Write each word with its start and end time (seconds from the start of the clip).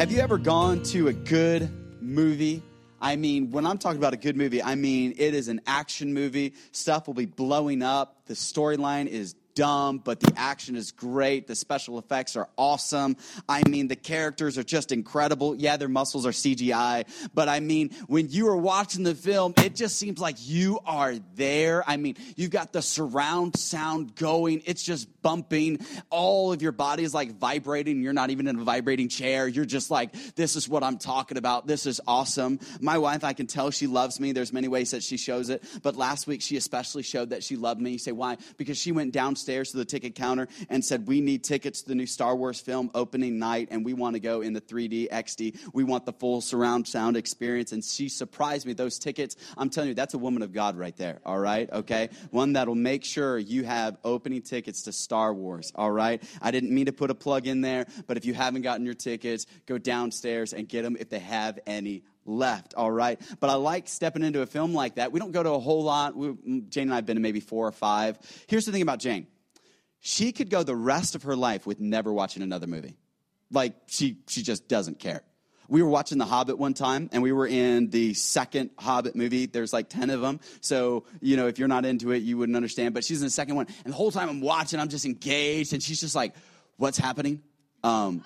Have 0.00 0.10
you 0.10 0.20
ever 0.20 0.38
gone 0.38 0.82
to 0.84 1.08
a 1.08 1.12
good 1.12 1.70
movie? 2.00 2.62
I 3.02 3.16
mean, 3.16 3.50
when 3.50 3.66
I'm 3.66 3.76
talking 3.76 3.98
about 3.98 4.14
a 4.14 4.16
good 4.16 4.34
movie, 4.34 4.62
I 4.62 4.74
mean 4.74 5.12
it 5.18 5.34
is 5.34 5.48
an 5.48 5.60
action 5.66 6.14
movie. 6.14 6.54
Stuff 6.72 7.06
will 7.06 7.12
be 7.12 7.26
blowing 7.26 7.82
up. 7.82 8.24
The 8.24 8.32
storyline 8.32 9.08
is 9.08 9.34
dumb, 9.60 9.98
but 9.98 10.20
the 10.20 10.32
action 10.38 10.74
is 10.74 10.90
great. 10.90 11.46
The 11.46 11.54
special 11.54 11.98
effects 11.98 12.34
are 12.34 12.48
awesome. 12.56 13.18
I 13.46 13.60
mean, 13.68 13.88
the 13.88 13.96
characters 13.96 14.56
are 14.56 14.62
just 14.62 14.90
incredible. 14.90 15.54
Yeah, 15.54 15.76
their 15.76 15.86
muscles 15.86 16.24
are 16.24 16.30
CGI, 16.30 17.04
but 17.34 17.50
I 17.50 17.60
mean, 17.60 17.90
when 18.06 18.30
you 18.30 18.48
are 18.48 18.56
watching 18.56 19.02
the 19.02 19.14
film, 19.14 19.52
it 19.58 19.74
just 19.74 19.96
seems 19.96 20.18
like 20.18 20.36
you 20.38 20.78
are 20.86 21.14
there. 21.34 21.84
I 21.86 21.98
mean, 21.98 22.16
you've 22.36 22.50
got 22.50 22.72
the 22.72 22.80
surround 22.80 23.58
sound 23.58 24.16
going, 24.16 24.62
it's 24.64 24.82
just 24.82 25.06
bumping. 25.20 25.80
All 26.08 26.54
of 26.54 26.62
your 26.62 26.72
body 26.72 27.02
is 27.02 27.12
like 27.12 27.38
vibrating. 27.38 28.02
You're 28.02 28.14
not 28.14 28.30
even 28.30 28.46
in 28.46 28.60
a 28.60 28.64
vibrating 28.64 29.10
chair. 29.10 29.46
You're 29.46 29.66
just 29.66 29.90
like, 29.90 30.14
this 30.36 30.56
is 30.56 30.70
what 30.70 30.82
I'm 30.82 30.96
talking 30.96 31.36
about. 31.36 31.66
This 31.66 31.84
is 31.84 32.00
awesome. 32.06 32.60
My 32.80 32.96
wife, 32.96 33.24
I 33.24 33.34
can 33.34 33.46
tell 33.46 33.70
she 33.70 33.86
loves 33.86 34.18
me. 34.20 34.32
There's 34.32 34.54
many 34.54 34.68
ways 34.68 34.92
that 34.92 35.02
she 35.02 35.18
shows 35.18 35.50
it, 35.50 35.62
but 35.82 35.96
last 35.96 36.26
week 36.26 36.40
she 36.40 36.56
especially 36.56 37.02
showed 37.02 37.28
that 37.28 37.44
she 37.44 37.56
loved 37.56 37.78
me. 37.78 37.90
You 37.90 37.98
say, 37.98 38.12
why? 38.12 38.38
Because 38.56 38.78
she 38.78 38.92
went 38.92 39.12
downstairs 39.12 39.49
downstairs 39.50 39.70
to 39.72 39.76
the 39.78 39.84
ticket 39.84 40.14
counter 40.14 40.48
and 40.68 40.84
said, 40.84 41.06
We 41.06 41.20
need 41.20 41.42
tickets 41.42 41.82
to 41.82 41.88
the 41.88 41.94
new 41.94 42.06
Star 42.06 42.36
Wars 42.36 42.60
film 42.60 42.90
opening 42.94 43.38
night, 43.38 43.68
and 43.70 43.84
we 43.84 43.94
want 43.94 44.14
to 44.14 44.20
go 44.20 44.42
in 44.42 44.52
the 44.52 44.60
3D, 44.60 45.10
XD. 45.10 45.58
We 45.72 45.84
want 45.84 46.06
the 46.06 46.12
full 46.12 46.40
surround 46.40 46.86
sound 46.86 47.16
experience. 47.16 47.72
And 47.72 47.84
she 47.84 48.08
surprised 48.08 48.66
me. 48.66 48.72
Those 48.72 48.98
tickets, 48.98 49.36
I'm 49.56 49.70
telling 49.70 49.88
you, 49.88 49.94
that's 49.94 50.14
a 50.14 50.18
woman 50.18 50.42
of 50.42 50.52
God 50.52 50.76
right 50.76 50.96
there, 50.96 51.20
all 51.24 51.38
right? 51.38 51.70
Okay? 51.70 52.10
One 52.30 52.52
that'll 52.52 52.74
make 52.74 53.04
sure 53.04 53.38
you 53.38 53.64
have 53.64 53.96
opening 54.04 54.42
tickets 54.42 54.82
to 54.82 54.92
Star 54.92 55.34
Wars, 55.34 55.72
all 55.74 55.90
right? 55.90 56.22
I 56.40 56.50
didn't 56.50 56.72
mean 56.72 56.86
to 56.86 56.92
put 56.92 57.10
a 57.10 57.14
plug 57.14 57.46
in 57.46 57.60
there, 57.60 57.86
but 58.06 58.16
if 58.16 58.24
you 58.24 58.34
haven't 58.34 58.62
gotten 58.62 58.84
your 58.84 58.94
tickets, 58.94 59.46
go 59.66 59.78
downstairs 59.78 60.52
and 60.52 60.68
get 60.68 60.82
them 60.82 60.96
if 60.98 61.08
they 61.08 61.18
have 61.18 61.58
any 61.66 62.02
left, 62.26 62.74
all 62.74 62.90
right? 62.90 63.20
But 63.40 63.50
I 63.50 63.54
like 63.54 63.88
stepping 63.88 64.22
into 64.22 64.42
a 64.42 64.46
film 64.46 64.74
like 64.74 64.96
that. 64.96 65.12
We 65.12 65.20
don't 65.20 65.32
go 65.32 65.42
to 65.42 65.50
a 65.50 65.58
whole 65.58 65.82
lot. 65.82 66.16
We, 66.16 66.34
Jane 66.68 66.84
and 66.84 66.92
I 66.92 66.96
have 66.96 67.06
been 67.06 67.16
to 67.16 67.22
maybe 67.22 67.40
four 67.40 67.66
or 67.66 67.72
five. 67.72 68.18
Here's 68.46 68.64
the 68.64 68.72
thing 68.72 68.82
about 68.82 69.00
Jane 69.00 69.26
she 70.00 70.32
could 70.32 70.50
go 70.50 70.62
the 70.62 70.74
rest 70.74 71.14
of 71.14 71.24
her 71.24 71.36
life 71.36 71.66
with 71.66 71.78
never 71.78 72.12
watching 72.12 72.42
another 72.42 72.66
movie. 72.66 72.96
Like, 73.50 73.74
she, 73.86 74.18
she 74.28 74.42
just 74.42 74.68
doesn't 74.68 74.98
care. 74.98 75.22
We 75.68 75.82
were 75.82 75.88
watching 75.88 76.18
The 76.18 76.24
Hobbit 76.24 76.58
one 76.58 76.74
time, 76.74 77.08
and 77.12 77.22
we 77.22 77.30
were 77.30 77.46
in 77.46 77.90
the 77.90 78.14
second 78.14 78.70
Hobbit 78.76 79.14
movie. 79.14 79.46
There's 79.46 79.72
like 79.72 79.88
10 79.88 80.10
of 80.10 80.20
them. 80.20 80.40
So, 80.60 81.04
you 81.20 81.36
know, 81.36 81.46
if 81.46 81.60
you're 81.60 81.68
not 81.68 81.84
into 81.84 82.10
it, 82.10 82.22
you 82.22 82.36
wouldn't 82.38 82.56
understand. 82.56 82.92
But 82.92 83.04
she's 83.04 83.20
in 83.20 83.26
the 83.26 83.30
second 83.30 83.54
one. 83.54 83.68
And 83.84 83.92
the 83.92 83.96
whole 83.96 84.10
time 84.10 84.28
I'm 84.28 84.40
watching, 84.40 84.80
I'm 84.80 84.88
just 84.88 85.04
engaged. 85.04 85.72
And 85.72 85.80
she's 85.80 86.00
just 86.00 86.16
like, 86.16 86.34
what's 86.76 86.98
happening? 86.98 87.42
Um, 87.84 88.24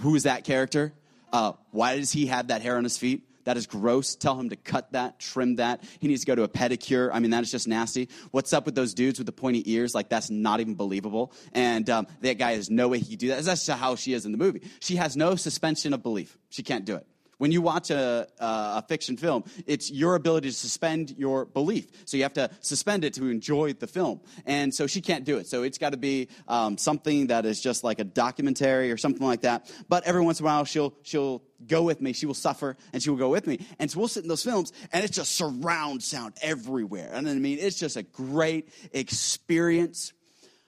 who 0.00 0.14
is 0.14 0.22
that 0.22 0.44
character? 0.44 0.94
Uh, 1.30 1.52
why 1.72 1.96
does 1.96 2.10
he 2.10 2.26
have 2.26 2.48
that 2.48 2.62
hair 2.62 2.78
on 2.78 2.84
his 2.84 2.96
feet? 2.96 3.27
That 3.48 3.56
is 3.56 3.66
gross. 3.66 4.14
Tell 4.14 4.38
him 4.38 4.50
to 4.50 4.56
cut 4.56 4.92
that, 4.92 5.18
trim 5.18 5.56
that. 5.56 5.82
He 6.00 6.06
needs 6.06 6.20
to 6.20 6.26
go 6.26 6.34
to 6.34 6.42
a 6.42 6.48
pedicure. 6.50 7.08
I 7.10 7.18
mean, 7.18 7.30
that 7.30 7.42
is 7.42 7.50
just 7.50 7.66
nasty. 7.66 8.10
What's 8.30 8.52
up 8.52 8.66
with 8.66 8.74
those 8.74 8.92
dudes 8.92 9.18
with 9.18 9.24
the 9.24 9.32
pointy 9.32 9.62
ears? 9.72 9.94
Like, 9.94 10.10
that's 10.10 10.28
not 10.28 10.60
even 10.60 10.74
believable. 10.74 11.32
And 11.54 11.88
um, 11.88 12.08
that 12.20 12.36
guy 12.36 12.52
has 12.52 12.68
no 12.68 12.88
way 12.88 12.98
he 12.98 13.06
could 13.06 13.18
do 13.20 13.28
that. 13.28 13.42
That's 13.42 13.64
just 13.64 13.80
how 13.80 13.96
she 13.96 14.12
is 14.12 14.26
in 14.26 14.32
the 14.32 14.38
movie. 14.38 14.60
She 14.80 14.96
has 14.96 15.16
no 15.16 15.34
suspension 15.34 15.94
of 15.94 16.02
belief. 16.02 16.36
She 16.50 16.62
can't 16.62 16.84
do 16.84 16.96
it. 16.96 17.06
When 17.38 17.52
you 17.52 17.62
watch 17.62 17.90
a, 17.90 18.26
a, 18.40 18.82
fiction 18.88 19.16
film, 19.16 19.44
it's 19.64 19.90
your 19.90 20.16
ability 20.16 20.50
to 20.50 20.54
suspend 20.54 21.14
your 21.16 21.44
belief. 21.44 21.86
So 22.04 22.16
you 22.16 22.24
have 22.24 22.32
to 22.34 22.50
suspend 22.60 23.04
it 23.04 23.14
to 23.14 23.28
enjoy 23.28 23.74
the 23.74 23.86
film. 23.86 24.20
And 24.44 24.74
so 24.74 24.88
she 24.88 25.00
can't 25.00 25.24
do 25.24 25.38
it. 25.38 25.46
So 25.46 25.62
it's 25.62 25.78
got 25.78 25.90
to 25.90 25.96
be 25.96 26.28
um, 26.48 26.76
something 26.76 27.28
that 27.28 27.46
is 27.46 27.60
just 27.60 27.84
like 27.84 28.00
a 28.00 28.04
documentary 28.04 28.90
or 28.90 28.96
something 28.96 29.24
like 29.24 29.42
that. 29.42 29.70
But 29.88 30.04
every 30.04 30.20
once 30.20 30.40
in 30.40 30.46
a 30.46 30.48
while, 30.48 30.64
she'll, 30.64 30.94
she'll 31.02 31.42
go 31.64 31.84
with 31.84 32.00
me. 32.00 32.12
She 32.12 32.26
will 32.26 32.34
suffer 32.34 32.76
and 32.92 33.00
she 33.00 33.08
will 33.08 33.16
go 33.16 33.30
with 33.30 33.46
me. 33.46 33.64
And 33.78 33.88
so 33.88 34.00
we'll 34.00 34.08
sit 34.08 34.24
in 34.24 34.28
those 34.28 34.42
films 34.42 34.72
and 34.92 35.04
it's 35.04 35.14
just 35.14 35.36
surround 35.36 36.02
sound 36.02 36.34
everywhere. 36.42 37.10
And 37.12 37.28
I 37.28 37.34
mean, 37.34 37.58
it's 37.60 37.78
just 37.78 37.96
a 37.96 38.02
great 38.02 38.68
experience. 38.92 40.12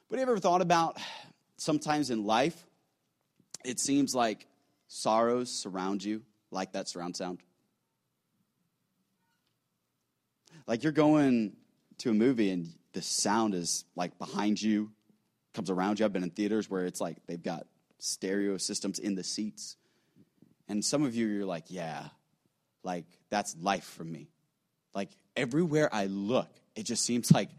But 0.08 0.20
have 0.20 0.28
you 0.28 0.32
ever 0.32 0.40
thought 0.40 0.62
about 0.62 0.98
sometimes 1.56 2.10
in 2.10 2.24
life, 2.24 2.64
it 3.64 3.80
seems 3.80 4.14
like 4.14 4.46
sorrows 4.86 5.50
surround 5.50 6.04
you? 6.04 6.22
Like 6.50 6.72
that 6.72 6.88
surround 6.88 7.16
sound? 7.16 7.38
Like 10.66 10.82
you're 10.82 10.92
going 10.92 11.56
to 11.98 12.10
a 12.10 12.14
movie 12.14 12.50
and 12.50 12.72
the 12.92 13.02
sound 13.02 13.54
is 13.54 13.84
like 13.96 14.18
behind 14.18 14.60
you, 14.60 14.90
comes 15.54 15.70
around 15.70 15.98
you. 15.98 16.04
I've 16.04 16.12
been 16.12 16.22
in 16.22 16.30
theaters 16.30 16.68
where 16.68 16.86
it's 16.86 17.00
like 17.00 17.16
they've 17.26 17.42
got 17.42 17.66
stereo 17.98 18.56
systems 18.56 18.98
in 18.98 19.14
the 19.14 19.24
seats. 19.24 19.76
And 20.68 20.84
some 20.84 21.04
of 21.04 21.14
you, 21.14 21.26
you're 21.26 21.44
like, 21.44 21.64
yeah, 21.68 22.08
like 22.82 23.04
that's 23.30 23.56
life 23.60 23.84
for 23.84 24.04
me. 24.04 24.28
Like 24.94 25.10
everywhere 25.36 25.88
I 25.92 26.06
look, 26.06 26.50
it 26.74 26.84
just 26.84 27.04
seems 27.04 27.30
like 27.30 27.50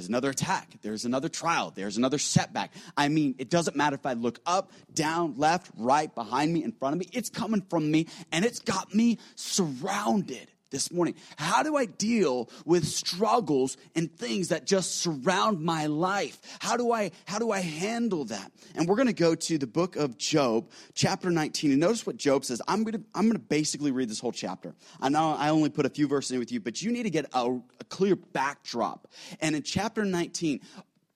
there's 0.00 0.08
another 0.08 0.30
attack. 0.30 0.78
There's 0.80 1.04
another 1.04 1.28
trial. 1.28 1.72
There's 1.74 1.98
another 1.98 2.16
setback. 2.16 2.72
I 2.96 3.08
mean, 3.08 3.34
it 3.36 3.50
doesn't 3.50 3.76
matter 3.76 3.96
if 3.96 4.06
I 4.06 4.14
look 4.14 4.40
up, 4.46 4.72
down, 4.94 5.34
left, 5.36 5.70
right, 5.76 6.14
behind 6.14 6.54
me, 6.54 6.64
in 6.64 6.72
front 6.72 6.94
of 6.94 7.00
me. 7.00 7.08
It's 7.12 7.28
coming 7.28 7.60
from 7.68 7.90
me, 7.90 8.06
and 8.32 8.42
it's 8.42 8.60
got 8.60 8.94
me 8.94 9.18
surrounded 9.34 10.50
this 10.70 10.92
morning. 10.92 11.14
How 11.36 11.62
do 11.62 11.76
I 11.76 11.86
deal 11.86 12.48
with 12.64 12.86
struggles 12.86 13.76
and 13.94 14.10
things 14.10 14.48
that 14.48 14.66
just 14.66 15.00
surround 15.00 15.60
my 15.60 15.86
life? 15.86 16.38
How 16.60 16.76
do 16.76 16.92
I 16.92 17.10
how 17.26 17.38
do 17.38 17.50
I 17.50 17.60
handle 17.60 18.24
that? 18.26 18.50
And 18.74 18.88
we're 18.88 18.96
going 18.96 19.08
to 19.08 19.12
go 19.12 19.34
to 19.34 19.58
the 19.58 19.66
book 19.66 19.96
of 19.96 20.16
Job, 20.16 20.70
chapter 20.94 21.30
19. 21.30 21.72
And 21.72 21.80
notice 21.80 22.06
what 22.06 22.16
Job 22.16 22.44
says. 22.44 22.62
I'm 22.68 22.84
going 22.84 22.94
to 22.94 23.02
I'm 23.14 23.24
going 23.24 23.34
to 23.34 23.38
basically 23.38 23.90
read 23.90 24.08
this 24.08 24.20
whole 24.20 24.32
chapter. 24.32 24.74
I 25.00 25.08
know 25.08 25.34
I 25.36 25.50
only 25.50 25.70
put 25.70 25.86
a 25.86 25.90
few 25.90 26.06
verses 26.06 26.32
in 26.32 26.38
with 26.38 26.52
you, 26.52 26.60
but 26.60 26.80
you 26.80 26.92
need 26.92 27.04
to 27.04 27.10
get 27.10 27.26
a, 27.32 27.46
a 27.80 27.84
clear 27.88 28.16
backdrop. 28.16 29.08
And 29.40 29.56
in 29.56 29.62
chapter 29.62 30.04
19, 30.04 30.60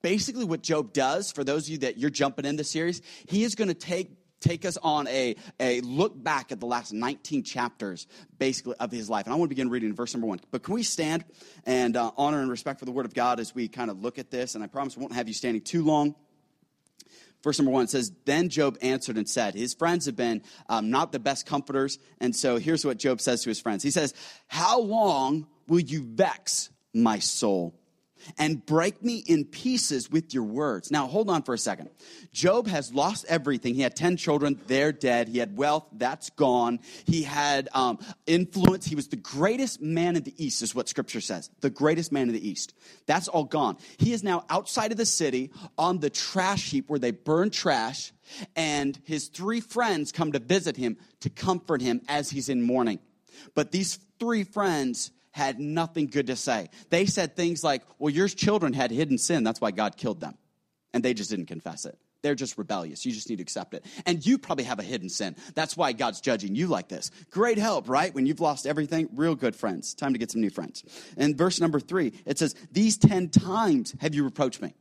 basically 0.03 0.45
what 0.45 0.63
Job 0.63 0.93
does 0.93 1.33
for 1.33 1.45
those 1.45 1.67
of 1.67 1.71
you 1.71 1.79
that 1.79 1.99
you're 1.99 2.11
jumping 2.11 2.45
in 2.45 2.57
the 2.57 2.65
series, 2.65 3.01
he 3.27 3.45
is 3.45 3.55
going 3.55 3.69
to 3.69 3.75
take 3.75 4.11
take 4.45 4.65
us 4.65 4.77
on 4.83 5.09
a, 5.09 5.37
a 5.59 5.81
look 5.81 6.23
back 6.23 6.53
at 6.53 6.61
the 6.61 6.67
last 6.67 6.93
19 6.93 7.43
chapters, 7.43 8.07
basically, 8.39 8.75
of 8.79 8.93
his 8.93 9.09
life. 9.09 9.27
And 9.27 9.33
I 9.33 9.37
want 9.37 9.49
to 9.49 9.55
begin 9.55 9.71
reading 9.71 9.95
verse 9.95 10.15
number 10.15 10.27
one. 10.27 10.41
But 10.51 10.63
can 10.63 10.75
we 10.75 10.83
stand 10.83 11.25
and 11.65 11.97
uh, 11.97 12.11
honor 12.17 12.41
and 12.41 12.51
respect 12.51 12.79
for 12.79 12.85
the 12.85 12.93
word 12.93 13.07
of 13.07 13.15
God 13.15 13.41
as 13.41 13.55
we 13.55 13.69
kind 13.69 13.91
of 13.91 14.03
look 14.03 14.19
at 14.19 14.31
this? 14.31 14.55
And 14.55 14.63
I 14.63 14.67
promise 14.67 14.97
we 14.97 15.01
won't 15.01 15.15
have 15.15 15.29
you 15.29 15.35
standing 15.35 15.63
too 15.63 15.85
long. 15.85 16.15
Verse 17.43 17.59
number 17.59 17.73
one 17.73 17.89
says, 17.89 18.13
Then 18.25 18.49
Job 18.49 18.79
answered 18.81 19.17
and 19.17 19.29
said, 19.29 19.55
His 19.55 19.75
friends 19.75 20.07
have 20.07 20.17
been 20.17 20.43
um, 20.69 20.91
not 20.91 21.13
the 21.13 21.19
best 21.19 21.47
comforters. 21.47 21.99
And 22.21 22.35
so 22.35 22.57
here's 22.57 22.85
what 22.85 22.99
Job 22.99 23.21
says 23.21 23.43
to 23.43 23.51
his 23.51 23.61
friends 23.61 23.83
He 23.83 23.91
says, 23.91 24.15
How 24.47 24.81
long 24.81 25.47
will 25.69 25.81
you 25.81 26.03
vex 26.03 26.71
my 26.93 27.19
soul? 27.19 27.75
And 28.39 28.65
break 28.65 29.03
me 29.03 29.19
in 29.27 29.45
pieces 29.45 30.11
with 30.11 30.35
your 30.35 30.45
words. 30.45 30.91
Now, 30.91 31.07
hold 31.07 31.31
on 31.31 31.43
for 31.43 31.55
a 31.55 31.59
second. 31.59 31.91
Job 32.33 32.67
has 32.67 32.93
lost 32.93 33.25
everything. 33.29 33.75
He 33.75 33.83
had 33.83 33.97
10 33.97 34.17
children, 34.17 34.61
they're 34.67 34.93
dead. 34.93 35.29
He 35.29 35.39
had 35.39 35.57
wealth, 35.57 35.87
that's 35.93 36.31
gone. 36.31 36.81
He 37.07 37.23
had 37.23 37.69
um, 37.73 37.99
influence. 38.27 38.87
He 38.87 38.95
was 38.95 39.09
the 39.09 39.17
greatest 39.17 39.81
man 39.81 40.17
in 40.17 40.23
the 40.23 40.35
East, 40.43 40.63
is 40.63 40.75
what 40.75 40.89
scripture 40.89 41.21
says. 41.21 41.51
The 41.61 41.71
greatest 41.71 42.13
man 42.13 42.29
in 42.29 42.35
the 42.35 42.49
East. 42.49 42.75
That's 43.07 43.29
all 43.29 43.45
gone. 43.45 43.77
He 43.99 44.13
is 44.13 44.23
now 44.23 44.45
outside 44.49 44.93
of 44.93 44.99
the 44.99 45.07
city 45.07 45.51
on 45.79 46.01
the 46.01 46.11
trash 46.11 46.71
heap 46.71 46.89
where 46.89 46.99
they 46.99 47.11
burn 47.11 47.51
trash, 47.51 48.13
and 48.57 48.99
his 49.05 49.29
three 49.29 49.61
friends 49.61 50.13
come 50.13 50.33
to 50.33 50.39
visit 50.39 50.77
him 50.77 50.97
to 51.21 51.31
comfort 51.31 51.81
him 51.81 52.01
as 52.09 52.31
he's 52.31 52.49
in 52.49 52.63
mourning. 52.63 52.99
But 53.55 53.73
these 53.73 53.99
three 54.19 54.45
friends 54.45 55.11
had 55.35 55.59
nothing 55.59 56.07
good 56.07 56.29
to 56.29 56.37
say. 56.37 56.71
They 56.91 57.07
said 57.07 57.35
things 57.35 57.65
like, 57.65 57.83
Well, 57.99 58.15
your 58.15 58.29
children 58.29 58.73
had 58.73 58.93
hidden 58.93 59.19
sin. 59.19 59.43
That's 59.43 59.61
why 59.61 59.73
God 59.73 59.97
killed 59.97 60.21
them. 60.21 60.39
And 60.93 61.03
they 61.03 61.13
just 61.13 61.29
didn't 61.29 61.47
confess 61.47 61.87
it. 61.87 61.99
They're 62.23 62.37
just 62.37 62.57
rebellious. 62.57 63.05
You 63.05 63.11
just 63.11 63.29
need 63.29 63.37
to 63.37 63.43
accept 63.43 63.75
it. 63.75 63.85
And 64.07 64.25
you 64.25 64.39
probably 64.39 64.65
have 64.65 64.79
a 64.79 64.85
hidden 64.85 65.09
sin. 65.09 65.35
That's 65.57 65.77
why 65.77 65.93
God's 65.93 66.21
judging 66.21 66.55
you 66.55 66.69
like 66.69 66.89
this. 66.89 67.11
Great 67.31 67.59
help, 67.59 67.89
right? 67.89 68.15
When 68.15 68.27
you've 68.27 68.41
lost 68.41 68.65
everything, 68.65 69.09
real 69.13 69.35
good 69.35 69.57
friends. 69.57 69.93
Time 69.93 70.13
to 70.13 70.21
get 70.21 70.31
some 70.31 70.41
new 70.41 70.51
friends. 70.51 70.85
And 71.17 71.37
verse 71.37 71.61
number 71.61 71.81
three, 71.81 72.13
it 72.25 72.39
says, 72.39 72.55
These 72.71 72.97
10 72.99 73.31
times 73.31 73.93
have 74.01 74.15
you 74.15 74.23
reproached 74.23 74.63
me. 74.63 74.73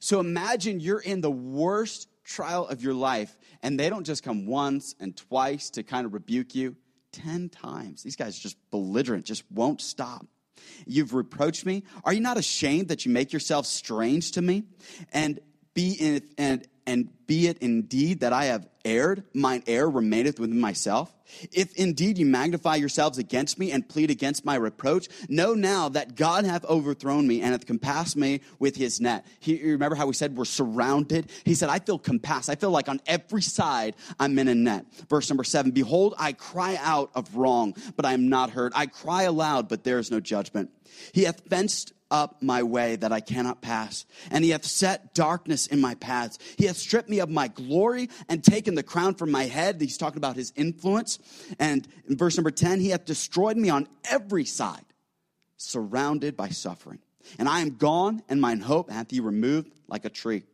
So 0.00 0.18
imagine 0.18 0.80
you're 0.80 0.98
in 0.98 1.20
the 1.20 1.30
worst 1.30 2.08
trial 2.24 2.66
of 2.66 2.82
your 2.82 2.94
life, 2.94 3.34
and 3.62 3.78
they 3.78 3.88
don't 3.88 4.04
just 4.04 4.24
come 4.24 4.46
once 4.46 4.96
and 4.98 5.16
twice 5.16 5.70
to 5.70 5.84
kind 5.84 6.04
of 6.04 6.14
rebuke 6.14 6.56
you. 6.56 6.74
10 7.14 7.48
times. 7.48 8.02
These 8.02 8.16
guys 8.16 8.38
just 8.38 8.56
belligerent, 8.70 9.24
just 9.24 9.44
won't 9.50 9.80
stop. 9.80 10.26
You've 10.86 11.14
reproached 11.14 11.66
me. 11.66 11.84
Are 12.04 12.12
you 12.12 12.20
not 12.20 12.36
ashamed 12.36 12.88
that 12.88 13.04
you 13.06 13.12
make 13.12 13.32
yourself 13.32 13.66
strange 13.66 14.32
to 14.32 14.42
me? 14.42 14.64
And 15.12 15.40
be 15.74 15.92
in, 15.92 16.22
and 16.38 16.66
and 16.86 17.08
be 17.26 17.46
it 17.46 17.58
indeed 17.58 18.20
that 18.20 18.32
I 18.32 18.46
have 18.46 18.68
erred, 18.84 19.24
mine 19.32 19.62
error 19.66 19.88
remaineth 19.88 20.38
within 20.38 20.60
myself. 20.60 21.14
If 21.52 21.74
indeed 21.76 22.18
you 22.18 22.26
magnify 22.26 22.76
yourselves 22.76 23.16
against 23.16 23.58
me 23.58 23.72
and 23.72 23.88
plead 23.88 24.10
against 24.10 24.44
my 24.44 24.56
reproach, 24.56 25.08
know 25.28 25.54
now 25.54 25.88
that 25.88 26.14
God 26.16 26.44
hath 26.44 26.64
overthrown 26.66 27.26
me 27.26 27.40
and 27.40 27.52
hath 27.52 27.66
compassed 27.66 28.16
me 28.16 28.42
with 28.58 28.76
his 28.76 29.00
net. 29.00 29.26
He, 29.40 29.72
remember 29.72 29.96
how 29.96 30.06
we 30.06 30.12
said 30.12 30.36
we're 30.36 30.44
surrounded? 30.44 31.30
He 31.44 31.54
said, 31.54 31.70
I 31.70 31.78
feel 31.78 31.98
compassed. 31.98 32.50
I 32.50 32.56
feel 32.56 32.70
like 32.70 32.88
on 32.88 33.00
every 33.06 33.42
side 33.42 33.96
I'm 34.20 34.38
in 34.38 34.48
a 34.48 34.54
net. 34.54 34.84
Verse 35.08 35.30
number 35.30 35.44
seven 35.44 35.70
Behold, 35.70 36.14
I 36.18 36.32
cry 36.32 36.78
out 36.80 37.10
of 37.14 37.34
wrong, 37.34 37.74
but 37.96 38.04
I 38.04 38.12
am 38.12 38.28
not 38.28 38.50
heard. 38.50 38.72
I 38.74 38.86
cry 38.86 39.22
aloud, 39.22 39.68
but 39.68 39.84
there 39.84 39.98
is 39.98 40.10
no 40.10 40.20
judgment. 40.20 40.70
He 41.12 41.24
hath 41.24 41.40
fenced 41.48 41.94
up 42.14 42.40
my 42.40 42.62
way 42.62 42.94
that 42.94 43.10
I 43.10 43.18
cannot 43.18 43.60
pass. 43.60 44.06
And 44.30 44.44
he 44.44 44.50
hath 44.50 44.64
set 44.64 45.14
darkness 45.14 45.66
in 45.66 45.80
my 45.80 45.96
paths. 45.96 46.38
He 46.56 46.66
hath 46.66 46.76
stripped 46.76 47.08
me 47.08 47.18
of 47.18 47.28
my 47.28 47.48
glory 47.48 48.08
and 48.28 48.42
taken 48.42 48.76
the 48.76 48.84
crown 48.84 49.16
from 49.16 49.32
my 49.32 49.44
head. 49.44 49.80
He's 49.80 49.98
talking 49.98 50.18
about 50.18 50.36
his 50.36 50.52
influence. 50.54 51.18
And 51.58 51.88
in 52.08 52.16
verse 52.16 52.36
number 52.36 52.52
10, 52.52 52.78
he 52.78 52.90
hath 52.90 53.04
destroyed 53.04 53.56
me 53.56 53.68
on 53.68 53.88
every 54.08 54.44
side, 54.44 54.84
surrounded 55.56 56.36
by 56.36 56.50
suffering. 56.50 57.00
And 57.36 57.48
I 57.48 57.60
am 57.60 57.76
gone, 57.78 58.22
and 58.28 58.40
mine 58.40 58.60
hope 58.60 58.90
hath 58.90 59.10
he 59.10 59.18
removed 59.18 59.72
like 59.88 60.04
a 60.04 60.10
tree. 60.10 60.44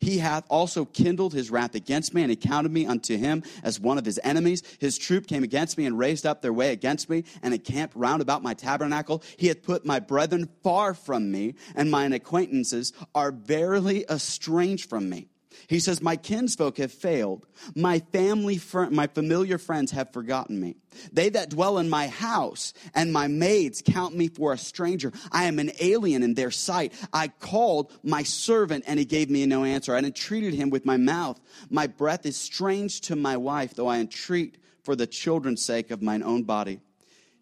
He 0.00 0.18
hath 0.18 0.44
also 0.48 0.84
kindled 0.84 1.34
his 1.34 1.50
wrath 1.50 1.74
against 1.74 2.14
me, 2.14 2.22
and 2.22 2.30
he 2.30 2.36
counted 2.36 2.72
me 2.72 2.86
unto 2.86 3.16
him 3.16 3.42
as 3.62 3.80
one 3.80 3.98
of 3.98 4.04
his 4.04 4.20
enemies. 4.22 4.62
His 4.78 4.98
troop 4.98 5.26
came 5.26 5.42
against 5.42 5.78
me 5.78 5.86
and 5.86 5.98
raised 5.98 6.26
up 6.26 6.42
their 6.42 6.52
way 6.52 6.72
against 6.72 7.08
me, 7.08 7.24
and 7.42 7.54
encamped 7.54 7.96
round 7.96 8.22
about 8.22 8.42
my 8.42 8.54
tabernacle. 8.54 9.22
He 9.36 9.48
hath 9.48 9.62
put 9.62 9.84
my 9.84 10.00
brethren 10.00 10.48
far 10.62 10.94
from 10.94 11.30
me, 11.30 11.54
and 11.74 11.90
mine 11.90 12.12
acquaintances 12.12 12.92
are 13.14 13.32
verily 13.32 14.04
estranged 14.08 14.88
from 14.88 15.08
me. 15.08 15.28
He 15.66 15.80
says, 15.80 16.02
My 16.02 16.16
kinsfolk 16.16 16.78
have 16.78 16.92
failed. 16.92 17.46
My 17.74 18.00
family, 18.12 18.58
fr- 18.58 18.90
my 18.90 19.06
familiar 19.06 19.58
friends 19.58 19.92
have 19.92 20.12
forgotten 20.12 20.60
me. 20.60 20.76
They 21.12 21.28
that 21.30 21.50
dwell 21.50 21.78
in 21.78 21.88
my 21.88 22.08
house 22.08 22.72
and 22.94 23.12
my 23.12 23.26
maids 23.26 23.82
count 23.84 24.16
me 24.16 24.28
for 24.28 24.52
a 24.52 24.58
stranger. 24.58 25.12
I 25.32 25.44
am 25.44 25.58
an 25.58 25.72
alien 25.80 26.22
in 26.22 26.34
their 26.34 26.50
sight. 26.50 26.92
I 27.12 27.28
called 27.28 27.92
my 28.02 28.22
servant 28.22 28.84
and 28.86 28.98
he 28.98 29.04
gave 29.04 29.30
me 29.30 29.44
no 29.46 29.64
answer. 29.64 29.94
I 29.94 29.98
entreated 29.98 30.54
him 30.54 30.70
with 30.70 30.84
my 30.84 30.96
mouth. 30.96 31.40
My 31.70 31.86
breath 31.86 32.26
is 32.26 32.36
strange 32.36 33.00
to 33.02 33.16
my 33.16 33.36
wife, 33.36 33.74
though 33.74 33.88
I 33.88 33.98
entreat 33.98 34.58
for 34.82 34.94
the 34.94 35.06
children's 35.06 35.64
sake 35.64 35.90
of 35.90 36.02
mine 36.02 36.22
own 36.22 36.42
body. 36.44 36.80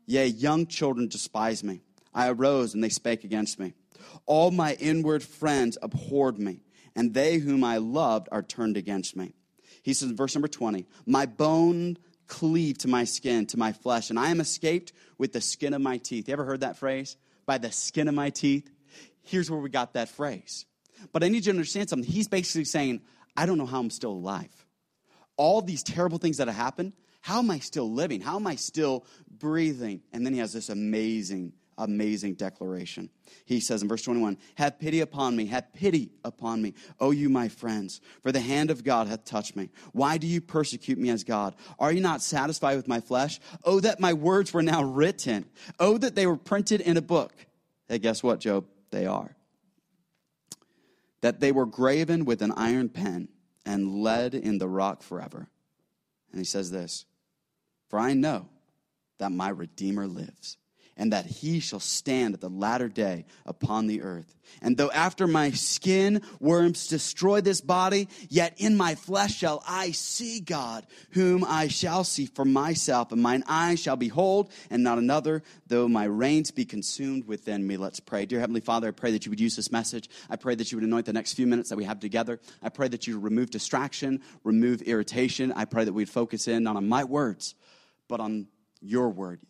Yea, 0.06 0.26
young 0.26 0.66
children 0.66 1.08
despise 1.08 1.62
me. 1.62 1.80
I 2.14 2.28
arose 2.28 2.74
and 2.74 2.82
they 2.82 2.88
spake 2.88 3.24
against 3.24 3.58
me. 3.58 3.74
All 4.26 4.50
my 4.50 4.74
inward 4.74 5.22
friends 5.22 5.78
abhorred 5.82 6.38
me 6.38 6.60
and 6.94 7.14
they 7.14 7.38
whom 7.38 7.64
I 7.64 7.78
loved 7.78 8.28
are 8.32 8.42
turned 8.42 8.76
against 8.76 9.16
me. 9.16 9.34
He 9.82 9.94
says 9.94 10.10
in 10.10 10.16
verse 10.16 10.34
number 10.34 10.48
20, 10.48 10.86
My 11.06 11.26
bone 11.26 11.98
cleave 12.26 12.78
to 12.78 12.88
my 12.88 13.04
skin, 13.04 13.46
to 13.46 13.58
my 13.58 13.72
flesh, 13.72 14.10
and 14.10 14.18
I 14.18 14.30
am 14.30 14.40
escaped 14.40 14.92
with 15.18 15.32
the 15.32 15.40
skin 15.40 15.74
of 15.74 15.82
my 15.82 15.98
teeth. 15.98 16.28
You 16.28 16.32
ever 16.32 16.44
heard 16.44 16.60
that 16.60 16.76
phrase? 16.76 17.16
By 17.46 17.58
the 17.58 17.72
skin 17.72 18.08
of 18.08 18.14
my 18.14 18.30
teeth? 18.30 18.70
Here's 19.22 19.50
where 19.50 19.60
we 19.60 19.68
got 19.70 19.94
that 19.94 20.08
phrase. 20.08 20.64
But 21.12 21.24
I 21.24 21.28
need 21.28 21.38
you 21.38 21.42
to 21.44 21.50
understand 21.50 21.88
something. 21.88 22.10
He's 22.10 22.28
basically 22.28 22.64
saying, 22.64 23.02
I 23.36 23.46
don't 23.46 23.58
know 23.58 23.66
how 23.66 23.80
I'm 23.80 23.90
still 23.90 24.12
alive. 24.12 24.66
All 25.36 25.62
these 25.62 25.82
terrible 25.82 26.18
things 26.18 26.36
that 26.36 26.48
have 26.48 26.56
happened, 26.56 26.92
how 27.20 27.38
am 27.38 27.50
I 27.50 27.58
still 27.58 27.90
living? 27.90 28.20
How 28.20 28.36
am 28.36 28.46
I 28.46 28.56
still 28.56 29.06
breathing? 29.30 30.02
And 30.12 30.24
then 30.24 30.32
he 30.32 30.40
has 30.40 30.52
this 30.52 30.68
amazing 30.68 31.52
amazing 31.78 32.34
declaration. 32.34 33.10
He 33.44 33.60
says 33.60 33.82
in 33.82 33.88
verse 33.88 34.02
21 34.02 34.38
Have 34.56 34.78
pity 34.78 35.00
upon 35.00 35.36
me, 35.36 35.46
have 35.46 35.72
pity 35.72 36.10
upon 36.24 36.62
me, 36.62 36.74
O 37.00 37.10
you 37.10 37.28
my 37.28 37.48
friends, 37.48 38.00
for 38.22 38.32
the 38.32 38.40
hand 38.40 38.70
of 38.70 38.84
God 38.84 39.08
hath 39.08 39.24
touched 39.24 39.56
me. 39.56 39.70
Why 39.92 40.18
do 40.18 40.26
you 40.26 40.40
persecute 40.40 40.98
me 40.98 41.10
as 41.10 41.24
God? 41.24 41.54
Are 41.78 41.92
you 41.92 42.00
not 42.00 42.22
satisfied 42.22 42.76
with 42.76 42.88
my 42.88 43.00
flesh? 43.00 43.40
Oh, 43.64 43.80
that 43.80 44.00
my 44.00 44.12
words 44.12 44.52
were 44.52 44.62
now 44.62 44.82
written. 44.82 45.46
Oh, 45.78 45.98
that 45.98 46.14
they 46.14 46.26
were 46.26 46.36
printed 46.36 46.80
in 46.80 46.96
a 46.96 47.02
book. 47.02 47.32
Hey, 47.88 47.98
guess 47.98 48.22
what, 48.22 48.40
Job? 48.40 48.66
They 48.90 49.06
are. 49.06 49.34
That 51.20 51.40
they 51.40 51.52
were 51.52 51.66
graven 51.66 52.24
with 52.24 52.42
an 52.42 52.52
iron 52.52 52.88
pen 52.88 53.28
and 53.64 54.02
lead 54.02 54.34
in 54.34 54.58
the 54.58 54.68
rock 54.68 55.02
forever. 55.02 55.48
And 56.30 56.40
he 56.40 56.44
says 56.44 56.70
this 56.70 57.04
For 57.88 57.98
I 57.98 58.14
know 58.14 58.48
that 59.18 59.30
my 59.30 59.48
Redeemer 59.48 60.06
lives 60.06 60.56
and 60.96 61.12
that 61.12 61.26
he 61.26 61.60
shall 61.60 61.80
stand 61.80 62.34
at 62.34 62.40
the 62.40 62.50
latter 62.50 62.88
day 62.88 63.24
upon 63.46 63.86
the 63.86 64.02
earth. 64.02 64.36
And 64.60 64.76
though 64.76 64.90
after 64.90 65.26
my 65.26 65.50
skin 65.52 66.20
worms 66.38 66.88
destroy 66.88 67.40
this 67.40 67.60
body, 67.60 68.08
yet 68.28 68.54
in 68.58 68.76
my 68.76 68.94
flesh 68.94 69.34
shall 69.34 69.62
I 69.66 69.92
see 69.92 70.40
God, 70.40 70.86
whom 71.10 71.44
I 71.44 71.68
shall 71.68 72.04
see 72.04 72.26
for 72.26 72.44
myself, 72.44 73.12
and 73.12 73.22
mine 73.22 73.44
eyes 73.46 73.80
shall 73.80 73.96
behold, 73.96 74.50
and 74.70 74.82
not 74.82 74.98
another, 74.98 75.42
though 75.66 75.88
my 75.88 76.04
reins 76.04 76.50
be 76.50 76.64
consumed 76.64 77.26
within 77.26 77.66
me. 77.66 77.76
Let's 77.76 78.00
pray. 78.00 78.26
Dear 78.26 78.40
Heavenly 78.40 78.60
Father, 78.60 78.88
I 78.88 78.92
pray 78.92 79.12
that 79.12 79.24
you 79.24 79.30
would 79.30 79.40
use 79.40 79.56
this 79.56 79.72
message. 79.72 80.10
I 80.28 80.36
pray 80.36 80.54
that 80.54 80.70
you 80.70 80.76
would 80.76 80.84
anoint 80.84 81.06
the 81.06 81.12
next 81.12 81.34
few 81.34 81.46
minutes 81.46 81.70
that 81.70 81.76
we 81.76 81.84
have 81.84 82.00
together. 82.00 82.40
I 82.62 82.68
pray 82.68 82.88
that 82.88 83.06
you 83.06 83.18
remove 83.18 83.50
distraction, 83.50 84.20
remove 84.44 84.82
irritation. 84.82 85.52
I 85.52 85.64
pray 85.64 85.84
that 85.84 85.92
we'd 85.92 86.10
focus 86.10 86.48
in 86.48 86.64
not 86.64 86.76
on 86.76 86.88
my 86.88 87.04
words, 87.04 87.54
but 88.08 88.20
on 88.20 88.48
your 88.80 89.08
word 89.08 89.40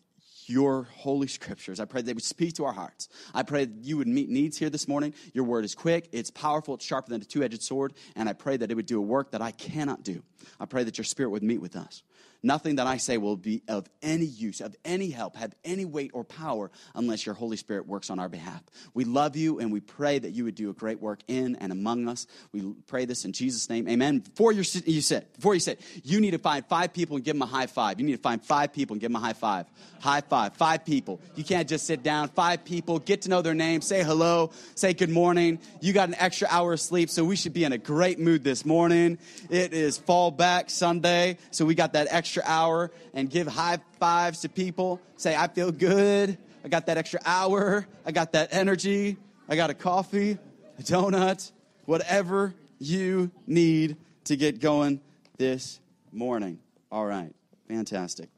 your 0.49 0.83
holy 0.95 1.27
scriptures. 1.27 1.79
I 1.79 1.85
pray 1.85 2.01
that 2.01 2.05
they 2.05 2.13
would 2.13 2.23
speak 2.23 2.53
to 2.55 2.65
our 2.65 2.73
hearts. 2.73 3.09
I 3.33 3.43
pray 3.43 3.65
that 3.65 3.83
you 3.83 3.97
would 3.97 4.07
meet 4.07 4.29
needs 4.29 4.57
here 4.57 4.69
this 4.69 4.87
morning. 4.87 5.13
Your 5.33 5.43
word 5.45 5.65
is 5.65 5.75
quick, 5.75 6.09
it's 6.11 6.31
powerful, 6.31 6.75
it's 6.75 6.85
sharper 6.85 7.09
than 7.09 7.21
a 7.21 7.25
two 7.25 7.43
edged 7.43 7.61
sword, 7.61 7.93
and 8.15 8.27
I 8.29 8.33
pray 8.33 8.57
that 8.57 8.71
it 8.71 8.75
would 8.75 8.85
do 8.85 8.97
a 8.97 9.01
work 9.01 9.31
that 9.31 9.41
I 9.41 9.51
cannot 9.51 10.03
do. 10.03 10.23
I 10.59 10.65
pray 10.65 10.83
that 10.83 10.97
your 10.97 11.05
spirit 11.05 11.29
would 11.29 11.43
meet 11.43 11.61
with 11.61 11.75
us. 11.75 12.03
Nothing 12.45 12.75
that 12.75 12.87
I 12.87 12.97
say 12.97 13.17
will 13.17 13.37
be 13.37 13.63
of 13.69 13.87
any 14.01 14.25
use, 14.25 14.59
of 14.59 14.75
any 14.83 15.09
help, 15.09 15.37
have 15.37 15.55
any 15.63 15.85
weight 15.85 16.11
or 16.13 16.25
power 16.25 16.71
unless 16.93 17.25
your 17.25 17.35
Holy 17.35 17.55
Spirit 17.55 17.87
works 17.87 18.09
on 18.09 18.19
our 18.19 18.27
behalf. 18.27 18.61
We 18.93 19.05
love 19.05 19.37
you 19.37 19.59
and 19.59 19.71
we 19.71 19.79
pray 19.79 20.19
that 20.19 20.31
you 20.31 20.43
would 20.43 20.55
do 20.55 20.69
a 20.69 20.73
great 20.73 20.99
work 20.99 21.21
in 21.29 21.55
and 21.55 21.71
among 21.71 22.09
us. 22.09 22.27
We 22.51 22.73
pray 22.85 23.05
this 23.05 23.23
in 23.23 23.31
Jesus' 23.31 23.69
name. 23.69 23.87
Amen. 23.87 24.19
Before 24.19 24.51
you 24.51 24.63
sit, 24.63 25.33
before 25.35 25.53
you 25.53 25.61
sit, 25.61 25.79
you 26.03 26.19
need 26.19 26.31
to 26.31 26.37
find 26.37 26.65
five 26.65 26.91
people 26.91 27.15
and 27.15 27.23
give 27.23 27.35
them 27.35 27.43
a 27.43 27.45
high 27.45 27.67
five. 27.67 27.97
You 27.97 28.05
need 28.05 28.17
to 28.17 28.21
find 28.21 28.43
five 28.43 28.73
people 28.73 28.95
and 28.95 29.01
give 29.01 29.09
them 29.09 29.15
a 29.21 29.25
high 29.25 29.33
five. 29.33 29.67
High 30.01 30.19
five. 30.21 30.53
Five 30.55 30.83
people. 30.83 31.21
You 31.35 31.45
can't 31.45 31.69
just 31.69 31.87
sit 31.87 32.03
down. 32.03 32.27
Five 32.27 32.65
people. 32.65 32.99
Get 32.99 33.21
to 33.21 33.29
know 33.29 33.41
their 33.41 33.53
name. 33.53 33.79
Say 33.79 34.03
hello. 34.03 34.51
Say 34.75 34.93
good 34.93 35.09
morning. 35.09 35.59
You 35.79 35.93
got 35.93 36.09
an 36.09 36.15
extra 36.19 36.49
hour 36.51 36.73
of 36.73 36.81
sleep, 36.81 37.09
so 37.09 37.23
we 37.23 37.37
should 37.37 37.53
be 37.53 37.63
in 37.63 37.71
a 37.71 37.77
great 37.77 38.19
mood 38.19 38.43
this 38.43 38.65
morning. 38.65 39.17
It 39.49 39.71
is 39.71 39.97
fall 39.97 40.29
back 40.29 40.69
Sunday, 40.69 41.37
so 41.51 41.63
we 41.63 41.73
got 41.73 41.93
that 41.93 42.07
extra 42.09 42.32
extra 42.33 42.51
hour 42.51 42.89
and 43.13 43.29
give 43.29 43.45
high 43.45 43.77
fives 43.99 44.41
to 44.41 44.49
people. 44.49 44.99
Say, 45.17 45.35
I 45.35 45.47
feel 45.47 45.71
good. 45.71 46.35
I 46.65 46.67
got 46.67 46.87
that 46.87 46.97
extra 46.97 47.19
hour. 47.25 47.85
I 48.07 48.11
got 48.11 48.31
that 48.31 48.49
energy. 48.51 49.17
I 49.47 49.55
got 49.55 49.69
a 49.69 49.75
coffee, 49.75 50.39
a 50.79 50.81
donut, 50.81 51.51
whatever 51.85 52.55
you 52.79 53.29
need 53.45 53.97
to 54.23 54.35
get 54.35 54.59
going 54.59 54.99
this 55.37 55.79
morning. 56.11 56.57
All 56.91 57.05
right, 57.05 57.31
fantastic. 57.67 58.29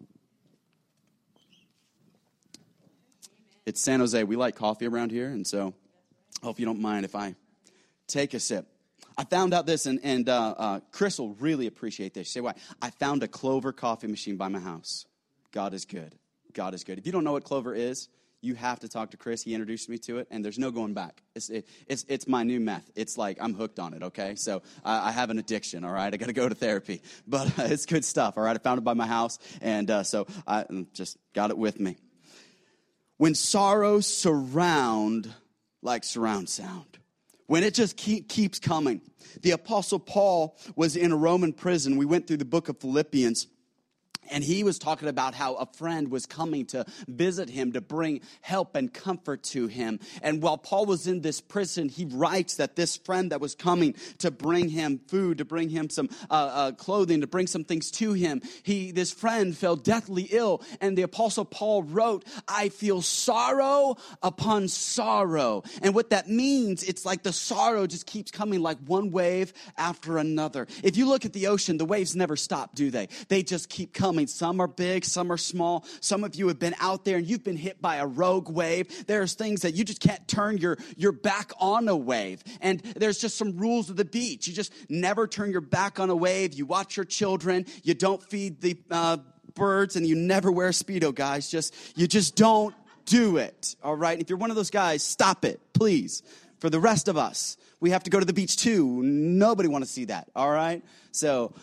It's 3.66 3.80
San 3.80 4.02
Jose. 4.02 4.22
We 4.26 4.36
like 4.36 4.56
coffee 4.56 4.88
around 4.88 5.12
here, 5.12 5.30
and 5.30 5.48
so 5.48 5.74
I 6.44 6.46
hope 6.48 6.60
you 6.60 6.66
don't 6.66 6.82
mind 6.82 7.06
if 7.06 7.16
I 7.16 7.36
take 8.08 8.34
a 8.34 8.42
sip. 8.42 8.68
I 9.18 9.24
found 9.24 9.54
out 9.54 9.66
this, 9.66 9.86
and, 9.86 10.00
and 10.04 10.28
uh, 10.28 10.56
uh, 10.58 10.80
Chris 10.92 11.20
will 11.20 11.34
really 11.36 11.68
appreciate 11.68 12.14
this. 12.14 12.30
Say 12.30 12.42
why? 12.42 12.54
I 12.82 12.90
found 12.90 13.24
a 13.24 13.28
Clover 13.28 13.72
coffee 13.72 14.08
machine 14.08 14.36
by 14.36 14.50
my 14.50 14.60
house. 14.60 15.06
God 15.52 15.74
is 15.74 15.86
good. 15.86 16.16
God 16.54 16.74
is 16.74 16.84
good. 16.84 16.98
If 16.98 17.06
you 17.06 17.12
don't 17.12 17.24
know 17.24 17.32
what 17.32 17.44
Clover 17.44 17.74
is, 17.74 18.10
you 18.42 18.56
have 18.56 18.80
to 18.82 18.88
talk 18.88 19.12
to 19.12 19.18
Chris. 19.18 19.42
He 19.42 19.54
introduced 19.54 19.90
me 19.90 19.98
to 20.00 20.20
it, 20.20 20.28
and 20.30 20.44
there's 20.44 20.60
no 20.60 20.70
going 20.70 20.94
back. 20.94 21.22
It's, 21.34 21.50
it, 21.50 21.68
it's, 21.88 22.06
it's 22.08 22.28
my 22.28 22.44
new 22.44 22.60
meth. 22.60 22.92
It's 22.96 23.18
like 23.18 23.38
I'm 23.42 23.54
hooked 23.54 23.80
on 23.80 23.94
it, 23.94 24.04
okay? 24.04 24.36
So 24.36 24.62
I, 24.84 25.12
have 25.12 25.30
an 25.30 25.40
addiction, 25.40 25.84
all 25.84 25.92
right? 25.92 26.14
I 26.14 26.18
got 26.18 26.28
to 26.28 26.34
go 26.34 26.48
to 26.48 26.56
therapy. 26.56 27.02
But 27.28 27.58
uh, 27.58 27.64
it's 27.64 27.86
good 27.86 28.06
stuff, 28.06 28.38
all 28.38 28.44
right? 28.44 28.56
I 28.56 28.60
found 28.60 28.78
it 28.78 28.84
by 28.84 28.94
my 28.94 29.08
house, 29.08 29.40
and 29.62 29.90
uh, 29.90 30.04
so 30.04 30.28
I 30.46 30.66
just 30.94 31.18
got 31.34 31.50
it 31.50 31.58
with 31.58 31.80
me. 31.80 31.98
When 33.18 33.34
sorrows 33.34 34.06
surround 34.06 35.34
like 35.82 36.04
surround 36.04 36.50
sound, 36.50 37.00
when 37.48 37.64
it 37.64 37.74
just 37.74 37.98
keep, 37.98 38.30
keeps 38.30 38.60
coming. 38.60 39.02
The 39.42 39.52
Apostle 39.52 40.00
Paul 40.00 40.58
was 40.76 40.96
in 40.96 41.12
a 41.12 41.16
Roman 41.16 41.54
prison. 41.54 41.98
We 41.98 42.06
went 42.06 42.28
through 42.28 42.38
the 42.38 42.46
book 42.46 42.70
of 42.70 42.80
Philippians. 42.80 43.48
And 44.32 44.44
he 44.44 44.64
was 44.64 44.80
talking 44.80 45.08
about 45.08 45.36
how 45.36 45.54
a 45.56 45.66
friend 45.66 46.10
was 46.10 46.26
coming 46.26 46.66
to 46.68 46.86
visit 47.08 47.50
him 47.50 47.74
to 47.74 47.82
bring 47.82 48.22
help 48.42 48.76
and 48.76 48.92
comfort 48.92 49.44
to 49.44 49.68
him. 49.68 50.00
And 50.22 50.42
while 50.42 50.58
Paul 50.58 50.88
was 50.88 51.06
in 51.08 51.22
this 51.22 51.42
prison, 51.42 51.90
he 51.90 52.06
writes 52.06 52.56
that 52.56 52.76
this 52.76 52.98
friend 52.98 53.32
that 53.32 53.40
was 53.40 53.56
coming 53.56 53.96
to 54.20 54.32
bring 54.32 54.70
him 54.70 55.00
food, 55.08 55.38
to 55.38 55.46
bring 55.46 55.70
him 55.70 55.90
some 55.90 56.10
uh, 56.30 56.34
uh, 56.34 56.72
clothing, 56.72 57.22
to 57.22 57.28
bring 57.28 57.48
some 57.48 57.64
things 57.64 57.92
to 57.92 58.14
him, 58.14 58.42
he 58.64 58.92
this 58.92 59.12
friend 59.12 59.56
fell 59.56 59.76
deathly 59.76 60.28
ill. 60.32 60.64
And 60.82 60.98
the 60.98 61.04
apostle 61.04 61.46
Paul 61.46 61.84
wrote, 61.84 62.26
"I 62.48 62.70
feel 62.70 63.02
sorrow 63.02 63.98
upon 64.24 64.70
sorrow." 64.70 65.64
And 65.82 65.94
what 65.94 66.10
that 66.10 66.28
means, 66.28 66.84
it's 66.84 67.06
like 67.06 67.24
the 67.24 67.34
sorrow 67.34 67.86
just 67.86 68.06
keeps 68.06 68.32
coming 68.32 68.62
like 68.62 68.80
one 68.86 69.12
wave 69.12 69.54
after 69.78 70.18
another. 70.18 70.68
If 70.84 70.98
you 70.98 71.08
look 71.08 71.26
at 71.26 71.34
the 71.34 71.48
ocean, 71.48 71.78
the 71.78 71.86
waves 71.86 72.16
never 72.16 72.36
stop, 72.36 72.74
do 72.76 72.90
they? 72.90 73.08
They 73.28 73.44
just 73.44 73.70
keep 73.70 73.94
coming 73.94 74.05
coming. 74.06 74.28
Some 74.28 74.60
are 74.62 74.68
big, 74.68 75.04
some 75.04 75.32
are 75.32 75.38
small. 75.38 75.84
Some 76.00 76.24
of 76.24 76.36
you 76.36 76.48
have 76.50 76.60
been 76.60 76.76
out 76.80 77.06
there 77.06 77.18
and 77.18 77.26
you've 77.26 77.44
been 77.44 77.58
hit 77.58 77.82
by 77.82 77.96
a 77.96 78.06
rogue 78.06 78.50
wave. 78.50 79.08
There's 79.08 79.34
things 79.34 79.64
that 79.64 79.74
you 79.74 79.84
just 79.84 80.00
can't 80.00 80.28
turn 80.28 80.60
your, 80.60 80.78
your 80.96 81.12
back 81.12 81.54
on 81.60 81.88
a 81.88 81.98
wave. 81.98 82.44
And 82.62 82.82
there's 82.96 83.18
just 83.18 83.36
some 83.36 83.58
rules 83.58 83.90
of 83.90 83.96
the 83.96 84.06
beach. 84.06 84.48
You 84.48 84.54
just 84.54 84.72
never 84.90 85.28
turn 85.28 85.50
your 85.50 85.62
back 85.62 86.00
on 86.00 86.12
a 86.12 86.16
wave. 86.16 86.54
You 86.54 86.68
watch 86.68 86.96
your 86.96 87.06
children. 87.06 87.66
You 87.82 87.96
don't 87.96 88.22
feed 88.22 88.62
the 88.62 88.78
uh, 88.92 89.18
birds 89.56 89.96
and 89.96 90.06
you 90.06 90.16
never 90.16 90.52
wear 90.52 90.70
Speedo, 90.70 91.14
guys. 91.14 91.50
Just, 91.50 91.74
you 91.98 92.06
just 92.06 92.36
don't 92.36 92.76
do 93.06 93.38
it. 93.38 93.76
All 93.84 93.96
right. 93.96 94.20
If 94.20 94.30
you're 94.30 94.38
one 94.38 94.52
of 94.52 94.56
those 94.56 94.70
guys, 94.70 95.02
stop 95.02 95.46
it, 95.46 95.60
please. 95.74 96.22
For 96.60 96.70
the 96.70 96.80
rest 96.80 97.08
of 97.08 97.18
us, 97.18 97.58
we 97.80 97.90
have 97.90 98.04
to 98.04 98.12
go 98.12 98.20
to 98.20 98.26
the 98.26 98.34
beach 98.34 98.58
too. 98.58 99.02
Nobody 99.02 99.68
want 99.68 99.84
to 99.84 99.90
see 99.90 100.06
that. 100.06 100.30
All 100.36 100.52
right. 100.52 100.84
So 101.12 101.54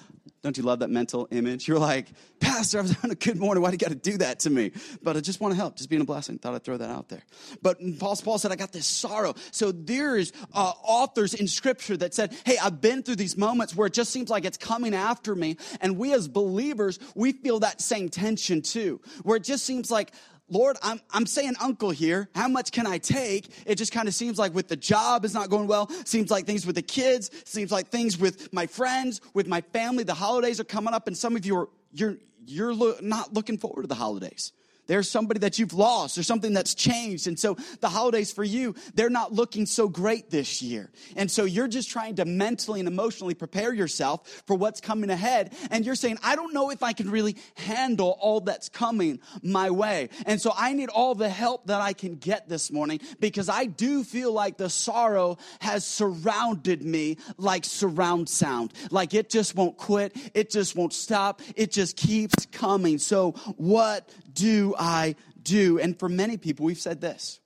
don't 0.42 0.56
you 0.56 0.64
love 0.64 0.80
that 0.80 0.90
mental 0.90 1.28
image? 1.30 1.68
You're 1.68 1.78
like, 1.78 2.08
Pastor, 2.40 2.78
I 2.78 2.82
was 2.82 2.90
having 2.92 3.12
a 3.12 3.14
good 3.14 3.38
morning. 3.38 3.62
Why 3.62 3.70
do 3.70 3.74
you 3.74 3.78
got 3.78 3.90
to 3.90 3.94
do 3.94 4.18
that 4.18 4.40
to 4.40 4.50
me? 4.50 4.72
But 5.00 5.16
I 5.16 5.20
just 5.20 5.40
want 5.40 5.52
to 5.52 5.56
help, 5.56 5.76
just 5.76 5.88
being 5.88 6.02
a 6.02 6.04
blessing. 6.04 6.38
Thought 6.38 6.54
I'd 6.54 6.64
throw 6.64 6.76
that 6.76 6.90
out 6.90 7.08
there. 7.08 7.22
But 7.62 7.78
Paul, 8.00 8.16
Paul 8.16 8.38
said, 8.38 8.50
I 8.50 8.56
got 8.56 8.72
this 8.72 8.86
sorrow. 8.86 9.34
So 9.52 9.70
there's 9.70 10.32
uh, 10.52 10.72
authors 10.82 11.34
in 11.34 11.46
Scripture 11.46 11.96
that 11.98 12.12
said, 12.12 12.36
Hey, 12.44 12.58
I've 12.58 12.80
been 12.80 13.04
through 13.04 13.16
these 13.16 13.36
moments 13.36 13.76
where 13.76 13.86
it 13.86 13.92
just 13.92 14.10
seems 14.10 14.30
like 14.30 14.44
it's 14.44 14.58
coming 14.58 14.94
after 14.94 15.36
me. 15.36 15.58
And 15.80 15.96
we 15.96 16.12
as 16.12 16.26
believers, 16.26 16.98
we 17.14 17.32
feel 17.32 17.60
that 17.60 17.80
same 17.80 18.08
tension 18.08 18.62
too, 18.62 19.00
where 19.22 19.36
it 19.36 19.44
just 19.44 19.64
seems 19.64 19.92
like 19.92 20.12
Lord, 20.52 20.76
I'm, 20.82 21.00
I'm 21.10 21.24
saying 21.24 21.54
uncle 21.62 21.90
here. 21.90 22.28
How 22.34 22.46
much 22.46 22.72
can 22.72 22.86
I 22.86 22.98
take? 22.98 23.48
It 23.64 23.76
just 23.76 23.90
kind 23.90 24.06
of 24.06 24.12
seems 24.12 24.38
like 24.38 24.54
with 24.54 24.68
the 24.68 24.76
job 24.76 25.24
is 25.24 25.32
not 25.32 25.48
going 25.48 25.66
well. 25.66 25.88
Seems 26.04 26.30
like 26.30 26.44
things 26.44 26.66
with 26.66 26.76
the 26.76 26.82
kids. 26.82 27.30
Seems 27.46 27.72
like 27.72 27.88
things 27.88 28.18
with 28.18 28.52
my 28.52 28.66
friends, 28.66 29.22
with 29.32 29.48
my 29.48 29.62
family. 29.62 30.04
The 30.04 30.12
holidays 30.12 30.60
are 30.60 30.64
coming 30.64 30.92
up, 30.92 31.06
and 31.06 31.16
some 31.16 31.36
of 31.36 31.46
you 31.46 31.56
are 31.56 31.68
you're 31.94 32.18
you're 32.44 32.74
lo- 32.74 32.96
not 33.00 33.32
looking 33.32 33.56
forward 33.56 33.82
to 33.82 33.88
the 33.88 33.94
holidays. 33.94 34.52
There's 34.92 35.08
somebody 35.08 35.40
that 35.40 35.58
you've 35.58 35.72
lost 35.72 36.18
or 36.18 36.22
something 36.22 36.52
that's 36.52 36.74
changed. 36.74 37.26
And 37.26 37.38
so 37.38 37.56
the 37.80 37.88
holidays 37.88 38.30
for 38.30 38.44
you, 38.44 38.74
they're 38.94 39.08
not 39.08 39.32
looking 39.32 39.64
so 39.64 39.88
great 39.88 40.28
this 40.28 40.60
year. 40.60 40.90
And 41.16 41.30
so 41.30 41.44
you're 41.46 41.66
just 41.66 41.88
trying 41.88 42.16
to 42.16 42.26
mentally 42.26 42.78
and 42.78 42.86
emotionally 42.86 43.32
prepare 43.32 43.72
yourself 43.72 44.42
for 44.46 44.54
what's 44.54 44.82
coming 44.82 45.08
ahead. 45.08 45.54
And 45.70 45.86
you're 45.86 45.94
saying, 45.94 46.18
I 46.22 46.36
don't 46.36 46.52
know 46.52 46.68
if 46.68 46.82
I 46.82 46.92
can 46.92 47.10
really 47.10 47.38
handle 47.54 48.18
all 48.20 48.42
that's 48.42 48.68
coming 48.68 49.20
my 49.42 49.70
way. 49.70 50.10
And 50.26 50.38
so 50.38 50.52
I 50.54 50.74
need 50.74 50.90
all 50.90 51.14
the 51.14 51.30
help 51.30 51.68
that 51.68 51.80
I 51.80 51.94
can 51.94 52.16
get 52.16 52.50
this 52.50 52.70
morning 52.70 53.00
because 53.18 53.48
I 53.48 53.64
do 53.64 54.04
feel 54.04 54.30
like 54.30 54.58
the 54.58 54.68
sorrow 54.68 55.38
has 55.62 55.86
surrounded 55.86 56.82
me 56.82 57.16
like 57.38 57.64
surround 57.64 58.28
sound. 58.28 58.74
Like 58.90 59.14
it 59.14 59.30
just 59.30 59.56
won't 59.56 59.78
quit. 59.78 60.14
It 60.34 60.50
just 60.50 60.76
won't 60.76 60.92
stop. 60.92 61.40
It 61.56 61.72
just 61.72 61.96
keeps 61.96 62.44
coming. 62.44 62.98
So 62.98 63.30
what 63.56 64.10
do 64.32 64.74
I 64.78 65.16
do? 65.42 65.78
And 65.78 65.98
for 65.98 66.08
many 66.08 66.36
people, 66.36 66.66
we've 66.66 66.78
said 66.78 67.00
this. 67.00 67.40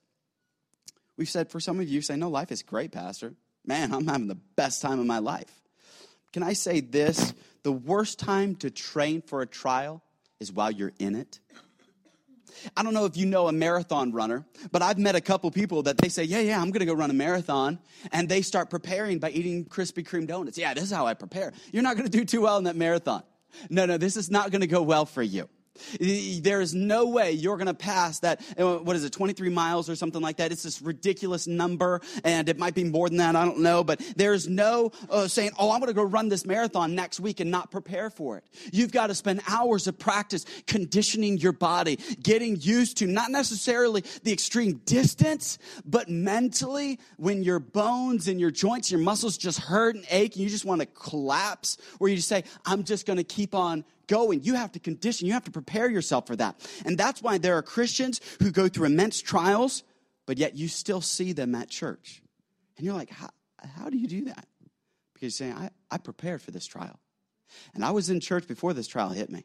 We've 1.16 1.28
said, 1.28 1.50
for 1.50 1.60
some 1.60 1.80
of 1.80 1.88
you, 1.88 2.02
say, 2.02 2.16
no, 2.16 2.28
life 2.28 2.52
is 2.52 2.62
great, 2.62 2.92
Pastor. 2.92 3.34
Man, 3.64 3.92
I'm 3.92 4.06
having 4.06 4.28
the 4.28 4.38
best 4.56 4.82
time 4.82 5.00
of 5.00 5.06
my 5.06 5.18
life. 5.18 5.50
Can 6.32 6.42
I 6.42 6.52
say 6.52 6.80
this? 6.80 7.32
The 7.62 7.72
worst 7.72 8.18
time 8.18 8.56
to 8.56 8.70
train 8.70 9.22
for 9.22 9.40
a 9.40 9.46
trial 9.46 10.02
is 10.38 10.52
while 10.52 10.70
you're 10.70 10.92
in 10.98 11.14
it. 11.14 11.40
I 12.76 12.82
don't 12.82 12.94
know 12.94 13.04
if 13.04 13.16
you 13.16 13.26
know 13.26 13.48
a 13.48 13.52
marathon 13.52 14.12
runner, 14.12 14.46
but 14.72 14.82
I've 14.82 14.98
met 14.98 15.14
a 15.14 15.20
couple 15.20 15.50
people 15.50 15.82
that 15.84 15.98
they 15.98 16.08
say, 16.08 16.24
Yeah, 16.24 16.40
yeah, 16.40 16.60
I'm 16.60 16.70
gonna 16.70 16.86
go 16.86 16.94
run 16.94 17.10
a 17.10 17.14
marathon. 17.14 17.78
And 18.12 18.28
they 18.28 18.42
start 18.42 18.70
preparing 18.70 19.18
by 19.18 19.30
eating 19.30 19.64
Krispy 19.64 20.06
Kreme 20.06 20.26
donuts. 20.26 20.56
Yeah, 20.58 20.74
this 20.74 20.84
is 20.84 20.90
how 20.90 21.06
I 21.06 21.14
prepare. 21.14 21.52
You're 21.72 21.82
not 21.82 21.96
gonna 21.96 22.08
do 22.08 22.24
too 22.24 22.42
well 22.42 22.56
in 22.58 22.64
that 22.64 22.76
marathon. 22.76 23.22
No, 23.70 23.86
no, 23.86 23.98
this 23.98 24.16
is 24.16 24.30
not 24.30 24.50
gonna 24.50 24.66
go 24.66 24.82
well 24.82 25.06
for 25.06 25.22
you. 25.22 25.48
There 26.00 26.60
is 26.60 26.74
no 26.74 27.06
way 27.06 27.32
you're 27.32 27.56
going 27.56 27.66
to 27.66 27.74
pass 27.74 28.20
that, 28.20 28.40
uh, 28.58 28.76
what 28.76 28.96
is 28.96 29.04
it, 29.04 29.12
23 29.12 29.48
miles 29.50 29.88
or 29.88 29.96
something 29.96 30.22
like 30.22 30.36
that. 30.38 30.52
It's 30.52 30.62
this 30.62 30.82
ridiculous 30.82 31.46
number, 31.46 32.00
and 32.24 32.48
it 32.48 32.58
might 32.58 32.74
be 32.74 32.84
more 32.84 33.08
than 33.08 33.18
that, 33.18 33.36
I 33.36 33.44
don't 33.44 33.60
know. 33.60 33.84
But 33.84 34.00
there's 34.16 34.48
no 34.48 34.92
uh, 35.10 35.28
saying, 35.28 35.50
oh, 35.58 35.70
I'm 35.70 35.80
going 35.80 35.88
to 35.88 35.94
go 35.94 36.02
run 36.02 36.28
this 36.28 36.46
marathon 36.46 36.94
next 36.94 37.20
week 37.20 37.40
and 37.40 37.50
not 37.50 37.70
prepare 37.70 38.10
for 38.10 38.38
it. 38.38 38.44
You've 38.72 38.92
got 38.92 39.08
to 39.08 39.14
spend 39.14 39.42
hours 39.48 39.86
of 39.86 39.98
practice 39.98 40.44
conditioning 40.66 41.38
your 41.38 41.52
body, 41.52 41.96
getting 42.22 42.56
used 42.60 42.98
to 42.98 43.06
not 43.06 43.30
necessarily 43.30 44.04
the 44.22 44.32
extreme 44.32 44.80
distance, 44.84 45.58
but 45.84 46.08
mentally 46.08 46.98
when 47.16 47.42
your 47.42 47.58
bones 47.58 48.28
and 48.28 48.40
your 48.40 48.50
joints, 48.50 48.90
your 48.90 49.00
muscles 49.00 49.36
just 49.36 49.58
hurt 49.58 49.94
and 49.94 50.04
ache, 50.10 50.34
and 50.34 50.42
you 50.42 50.48
just 50.48 50.64
want 50.64 50.80
to 50.80 50.86
collapse, 50.86 51.78
where 51.98 52.10
you 52.10 52.16
just 52.16 52.28
say, 52.28 52.44
I'm 52.64 52.84
just 52.84 53.06
going 53.06 53.18
to 53.18 53.24
keep 53.24 53.54
on 53.54 53.84
going. 54.06 54.42
You 54.42 54.54
have 54.54 54.72
to 54.72 54.80
condition, 54.80 55.26
you 55.26 55.32
have 55.32 55.44
to 55.44 55.50
prepare 55.50 55.88
yourself 55.90 56.26
for 56.26 56.36
that. 56.36 56.56
And 56.84 56.96
that's 56.96 57.22
why 57.22 57.38
there 57.38 57.56
are 57.56 57.62
Christians 57.62 58.20
who 58.40 58.50
go 58.50 58.68
through 58.68 58.86
immense 58.86 59.20
trials, 59.20 59.82
but 60.26 60.38
yet 60.38 60.56
you 60.56 60.68
still 60.68 61.00
see 61.00 61.32
them 61.32 61.54
at 61.54 61.68
church. 61.68 62.22
And 62.76 62.84
you're 62.84 62.94
like, 62.94 63.10
how, 63.10 63.30
how 63.58 63.90
do 63.90 63.96
you 63.96 64.06
do 64.06 64.24
that? 64.26 64.46
Because 65.14 65.40
you're 65.40 65.48
saying, 65.48 65.54
I, 65.54 65.70
I 65.90 65.98
prepared 65.98 66.42
for 66.42 66.50
this 66.50 66.66
trial. 66.66 66.98
And 67.74 67.84
I 67.84 67.90
was 67.90 68.10
in 68.10 68.20
church 68.20 68.46
before 68.46 68.74
this 68.74 68.86
trial 68.86 69.10
hit 69.10 69.30
me. 69.30 69.44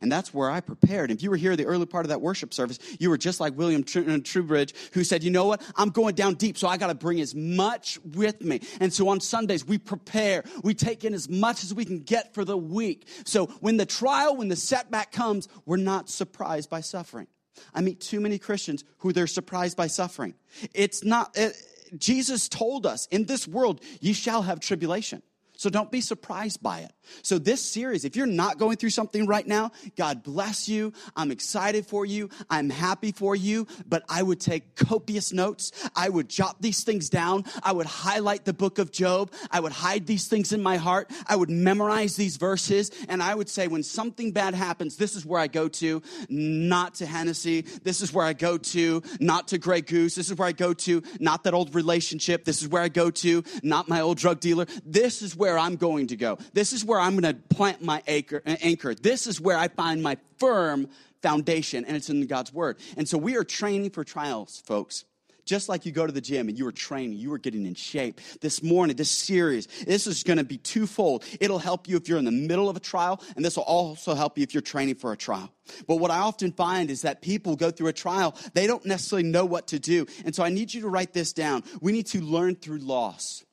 And 0.00 0.10
that's 0.10 0.32
where 0.32 0.50
I 0.50 0.60
prepared. 0.60 1.10
If 1.10 1.22
you 1.22 1.30
were 1.30 1.36
here 1.36 1.56
the 1.56 1.66
early 1.66 1.86
part 1.86 2.04
of 2.04 2.10
that 2.10 2.20
worship 2.20 2.54
service, 2.54 2.78
you 2.98 3.10
were 3.10 3.18
just 3.18 3.40
like 3.40 3.56
William 3.56 3.82
uh, 3.82 3.84
Trubridge, 3.84 4.74
who 4.92 5.04
said, 5.04 5.22
You 5.22 5.30
know 5.30 5.46
what? 5.46 5.62
I'm 5.76 5.90
going 5.90 6.14
down 6.14 6.34
deep, 6.34 6.58
so 6.58 6.68
I 6.68 6.76
got 6.76 6.88
to 6.88 6.94
bring 6.94 7.20
as 7.20 7.34
much 7.34 7.98
with 8.04 8.40
me. 8.42 8.60
And 8.80 8.92
so 8.92 9.08
on 9.08 9.20
Sundays, 9.20 9.66
we 9.66 9.78
prepare. 9.78 10.44
We 10.62 10.74
take 10.74 11.04
in 11.04 11.14
as 11.14 11.28
much 11.28 11.64
as 11.64 11.74
we 11.74 11.84
can 11.84 12.00
get 12.00 12.34
for 12.34 12.44
the 12.44 12.56
week. 12.56 13.08
So 13.24 13.46
when 13.60 13.76
the 13.76 13.86
trial, 13.86 14.36
when 14.36 14.48
the 14.48 14.56
setback 14.56 15.12
comes, 15.12 15.48
we're 15.66 15.76
not 15.76 16.08
surprised 16.08 16.70
by 16.70 16.80
suffering. 16.80 17.26
I 17.74 17.80
meet 17.80 18.00
too 18.00 18.20
many 18.20 18.38
Christians 18.38 18.84
who 18.98 19.12
they're 19.12 19.26
surprised 19.26 19.76
by 19.76 19.88
suffering. 19.88 20.34
It's 20.74 21.04
not, 21.04 21.36
it, 21.36 21.56
Jesus 21.96 22.48
told 22.48 22.86
us, 22.86 23.06
In 23.10 23.24
this 23.24 23.46
world, 23.48 23.80
ye 24.00 24.12
shall 24.12 24.42
have 24.42 24.60
tribulation. 24.60 25.22
So 25.58 25.68
don't 25.70 25.90
be 25.90 26.00
surprised 26.00 26.62
by 26.62 26.80
it. 26.80 26.92
So, 27.22 27.38
this 27.38 27.60
series, 27.60 28.04
if 28.04 28.14
you're 28.14 28.26
not 28.26 28.58
going 28.58 28.76
through 28.76 28.90
something 28.90 29.26
right 29.26 29.46
now, 29.46 29.72
God 29.96 30.22
bless 30.22 30.68
you. 30.68 30.92
I'm 31.16 31.32
excited 31.32 31.84
for 31.84 32.06
you. 32.06 32.30
I'm 32.48 32.70
happy 32.70 33.10
for 33.10 33.34
you. 33.34 33.66
But 33.84 34.04
I 34.08 34.22
would 34.22 34.40
take 34.40 34.76
copious 34.76 35.32
notes. 35.32 35.72
I 35.96 36.10
would 36.10 36.28
jot 36.28 36.62
these 36.62 36.84
things 36.84 37.10
down. 37.10 37.44
I 37.62 37.72
would 37.72 37.86
highlight 37.86 38.44
the 38.44 38.52
book 38.52 38.78
of 38.78 38.92
Job. 38.92 39.32
I 39.50 39.58
would 39.58 39.72
hide 39.72 40.06
these 40.06 40.28
things 40.28 40.52
in 40.52 40.62
my 40.62 40.76
heart. 40.76 41.10
I 41.26 41.34
would 41.34 41.50
memorize 41.50 42.14
these 42.14 42.36
verses. 42.36 42.92
And 43.08 43.20
I 43.20 43.34
would 43.34 43.48
say, 43.48 43.66
when 43.66 43.82
something 43.82 44.30
bad 44.30 44.54
happens, 44.54 44.96
this 44.96 45.16
is 45.16 45.26
where 45.26 45.40
I 45.40 45.48
go 45.48 45.66
to, 45.68 46.02
not 46.28 46.94
to 46.96 47.06
Hennessy. 47.06 47.62
This 47.82 48.00
is 48.00 48.12
where 48.12 48.24
I 48.24 48.32
go 48.32 48.58
to, 48.58 49.02
not 49.18 49.48
to 49.48 49.58
Grey 49.58 49.80
Goose. 49.80 50.14
This 50.14 50.30
is 50.30 50.38
where 50.38 50.48
I 50.48 50.52
go 50.52 50.72
to, 50.72 51.02
not 51.18 51.42
that 51.44 51.54
old 51.54 51.74
relationship. 51.74 52.44
This 52.44 52.62
is 52.62 52.68
where 52.68 52.82
I 52.82 52.88
go 52.88 53.10
to, 53.10 53.42
not 53.64 53.88
my 53.88 54.02
old 54.02 54.18
drug 54.18 54.38
dealer. 54.38 54.66
This 54.84 55.20
is 55.20 55.34
where 55.34 55.47
where 55.48 55.58
I'm 55.58 55.76
going 55.76 56.08
to 56.08 56.16
go. 56.16 56.38
This 56.52 56.74
is 56.74 56.84
where 56.84 57.00
I'm 57.00 57.18
going 57.18 57.34
to 57.34 57.40
plant 57.54 57.82
my 57.82 58.02
uh, 58.06 58.38
anchor. 58.60 58.94
This 58.94 59.26
is 59.26 59.40
where 59.40 59.56
I 59.56 59.68
find 59.68 60.02
my 60.02 60.18
firm 60.36 60.88
foundation, 61.22 61.86
and 61.86 61.96
it's 61.96 62.10
in 62.10 62.26
God's 62.26 62.52
word. 62.52 62.78
And 62.98 63.08
so 63.08 63.16
we 63.16 63.36
are 63.36 63.44
training 63.44 63.90
for 63.90 64.04
trials, 64.04 64.62
folks. 64.66 65.04
Just 65.46 65.70
like 65.70 65.86
you 65.86 65.92
go 65.92 66.06
to 66.06 66.12
the 66.12 66.20
gym 66.20 66.50
and 66.50 66.58
you 66.58 66.66
are 66.66 66.72
training, 66.72 67.16
you 67.16 67.32
are 67.32 67.38
getting 67.38 67.64
in 67.64 67.74
shape. 67.74 68.20
This 68.42 68.62
morning, 68.62 68.96
this 68.96 69.10
series, 69.10 69.66
this 69.86 70.06
is 70.06 70.22
going 70.22 70.36
to 70.36 70.44
be 70.44 70.58
twofold. 70.58 71.24
It'll 71.40 71.58
help 71.58 71.88
you 71.88 71.96
if 71.96 72.06
you're 72.06 72.18
in 72.18 72.26
the 72.26 72.30
middle 72.30 72.68
of 72.68 72.76
a 72.76 72.80
trial, 72.80 73.22
and 73.34 73.42
this 73.42 73.56
will 73.56 73.64
also 73.64 74.14
help 74.14 74.36
you 74.36 74.42
if 74.42 74.52
you're 74.52 74.60
training 74.60 74.96
for 74.96 75.12
a 75.12 75.16
trial. 75.16 75.50
But 75.86 75.96
what 75.96 76.10
I 76.10 76.18
often 76.18 76.52
find 76.52 76.90
is 76.90 77.00
that 77.02 77.22
people 77.22 77.56
go 77.56 77.70
through 77.70 77.88
a 77.88 77.94
trial, 77.94 78.36
they 78.52 78.66
don't 78.66 78.84
necessarily 78.84 79.26
know 79.26 79.46
what 79.46 79.68
to 79.68 79.78
do. 79.78 80.04
And 80.26 80.34
so 80.34 80.44
I 80.44 80.50
need 80.50 80.74
you 80.74 80.82
to 80.82 80.88
write 80.88 81.14
this 81.14 81.32
down. 81.32 81.64
We 81.80 81.92
need 81.92 82.08
to 82.08 82.20
learn 82.20 82.56
through 82.56 82.80
loss. 82.80 83.46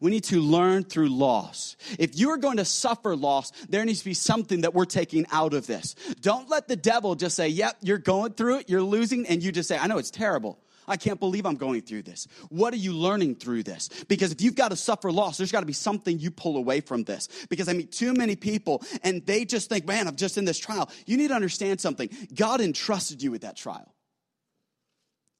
We 0.00 0.10
need 0.10 0.24
to 0.24 0.40
learn 0.40 0.84
through 0.84 1.08
loss. 1.08 1.76
If 1.98 2.18
you 2.18 2.30
are 2.30 2.36
going 2.36 2.58
to 2.58 2.64
suffer 2.64 3.16
loss, 3.16 3.50
there 3.68 3.84
needs 3.84 4.00
to 4.00 4.04
be 4.04 4.14
something 4.14 4.62
that 4.62 4.74
we're 4.74 4.84
taking 4.84 5.26
out 5.32 5.54
of 5.54 5.66
this. 5.66 5.94
Don't 6.20 6.48
let 6.48 6.68
the 6.68 6.76
devil 6.76 7.14
just 7.14 7.36
say, 7.36 7.48
Yep, 7.48 7.78
you're 7.82 7.98
going 7.98 8.32
through 8.32 8.58
it, 8.58 8.70
you're 8.70 8.82
losing, 8.82 9.26
and 9.26 9.42
you 9.42 9.52
just 9.52 9.68
say, 9.68 9.78
I 9.78 9.86
know 9.86 9.98
it's 9.98 10.10
terrible. 10.10 10.58
I 10.90 10.96
can't 10.96 11.20
believe 11.20 11.46
I'm 11.46 11.56
going 11.56 11.82
through 11.82 12.02
this. 12.02 12.26
What 12.48 12.74
are 12.74 12.78
you 12.78 12.92
learning 12.92 13.36
through 13.36 13.62
this? 13.62 13.88
Because 14.08 14.32
if 14.32 14.42
you've 14.42 14.56
got 14.56 14.70
to 14.70 14.76
suffer 14.76 15.12
loss, 15.12 15.36
there's 15.36 15.52
got 15.52 15.60
to 15.60 15.66
be 15.66 15.72
something 15.72 16.18
you 16.18 16.32
pull 16.32 16.56
away 16.56 16.80
from 16.80 17.04
this. 17.04 17.28
Because 17.48 17.68
I 17.68 17.74
meet 17.74 17.92
too 17.92 18.12
many 18.12 18.34
people 18.34 18.82
and 19.04 19.24
they 19.24 19.44
just 19.44 19.68
think, 19.68 19.86
man, 19.86 20.08
I'm 20.08 20.16
just 20.16 20.36
in 20.36 20.44
this 20.44 20.58
trial. 20.58 20.90
You 21.06 21.16
need 21.16 21.28
to 21.28 21.34
understand 21.34 21.80
something. 21.80 22.10
God 22.34 22.60
entrusted 22.60 23.22
you 23.22 23.30
with 23.30 23.42
that 23.42 23.56
trial. 23.56 23.94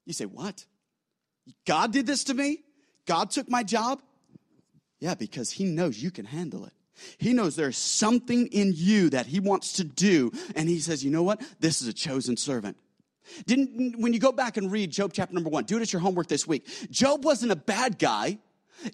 You 0.07 0.12
say, 0.12 0.26
what? 0.26 0.64
God 1.66 1.92
did 1.92 2.07
this 2.07 2.25
to 2.25 2.35
me? 2.35 2.62
God 3.07 3.30
took 3.30 3.50
my 3.50 3.64
job? 3.64 4.00
Yeah, 5.00 5.14
because 5.14 5.50
He 5.50 5.64
knows 5.64 6.02
you 6.02 6.11
can 6.11 6.26
handle 6.26 6.64
it. 6.66 6.73
He 7.19 7.33
knows 7.33 7.57
there's 7.57 7.76
something 7.76 8.47
in 8.49 8.73
you 8.75 9.11
that 9.11 9.26
he 9.26 9.40
wants 9.40 9.75
to 9.75 9.85
do. 9.85 10.30
And 10.54 10.69
he 10.69 10.80
says, 10.80 11.04
you 11.04 11.11
know 11.11 11.23
what? 11.23 11.40
This 11.61 11.83
is 11.83 11.88
a 11.88 11.92
chosen 11.92 12.37
servant. 12.37 12.76
Didn't, 13.47 14.00
when 14.00 14.12
you 14.12 14.19
go 14.19 14.33
back 14.33 14.57
and 14.57 14.73
read 14.73 14.90
Job 14.90 15.12
chapter 15.12 15.35
number 15.35 15.50
one, 15.50 15.64
do 15.64 15.76
it 15.76 15.83
as 15.83 15.92
your 15.92 16.00
homework 16.00 16.26
this 16.26 16.47
week. 16.47 16.66
Job 16.90 17.25
wasn't 17.25 17.52
a 17.52 17.57
bad 17.57 17.99
guy. 17.99 18.38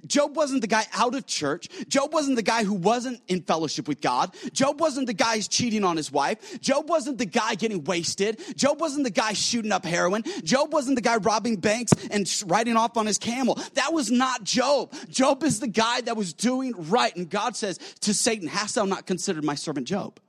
Job 0.06 0.36
wasn't 0.36 0.60
the 0.60 0.66
guy 0.66 0.84
out 0.92 1.14
of 1.14 1.26
church. 1.26 1.68
Job 1.88 2.12
wasn't 2.12 2.36
the 2.36 2.42
guy 2.42 2.64
who 2.64 2.74
wasn't 2.74 3.20
in 3.28 3.42
fellowship 3.42 3.88
with 3.88 4.00
God. 4.00 4.34
Job 4.52 4.80
wasn't 4.80 5.06
the 5.06 5.14
guy 5.14 5.36
who's 5.36 5.48
cheating 5.48 5.84
on 5.84 5.96
his 5.96 6.10
wife. 6.10 6.60
Job 6.60 6.88
wasn't 6.88 7.18
the 7.18 7.26
guy 7.26 7.54
getting 7.54 7.84
wasted. 7.84 8.40
Job 8.56 8.80
wasn't 8.80 9.04
the 9.04 9.10
guy 9.10 9.32
shooting 9.32 9.72
up 9.72 9.84
heroin. 9.84 10.22
Job 10.44 10.72
wasn't 10.72 10.96
the 10.96 11.02
guy 11.02 11.16
robbing 11.16 11.56
banks 11.56 11.92
and 12.10 12.26
riding 12.46 12.76
off 12.76 12.96
on 12.96 13.06
his 13.06 13.18
camel. 13.18 13.58
That 13.74 13.92
was 13.92 14.10
not 14.10 14.44
Job. 14.44 14.92
Job 15.08 15.42
is 15.42 15.60
the 15.60 15.68
guy 15.68 16.00
that 16.02 16.16
was 16.16 16.32
doing 16.32 16.74
right. 16.76 17.14
And 17.16 17.28
God 17.28 17.56
says 17.56 17.78
to 18.00 18.14
Satan, 18.14 18.48
Hast 18.48 18.74
thou 18.74 18.84
not 18.84 19.06
considered 19.06 19.44
my 19.44 19.54
servant 19.54 19.86
Job? 19.86 20.20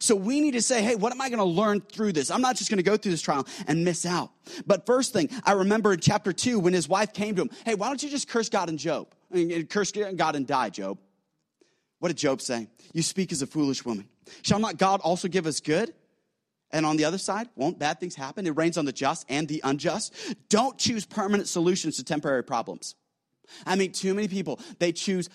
So 0.00 0.14
we 0.14 0.40
need 0.40 0.52
to 0.52 0.62
say, 0.62 0.82
hey, 0.82 0.94
what 0.94 1.12
am 1.12 1.20
I 1.20 1.28
going 1.28 1.38
to 1.38 1.44
learn 1.44 1.80
through 1.80 2.12
this? 2.12 2.30
I'm 2.30 2.40
not 2.40 2.56
just 2.56 2.70
going 2.70 2.78
to 2.78 2.82
go 2.82 2.96
through 2.96 3.12
this 3.12 3.22
trial 3.22 3.46
and 3.66 3.84
miss 3.84 4.06
out. 4.06 4.30
But 4.66 4.86
first 4.86 5.12
thing, 5.12 5.30
I 5.44 5.52
remember 5.52 5.92
in 5.92 6.00
chapter 6.00 6.32
two 6.32 6.58
when 6.58 6.72
his 6.72 6.88
wife 6.88 7.12
came 7.12 7.34
to 7.36 7.42
him, 7.42 7.50
hey, 7.64 7.74
why 7.74 7.88
don't 7.88 8.02
you 8.02 8.08
just 8.08 8.28
curse 8.28 8.48
God 8.48 8.68
and 8.68 8.78
Job? 8.78 9.08
Curse 9.68 9.92
God 9.92 10.36
and 10.36 10.46
die, 10.46 10.70
Job. 10.70 10.98
What 11.98 12.08
did 12.08 12.18
Job 12.18 12.40
say? 12.40 12.68
You 12.92 13.02
speak 13.02 13.32
as 13.32 13.42
a 13.42 13.46
foolish 13.46 13.84
woman. 13.84 14.08
Shall 14.42 14.58
not 14.58 14.76
God 14.76 15.00
also 15.00 15.28
give 15.28 15.46
us 15.46 15.60
good? 15.60 15.94
And 16.72 16.84
on 16.84 16.96
the 16.96 17.04
other 17.04 17.18
side, 17.18 17.48
won't 17.54 17.78
bad 17.78 18.00
things 18.00 18.14
happen? 18.16 18.46
It 18.46 18.56
rains 18.56 18.76
on 18.76 18.84
the 18.84 18.92
just 18.92 19.24
and 19.28 19.46
the 19.46 19.60
unjust. 19.64 20.12
Don't 20.48 20.76
choose 20.76 21.06
permanent 21.06 21.48
solutions 21.48 21.96
to 21.96 22.04
temporary 22.04 22.42
problems. 22.42 22.96
I 23.64 23.76
mean, 23.76 23.92
too 23.92 24.12
many 24.12 24.26
people, 24.26 24.58
they 24.80 24.90
choose 24.90 25.28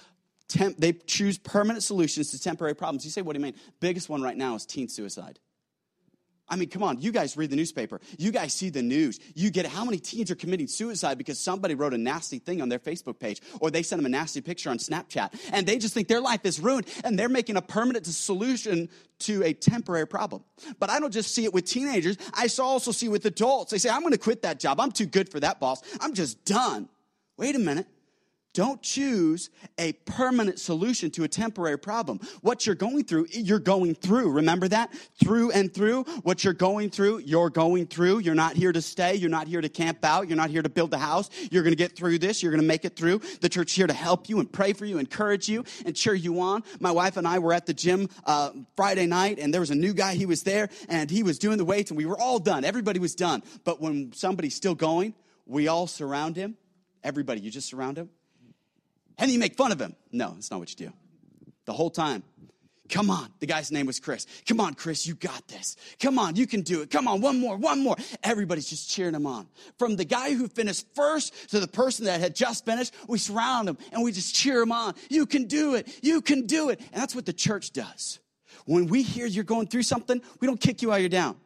temp, 0.51 0.77
they 0.77 0.93
choose 0.93 1.37
permanent 1.37 1.83
solutions 1.83 2.31
to 2.31 2.39
temporary 2.39 2.75
problems. 2.75 3.05
You 3.05 3.11
say, 3.11 3.21
what 3.21 3.33
do 3.33 3.39
you 3.39 3.43
mean? 3.43 3.55
Biggest 3.79 4.09
one 4.09 4.21
right 4.21 4.37
now 4.37 4.55
is 4.55 4.65
teen 4.65 4.87
suicide. 4.87 5.39
I 6.51 6.57
mean, 6.57 6.67
come 6.67 6.83
on, 6.83 6.99
you 6.99 7.13
guys 7.13 7.37
read 7.37 7.49
the 7.49 7.55
newspaper. 7.55 8.01
You 8.17 8.29
guys 8.29 8.53
see 8.53 8.69
the 8.69 8.81
news. 8.81 9.21
You 9.35 9.51
get 9.51 9.65
how 9.65 9.85
many 9.85 9.99
teens 9.99 10.29
are 10.31 10.35
committing 10.35 10.67
suicide 10.67 11.17
because 11.17 11.39
somebody 11.39 11.75
wrote 11.75 11.93
a 11.93 11.97
nasty 11.97 12.39
thing 12.39 12.61
on 12.61 12.67
their 12.67 12.77
Facebook 12.77 13.19
page 13.19 13.41
or 13.61 13.71
they 13.71 13.83
sent 13.83 13.99
them 13.99 14.05
a 14.05 14.09
nasty 14.09 14.41
picture 14.41 14.69
on 14.69 14.77
Snapchat 14.77 15.33
and 15.53 15.65
they 15.65 15.77
just 15.77 15.93
think 15.93 16.09
their 16.09 16.19
life 16.19 16.41
is 16.43 16.59
ruined 16.59 16.87
and 17.05 17.17
they're 17.17 17.29
making 17.29 17.55
a 17.55 17.61
permanent 17.61 18.05
solution 18.05 18.89
to 19.19 19.41
a 19.43 19.53
temporary 19.53 20.05
problem. 20.05 20.43
But 20.77 20.89
I 20.89 20.99
don't 20.99 21.13
just 21.13 21.33
see 21.33 21.45
it 21.45 21.53
with 21.53 21.63
teenagers, 21.63 22.17
I 22.33 22.49
also 22.59 22.91
see 22.91 23.05
it 23.05 23.09
with 23.09 23.25
adults. 23.25 23.71
They 23.71 23.77
say, 23.77 23.89
I'm 23.89 24.01
going 24.01 24.11
to 24.11 24.19
quit 24.19 24.41
that 24.41 24.59
job. 24.59 24.81
I'm 24.81 24.91
too 24.91 25.05
good 25.05 25.29
for 25.29 25.39
that 25.39 25.61
boss. 25.61 25.81
I'm 26.01 26.13
just 26.13 26.43
done. 26.43 26.89
Wait 27.37 27.55
a 27.55 27.59
minute. 27.59 27.87
Don't 28.53 28.81
choose 28.81 29.49
a 29.77 29.93
permanent 29.93 30.59
solution 30.59 31.09
to 31.11 31.23
a 31.23 31.27
temporary 31.27 31.79
problem. 31.79 32.19
What 32.41 32.65
you're 32.65 32.75
going 32.75 33.05
through, 33.05 33.27
you're 33.31 33.59
going 33.59 33.95
through. 33.95 34.29
Remember 34.29 34.67
that? 34.67 34.93
Through 35.23 35.51
and 35.51 35.73
through. 35.73 36.03
What 36.23 36.43
you're 36.43 36.53
going 36.53 36.89
through, 36.89 37.19
you're 37.19 37.49
going 37.49 37.87
through. 37.87 38.19
You're 38.19 38.35
not 38.35 38.57
here 38.57 38.73
to 38.73 38.81
stay. 38.81 39.15
You're 39.15 39.29
not 39.29 39.47
here 39.47 39.61
to 39.61 39.69
camp 39.69 40.03
out. 40.03 40.27
You're 40.27 40.35
not 40.35 40.49
here 40.49 40.61
to 40.61 40.67
build 40.67 40.93
a 40.93 40.97
house. 40.97 41.29
You're 41.49 41.63
going 41.63 41.71
to 41.71 41.77
get 41.77 41.95
through 41.95 42.19
this. 42.19 42.43
You're 42.43 42.51
going 42.51 42.61
to 42.61 42.67
make 42.67 42.83
it 42.83 42.97
through. 42.97 43.19
The 43.39 43.47
church 43.47 43.71
here 43.71 43.87
to 43.87 43.93
help 43.93 44.27
you 44.27 44.41
and 44.41 44.51
pray 44.51 44.73
for 44.73 44.83
you, 44.83 44.97
encourage 44.97 45.47
you, 45.47 45.63
and 45.85 45.95
cheer 45.95 46.13
you 46.13 46.41
on. 46.41 46.63
My 46.81 46.91
wife 46.91 47.15
and 47.15 47.25
I 47.25 47.39
were 47.39 47.53
at 47.53 47.65
the 47.65 47.73
gym 47.73 48.09
uh, 48.25 48.51
Friday 48.75 49.05
night, 49.05 49.39
and 49.39 49.53
there 49.53 49.61
was 49.61 49.71
a 49.71 49.75
new 49.75 49.93
guy. 49.93 50.15
He 50.15 50.25
was 50.25 50.43
there, 50.43 50.67
and 50.89 51.09
he 51.09 51.23
was 51.23 51.39
doing 51.39 51.57
the 51.57 51.65
weights, 51.65 51.89
and 51.89 51.97
we 51.97 52.05
were 52.05 52.19
all 52.19 52.37
done. 52.37 52.65
Everybody 52.65 52.99
was 52.99 53.15
done. 53.15 53.43
But 53.63 53.79
when 53.79 54.11
somebody's 54.11 54.55
still 54.55 54.75
going, 54.75 55.13
we 55.45 55.69
all 55.69 55.87
surround 55.87 56.35
him. 56.35 56.57
Everybody, 57.01 57.39
you 57.39 57.49
just 57.49 57.69
surround 57.69 57.97
him 57.97 58.09
and 59.21 59.31
you 59.31 59.39
make 59.39 59.55
fun 59.55 59.71
of 59.71 59.79
him. 59.79 59.95
No, 60.11 60.31
that's 60.31 60.51
not 60.51 60.59
what 60.59 60.69
you 60.71 60.87
do. 60.87 60.93
The 61.65 61.73
whole 61.73 61.89
time. 61.89 62.23
Come 62.89 63.09
on. 63.09 63.31
The 63.39 63.45
guy's 63.45 63.71
name 63.71 63.85
was 63.85 64.01
Chris. 64.01 64.27
Come 64.45 64.59
on, 64.59 64.73
Chris, 64.73 65.07
you 65.07 65.15
got 65.15 65.47
this. 65.47 65.77
Come 66.01 66.19
on, 66.19 66.35
you 66.35 66.45
can 66.45 66.61
do 66.61 66.81
it. 66.81 66.89
Come 66.89 67.07
on, 67.07 67.21
one 67.21 67.39
more, 67.39 67.55
one 67.55 67.81
more. 67.81 67.95
Everybody's 68.21 68.69
just 68.69 68.89
cheering 68.89 69.15
him 69.15 69.25
on. 69.25 69.47
From 69.79 69.95
the 69.95 70.03
guy 70.03 70.33
who 70.33 70.49
finished 70.49 70.85
first 70.93 71.51
to 71.51 71.61
the 71.61 71.67
person 71.67 72.05
that 72.05 72.19
had 72.19 72.35
just 72.35 72.65
finished, 72.65 72.93
we 73.07 73.17
surround 73.17 73.69
him 73.69 73.77
and 73.93 74.03
we 74.03 74.11
just 74.11 74.35
cheer 74.35 74.61
him 74.61 74.73
on. 74.73 74.95
You 75.09 75.25
can 75.25 75.45
do 75.45 75.75
it. 75.75 75.87
You 76.01 76.21
can 76.21 76.47
do 76.47 76.69
it. 76.69 76.81
And 76.91 77.01
that's 77.01 77.15
what 77.15 77.25
the 77.25 77.33
church 77.33 77.71
does. 77.71 78.19
When 78.65 78.87
we 78.87 79.03
hear 79.03 79.25
you're 79.25 79.45
going 79.45 79.67
through 79.67 79.83
something, 79.83 80.21
we 80.41 80.47
don't 80.47 80.59
kick 80.59 80.81
you 80.81 80.89
while 80.89 80.99
you're 80.99 81.07
down. 81.07 81.37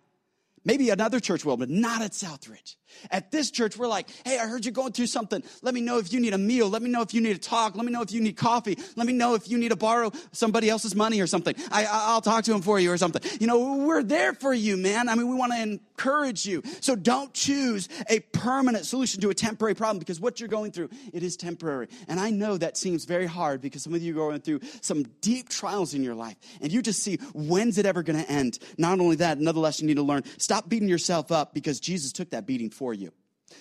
Maybe 0.64 0.90
another 0.90 1.20
church 1.20 1.46
will, 1.46 1.58
but 1.58 1.70
not 1.70 2.02
at 2.02 2.12
Southridge. 2.12 2.76
At 3.12 3.32
this 3.32 3.52
church, 3.52 3.78
we're 3.78 3.88
like, 3.88 4.10
hey, 4.26 4.40
I 4.40 4.48
heard 4.48 4.66
you're 4.66 4.72
going 4.72 4.92
through 4.92 5.08
something. 5.08 5.44
Let 5.62 5.74
me 5.74 5.82
know 5.82 5.98
if 5.98 6.12
you 6.12 6.20
need 6.20 6.34
a 6.34 6.38
meal. 6.38 6.70
Let 6.70 6.82
me 6.82 6.90
know 6.90 7.02
if 7.02 7.14
you 7.14 7.22
need 7.22 7.36
a 7.36 7.40
talk. 7.40 7.76
Let 7.76 7.86
me 7.86 7.92
know 7.92 8.02
if 8.02 8.12
you 8.12 8.22
need 8.22 8.38
coffee. 8.38 8.78
Let 8.96 9.08
me 9.08 9.14
know 9.14 9.36
if 9.36 9.50
you 9.50 9.58
need 9.58 9.70
to 9.70 9.76
borrow 9.76 10.12
somebody 10.32 10.70
else's 10.70 10.96
money 10.96 11.22
or 11.22 11.28
something. 11.28 11.56
I, 11.72 11.86
I'll 11.90 12.22
talk 12.22 12.44
to 12.46 12.54
him 12.54 12.62
for 12.62 12.80
you 12.80 12.92
or 12.92 12.98
something. 12.98 13.22
You 13.40 13.48
know, 13.48 13.78
we're 13.86 14.04
there 14.04 14.34
for 14.34 14.54
you, 14.54 14.78
man. 14.78 15.10
I 15.10 15.16
mean, 15.16 15.30
we 15.30 15.36
want 15.36 15.54
to 15.54 15.62
encourage 15.62 16.46
you. 16.46 16.62
So 16.82 16.96
don't 16.96 17.34
choose 17.34 17.90
a 18.10 18.20
permanent 18.20 18.86
solution 18.86 19.22
to 19.22 19.30
a 19.30 19.34
temporary 19.34 19.76
problem 19.76 20.00
because 20.00 20.20
what 20.20 20.40
you're 20.40 20.50
going 20.50 20.72
through, 20.72 20.90
it 21.14 21.24
is 21.24 21.38
temporary. 21.38 21.88
And 22.08 22.20
I 22.20 22.30
know 22.30 22.58
that 22.58 22.78
seems 22.78 23.06
very 23.06 23.28
hard 23.28 23.62
because 23.62 23.84
some 23.84 23.94
of 23.94 24.02
you 24.02 24.14
are 24.14 24.30
going 24.30 24.42
through 24.42 24.62
some 24.82 25.04
deep 25.22 25.50
trials 25.50 25.94
in 25.94 26.04
your 26.04 26.16
life 26.16 26.36
and 26.62 26.72
you 26.72 26.82
just 26.82 27.02
see, 27.02 27.18
when's 27.34 27.78
it 27.78 27.86
ever 27.86 28.04
going 28.04 28.24
to 28.24 28.30
end? 28.32 28.60
Not 28.78 29.00
only 29.00 29.18
that, 29.18 29.38
another 29.38 29.60
lesson 29.60 29.88
you 29.88 29.96
need 29.96 30.00
to 30.00 30.04
learn, 30.04 30.24
stop 30.38 30.70
beating 30.70 30.90
yourself 30.90 31.32
up 31.32 31.54
because 31.54 31.80
Jesus 31.80 32.12
took 32.12 32.32
that 32.32 32.46
beating 32.46 32.70
for 32.76 32.94
you. 32.94 33.12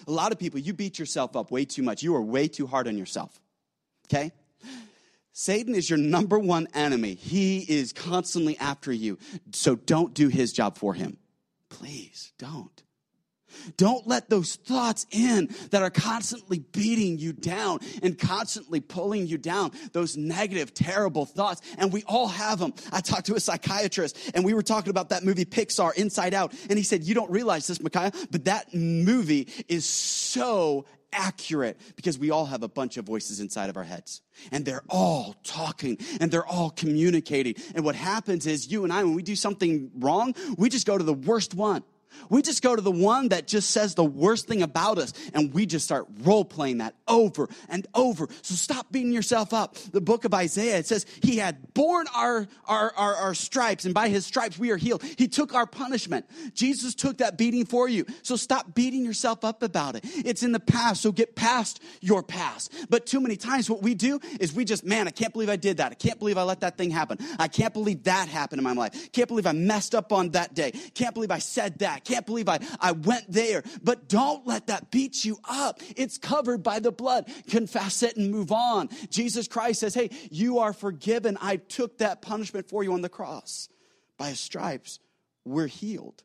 A 0.07 0.13
lot 0.13 0.33
of 0.33 0.39
people, 0.39 0.61
you 0.61 0.73
beat 0.73 0.99
yourself 0.99 1.37
up 1.37 1.51
way 1.51 1.65
too 1.65 1.83
much. 1.83 2.03
You 2.03 2.15
are 2.17 2.23
way 2.23 2.49
too 2.49 2.67
hard 2.67 2.89
on 2.89 2.99
yourself. 2.99 3.41
Okay? 4.07 4.33
Satan 5.33 5.75
is 5.75 5.91
your 5.91 5.99
number 5.99 6.39
one 6.39 6.69
enemy. 6.75 7.15
He 7.15 7.59
is 7.61 7.93
constantly 7.93 8.57
after 8.59 8.93
you. 8.93 9.19
So 9.53 9.75
don't 9.75 10.15
do 10.15 10.29
his 10.29 10.53
job 10.53 10.79
for 10.79 10.95
him. 10.95 11.19
Please 11.71 12.33
don't. 12.39 12.84
Don't 13.77 14.07
let 14.07 14.29
those 14.31 14.57
thoughts 14.57 15.07
in 15.11 15.49
that 15.71 15.83
are 15.83 15.91
constantly 15.91 16.59
beating 16.59 17.19
you 17.19 17.33
down 17.33 17.81
and 18.03 18.19
constantly 18.19 18.81
pulling 18.81 19.27
you 19.27 19.39
down. 19.39 19.73
Those 19.93 20.17
negative, 20.17 20.75
terrible 20.75 21.27
thoughts. 21.27 21.61
And 21.79 21.93
we 21.93 22.03
all 22.05 22.29
have 22.29 22.59
them. 22.59 22.75
I 22.93 23.01
talked 23.01 23.27
to 23.27 23.35
a 23.35 23.41
psychiatrist 23.41 24.19
and 24.35 24.45
we 24.45 24.55
were 24.55 24.63
talking 24.63 24.91
about 24.91 25.11
that 25.11 25.25
movie 25.25 25.45
Pixar, 25.45 25.95
Inside 25.95 26.35
Out. 26.35 26.55
And 26.69 26.79
he 26.79 26.85
said, 26.85 27.05
You 27.05 27.15
don't 27.15 27.31
realize 27.31 27.67
this, 27.67 27.81
Micaiah, 27.81 28.13
but 28.31 28.45
that 28.47 28.75
movie 28.75 29.49
is 29.69 29.85
so 29.85 30.87
accurate 31.15 31.79
because 31.97 32.19
we 32.19 32.31
all 32.31 32.47
have 32.47 32.63
a 32.63 32.69
bunch 32.69 32.97
of 32.97 33.05
voices 33.05 33.41
inside 33.41 33.71
of 33.71 33.77
our 33.77 33.85
heads 33.85 34.21
and 34.53 34.65
they're 34.65 34.83
all 34.89 35.37
talking 35.45 35.97
and 36.21 36.31
they're 36.31 36.47
all 36.47 36.71
communicating. 36.71 37.55
And 37.75 37.85
what 37.85 37.95
happens 37.95 38.47
is 38.47 38.71
you 38.71 38.85
and 38.85 38.93
I, 38.93 39.05
when 39.05 39.15
we 39.15 39.23
do 39.23 39.37
something 39.37 39.91
wrong, 39.97 40.35
we 40.59 40.69
just 40.69 40.87
go 40.87 40.99
to 40.99 41.05
the 41.05 41.15
worst 41.15 41.55
one. 41.55 41.83
We 42.29 42.43
just 42.43 42.63
go 42.63 42.75
to 42.75 42.83
the 42.83 42.91
one 42.91 43.29
that 43.29 43.47
just 43.47 43.71
says 43.71 43.95
the 43.95 44.05
worst 44.05 44.47
thing 44.47 44.63
about 44.63 44.99
us 44.99 45.13
and 45.33 45.53
we 45.53 45.67
just 45.67 45.85
start 45.85 46.07
role 46.23 46.45
playing 46.45 46.79
that 46.79 46.95
over 47.09 47.49
and 47.69 47.87
over. 47.95 48.29
So 48.43 48.55
stop 48.55 48.91
beating 48.91 49.13
yourself 49.13 49.53
up. 49.53 49.77
The 49.77 50.01
book 50.01 50.25
of 50.25 50.35
Isaiah, 50.35 50.79
it 50.79 50.87
says, 50.87 51.07
He 51.23 51.39
had 51.39 51.75
borne 51.75 52.07
our, 52.15 52.47
our, 52.67 52.93
our, 52.97 53.15
our, 53.17 53.35
stripes 53.35 53.85
and 53.85 53.95
by 53.95 54.09
His 54.09 54.27
stripes 54.27 54.59
we 54.59 54.71
are 54.71 54.77
healed. 54.77 55.03
He 55.03 55.29
took 55.29 55.55
our 55.55 55.67
punishment. 55.67 56.27
Jesus 56.55 56.95
took 56.95 57.19
that 57.19 57.37
beating 57.37 57.67
for 57.67 57.89
you. 57.89 58.07
So 58.23 58.37
stop 58.37 58.75
beating 58.75 59.05
yourself 59.05 59.45
up 59.45 59.63
about 59.63 59.97
it. 59.97 60.05
It's 60.05 60.43
in 60.43 60.53
the 60.53 60.61
past, 60.61 61.03
so 61.03 61.13
get 61.13 61.35
past 61.35 61.83
your 62.01 62.23
past. 62.23 62.73
But 62.89 63.07
too 63.07 63.21
many 63.21 63.37
times 63.37 63.69
what 63.69 63.83
we 63.83 63.95
do 63.95 64.21
is 64.41 64.53
we 64.53 64.65
just, 64.65 64.85
man, 64.85 65.09
I 65.09 65.11
can't 65.11 65.33
believe 65.33 65.49
I 65.51 65.57
did 65.57 65.79
that. 65.79 65.93
I 65.93 65.95
can't 65.95 66.19
believe 66.19 66.39
I 66.39 66.43
let 66.43 66.61
that 66.61 66.77
thing 66.77 66.91
happen. 66.91 67.19
I 67.39 67.49
can't 67.49 67.73
believe 67.73 68.05
that 68.05 68.29
happened 68.29 68.59
in 68.59 68.65
my 68.65 68.73
life. 68.73 69.13
Can't 69.13 69.29
believe 69.29 69.47
I 69.47 69.53
messed 69.53 69.95
up 69.95 70.13
on 70.13 70.31
that 70.31 70.55
day. 70.55 70.73
Can't 70.95 71.15
believe 71.15 71.31
I 71.31 71.39
said 71.39 71.79
that 71.79 72.04
can't 72.05 72.27
believe 72.27 72.49
I, 72.49 72.61
I 72.81 72.93
went 72.93 73.31
there. 73.31 73.63
But 73.83 74.09
don't 74.09 74.47
let 74.47 74.69
that 74.69 74.91
beat 74.91 75.25
you 75.25 75.39
up. 75.49 75.81
It's 75.97 76.19
covered 76.19 76.63
by 76.63 76.79
the 76.79 76.93
blood. 76.93 77.31
Confess 77.49 78.03
it 78.03 78.17
and 78.17 78.31
move 78.31 78.53
on. 78.53 78.89
Jesus 79.11 79.49
Christ 79.49 79.81
says, 79.81 79.95
Hey, 79.95 80.11
you 80.31 80.59
are 80.59 80.73
forgiven. 80.73 81.39
I 81.41 81.57
took 81.57 81.99
that 81.99 82.23
punishment 82.23 82.69
for 82.69 82.85
you 82.85 82.93
on 82.93 83.03
the 83.03 83.09
cross. 83.09 83.69
By 84.19 84.31
his 84.31 84.41
stripes, 84.41 85.01
we're 85.45 85.67
healed. 85.67 86.23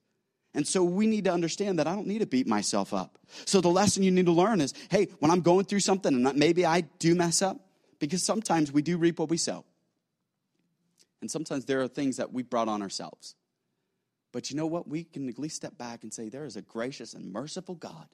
And 0.54 0.68
so 0.68 0.84
we 0.84 1.06
need 1.08 1.26
to 1.26 1.32
understand 1.32 1.80
that 1.80 1.88
I 1.88 1.96
don't 1.96 2.08
need 2.08 2.20
to 2.20 2.26
beat 2.26 2.48
myself 2.48 2.94
up. 2.94 3.18
So 3.46 3.62
the 3.62 3.70
lesson 3.70 4.04
you 4.04 4.12
need 4.12 4.26
to 4.26 4.32
learn 4.32 4.62
is 4.62 4.74
hey, 4.90 5.08
when 5.20 5.32
I'm 5.32 5.42
going 5.42 5.66
through 5.66 5.82
something 5.82 6.14
and 6.14 6.38
maybe 6.38 6.66
I 6.66 6.82
do 6.82 7.16
mess 7.16 7.42
up, 7.42 7.60
because 8.00 8.24
sometimes 8.24 8.72
we 8.72 8.82
do 8.82 8.98
reap 8.98 9.20
what 9.20 9.30
we 9.30 9.38
sow. 9.38 9.66
And 11.22 11.30
sometimes 11.30 11.66
there 11.66 11.82
are 11.82 11.88
things 11.88 12.18
that 12.18 12.32
we 12.32 12.44
brought 12.44 12.70
on 12.70 12.82
ourselves. 12.82 13.36
But 14.32 14.52
you 14.52 14.58
know 14.58 14.68
what? 14.68 14.88
We 14.88 15.04
can 15.04 15.28
at 15.28 15.40
least 15.40 15.56
step 15.56 15.78
back 15.78 16.04
and 16.04 16.14
say, 16.14 16.30
there 16.30 16.46
is 16.46 16.56
a 16.56 16.62
gracious 16.62 17.14
and 17.14 17.32
merciful 17.32 17.76
God 17.76 18.08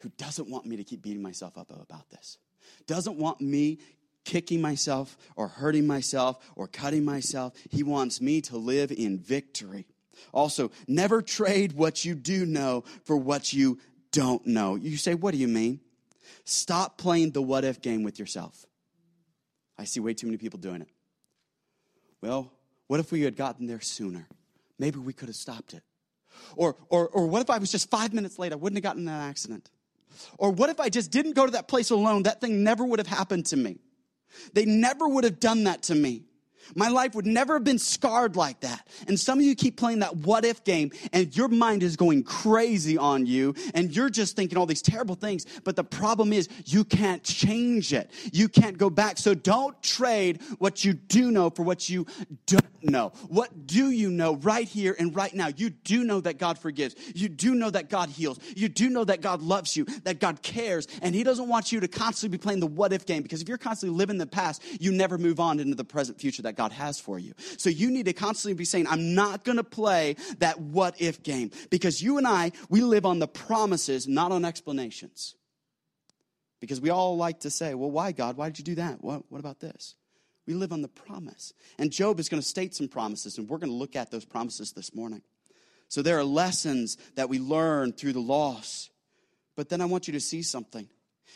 who 0.00 0.10
doesn't 0.16 0.48
want 0.48 0.66
me 0.66 0.76
to 0.76 0.84
keep 0.84 1.02
beating 1.02 1.22
myself 1.22 1.56
up 1.58 1.70
about 1.70 2.10
this, 2.10 2.38
doesn't 2.86 3.16
want 3.16 3.40
me 3.40 3.78
kicking 4.24 4.60
myself 4.60 5.16
or 5.36 5.48
hurting 5.48 5.86
myself 5.86 6.38
or 6.54 6.68
cutting 6.68 7.04
myself. 7.04 7.54
He 7.70 7.82
wants 7.82 8.20
me 8.20 8.40
to 8.42 8.56
live 8.56 8.92
in 8.92 9.18
victory. 9.18 9.86
Also, 10.32 10.70
never 10.86 11.22
trade 11.22 11.72
what 11.72 12.04
you 12.04 12.14
do 12.14 12.46
know 12.46 12.84
for 13.04 13.16
what 13.16 13.52
you 13.52 13.78
don't 14.12 14.46
know. 14.46 14.76
You 14.76 14.96
say, 14.96 15.14
What 15.14 15.32
do 15.32 15.38
you 15.38 15.48
mean? 15.48 15.80
Stop 16.44 16.98
playing 16.98 17.32
the 17.32 17.42
what 17.42 17.64
if 17.64 17.80
game 17.80 18.02
with 18.02 18.18
yourself. 18.18 18.66
I 19.78 19.84
see 19.84 20.00
way 20.00 20.14
too 20.14 20.26
many 20.26 20.36
people 20.36 20.58
doing 20.58 20.82
it. 20.82 20.88
Well, 22.20 22.52
what 22.86 23.00
if 23.00 23.10
we 23.10 23.22
had 23.22 23.36
gotten 23.36 23.66
there 23.66 23.80
sooner? 23.80 24.28
Maybe 24.82 24.98
we 24.98 25.12
could 25.12 25.28
have 25.28 25.36
stopped 25.36 25.74
it. 25.74 25.84
Or, 26.56 26.74
or, 26.88 27.06
or 27.10 27.28
what 27.28 27.40
if 27.40 27.50
I 27.50 27.58
was 27.58 27.70
just 27.70 27.88
five 27.88 28.12
minutes 28.12 28.36
late? 28.36 28.52
I 28.52 28.56
wouldn't 28.56 28.76
have 28.78 28.82
gotten 28.82 29.02
in 29.02 29.04
that 29.04 29.28
accident. 29.28 29.70
Or 30.38 30.50
what 30.50 30.70
if 30.70 30.80
I 30.80 30.88
just 30.88 31.12
didn't 31.12 31.34
go 31.34 31.46
to 31.46 31.52
that 31.52 31.68
place 31.68 31.90
alone? 31.90 32.24
That 32.24 32.40
thing 32.40 32.64
never 32.64 32.84
would 32.84 32.98
have 32.98 33.06
happened 33.06 33.46
to 33.46 33.56
me. 33.56 33.78
They 34.54 34.64
never 34.64 35.06
would 35.06 35.22
have 35.22 35.38
done 35.38 35.62
that 35.64 35.84
to 35.84 35.94
me. 35.94 36.24
My 36.74 36.88
life 36.88 37.14
would 37.14 37.26
never 37.26 37.54
have 37.54 37.64
been 37.64 37.78
scarred 37.78 38.36
like 38.36 38.60
that. 38.60 38.86
And 39.08 39.18
some 39.18 39.38
of 39.38 39.44
you 39.44 39.54
keep 39.54 39.76
playing 39.76 40.00
that 40.00 40.16
what 40.16 40.44
if 40.44 40.64
game 40.64 40.90
and 41.12 41.34
your 41.36 41.48
mind 41.48 41.82
is 41.82 41.96
going 41.96 42.22
crazy 42.24 42.96
on 42.98 43.26
you 43.26 43.54
and 43.74 43.94
you're 43.94 44.10
just 44.10 44.36
thinking 44.36 44.58
all 44.58 44.66
these 44.66 44.82
terrible 44.82 45.14
things. 45.14 45.46
But 45.64 45.76
the 45.76 45.84
problem 45.84 46.32
is 46.32 46.48
you 46.64 46.84
can't 46.84 47.22
change 47.22 47.92
it. 47.92 48.10
You 48.32 48.48
can't 48.48 48.78
go 48.78 48.90
back. 48.90 49.18
So 49.18 49.34
don't 49.34 49.80
trade 49.82 50.40
what 50.58 50.84
you 50.84 50.92
do 50.94 51.30
know 51.30 51.50
for 51.50 51.62
what 51.62 51.88
you 51.88 52.06
don't 52.46 52.62
know. 52.82 53.12
What 53.28 53.66
do 53.66 53.90
you 53.90 54.10
know 54.10 54.36
right 54.36 54.66
here 54.66 54.94
and 54.98 55.14
right 55.14 55.34
now? 55.34 55.48
You 55.54 55.70
do 55.70 56.04
know 56.04 56.20
that 56.20 56.38
God 56.38 56.58
forgives. 56.58 56.94
You 57.14 57.28
do 57.28 57.54
know 57.54 57.70
that 57.70 57.88
God 57.88 58.08
heals. 58.08 58.38
You 58.56 58.68
do 58.68 58.88
know 58.88 59.04
that 59.04 59.20
God 59.20 59.42
loves 59.42 59.76
you, 59.76 59.84
that 60.04 60.20
God 60.20 60.42
cares. 60.42 60.86
And 61.00 61.14
He 61.14 61.22
doesn't 61.22 61.48
want 61.48 61.72
you 61.72 61.80
to 61.80 61.88
constantly 61.88 62.36
be 62.36 62.42
playing 62.42 62.60
the 62.60 62.66
what 62.66 62.92
if 62.92 63.06
game 63.06 63.22
because 63.22 63.42
if 63.42 63.48
you're 63.48 63.58
constantly 63.58 63.96
living 63.96 64.18
the 64.18 64.26
past, 64.26 64.62
you 64.80 64.92
never 64.92 65.18
move 65.18 65.40
on 65.40 65.60
into 65.60 65.74
the 65.74 65.84
present 65.84 66.20
future 66.20 66.42
that 66.42 66.51
that 66.52 66.60
God 66.60 66.72
has 66.72 67.00
for 67.00 67.18
you. 67.18 67.32
So 67.56 67.70
you 67.70 67.90
need 67.90 68.06
to 68.06 68.12
constantly 68.12 68.54
be 68.54 68.64
saying, 68.64 68.86
I'm 68.86 69.14
not 69.14 69.44
going 69.44 69.56
to 69.56 69.64
play 69.64 70.16
that 70.38 70.60
what 70.60 71.00
if 71.00 71.22
game 71.22 71.50
because 71.70 72.02
you 72.02 72.18
and 72.18 72.26
I, 72.26 72.52
we 72.68 72.82
live 72.82 73.06
on 73.06 73.18
the 73.18 73.28
promises, 73.28 74.06
not 74.06 74.32
on 74.32 74.44
explanations. 74.44 75.34
Because 76.60 76.80
we 76.80 76.90
all 76.90 77.16
like 77.16 77.40
to 77.40 77.50
say, 77.50 77.74
well, 77.74 77.90
why, 77.90 78.12
God? 78.12 78.36
Why 78.36 78.48
did 78.48 78.58
you 78.58 78.64
do 78.64 78.74
that? 78.76 79.02
What, 79.02 79.24
what 79.30 79.40
about 79.40 79.58
this? 79.58 79.96
We 80.46 80.54
live 80.54 80.72
on 80.72 80.82
the 80.82 80.88
promise. 80.88 81.52
And 81.78 81.90
Job 81.90 82.20
is 82.20 82.28
going 82.28 82.40
to 82.40 82.46
state 82.46 82.74
some 82.74 82.88
promises, 82.88 83.38
and 83.38 83.48
we're 83.48 83.58
going 83.58 83.70
to 83.70 83.76
look 83.76 83.96
at 83.96 84.10
those 84.10 84.24
promises 84.24 84.72
this 84.72 84.94
morning. 84.94 85.22
So 85.88 86.02
there 86.02 86.18
are 86.18 86.24
lessons 86.24 86.98
that 87.16 87.28
we 87.28 87.38
learn 87.38 87.92
through 87.92 88.12
the 88.12 88.20
loss. 88.20 88.90
But 89.56 89.70
then 89.70 89.80
I 89.80 89.86
want 89.86 90.06
you 90.06 90.12
to 90.12 90.20
see 90.20 90.42
something. 90.42 90.88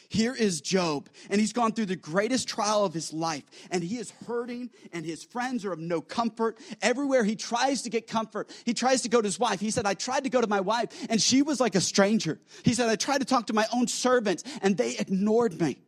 Here 0.08 0.34
is 0.34 0.60
Job, 0.60 1.08
and 1.30 1.40
he's 1.40 1.52
gone 1.52 1.72
through 1.72 1.86
the 1.86 1.96
greatest 1.96 2.48
trial 2.48 2.84
of 2.84 2.94
his 2.94 3.12
life, 3.12 3.44
and 3.70 3.82
he 3.82 3.98
is 3.98 4.12
hurting, 4.26 4.70
and 4.92 5.04
his 5.04 5.24
friends 5.24 5.64
are 5.64 5.72
of 5.72 5.78
no 5.78 6.00
comfort. 6.00 6.58
Everywhere 6.80 7.24
he 7.24 7.36
tries 7.36 7.82
to 7.82 7.90
get 7.90 8.06
comfort, 8.06 8.50
he 8.64 8.74
tries 8.74 9.02
to 9.02 9.08
go 9.08 9.20
to 9.20 9.26
his 9.26 9.38
wife. 9.38 9.60
He 9.60 9.70
said, 9.70 9.86
I 9.86 9.94
tried 9.94 10.24
to 10.24 10.30
go 10.30 10.40
to 10.40 10.46
my 10.46 10.60
wife, 10.60 10.88
and 11.10 11.20
she 11.20 11.42
was 11.42 11.60
like 11.60 11.74
a 11.74 11.80
stranger. 11.80 12.40
He 12.64 12.74
said, 12.74 12.88
I 12.88 12.96
tried 12.96 13.18
to 13.18 13.24
talk 13.24 13.48
to 13.48 13.52
my 13.52 13.66
own 13.72 13.88
servants, 13.88 14.44
and 14.62 14.76
they 14.76 14.96
ignored 14.96 15.60
me. 15.60 15.78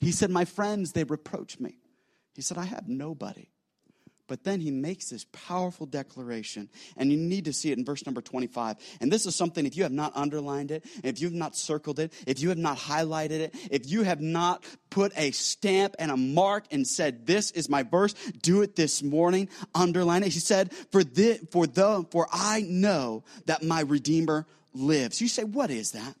He 0.00 0.12
said, 0.12 0.30
My 0.30 0.44
friends, 0.44 0.92
they 0.92 1.04
reproach 1.04 1.60
me. 1.60 1.78
He 2.34 2.42
said, 2.42 2.58
I 2.58 2.64
have 2.64 2.88
nobody. 2.88 3.48
But 4.28 4.44
then 4.44 4.60
he 4.60 4.70
makes 4.70 5.08
this 5.08 5.26
powerful 5.32 5.86
declaration, 5.86 6.68
and 6.96 7.10
you 7.10 7.16
need 7.16 7.46
to 7.46 7.52
see 7.52 7.72
it 7.72 7.78
in 7.78 7.84
verse 7.84 8.06
number 8.06 8.20
25. 8.20 8.76
And 9.00 9.10
this 9.10 9.26
is 9.26 9.34
something, 9.34 9.66
if 9.66 9.76
you 9.76 9.82
have 9.82 9.92
not 9.92 10.14
underlined 10.14 10.70
it, 10.70 10.84
if 11.02 11.20
you've 11.20 11.32
not 11.32 11.56
circled 11.56 11.98
it, 11.98 12.12
if 12.26 12.40
you 12.40 12.50
have 12.50 12.58
not 12.58 12.76
highlighted 12.76 13.40
it, 13.40 13.54
if 13.70 13.90
you 13.90 14.02
have 14.02 14.20
not 14.20 14.64
put 14.90 15.12
a 15.16 15.30
stamp 15.30 15.96
and 15.98 16.10
a 16.10 16.16
mark 16.16 16.64
and 16.70 16.86
said, 16.86 17.26
This 17.26 17.50
is 17.50 17.68
my 17.68 17.82
verse, 17.82 18.12
do 18.42 18.62
it 18.62 18.76
this 18.76 19.02
morning, 19.02 19.48
underline 19.74 20.22
it. 20.22 20.32
He 20.32 20.40
said, 20.40 20.72
For, 20.92 21.02
the, 21.02 21.40
for, 21.50 21.66
the, 21.66 22.06
for 22.10 22.28
I 22.30 22.60
know 22.60 23.24
that 23.46 23.62
my 23.62 23.80
Redeemer 23.80 24.46
lives. 24.74 25.20
You 25.20 25.28
say, 25.28 25.44
What 25.44 25.70
is 25.70 25.92
that? 25.92 26.14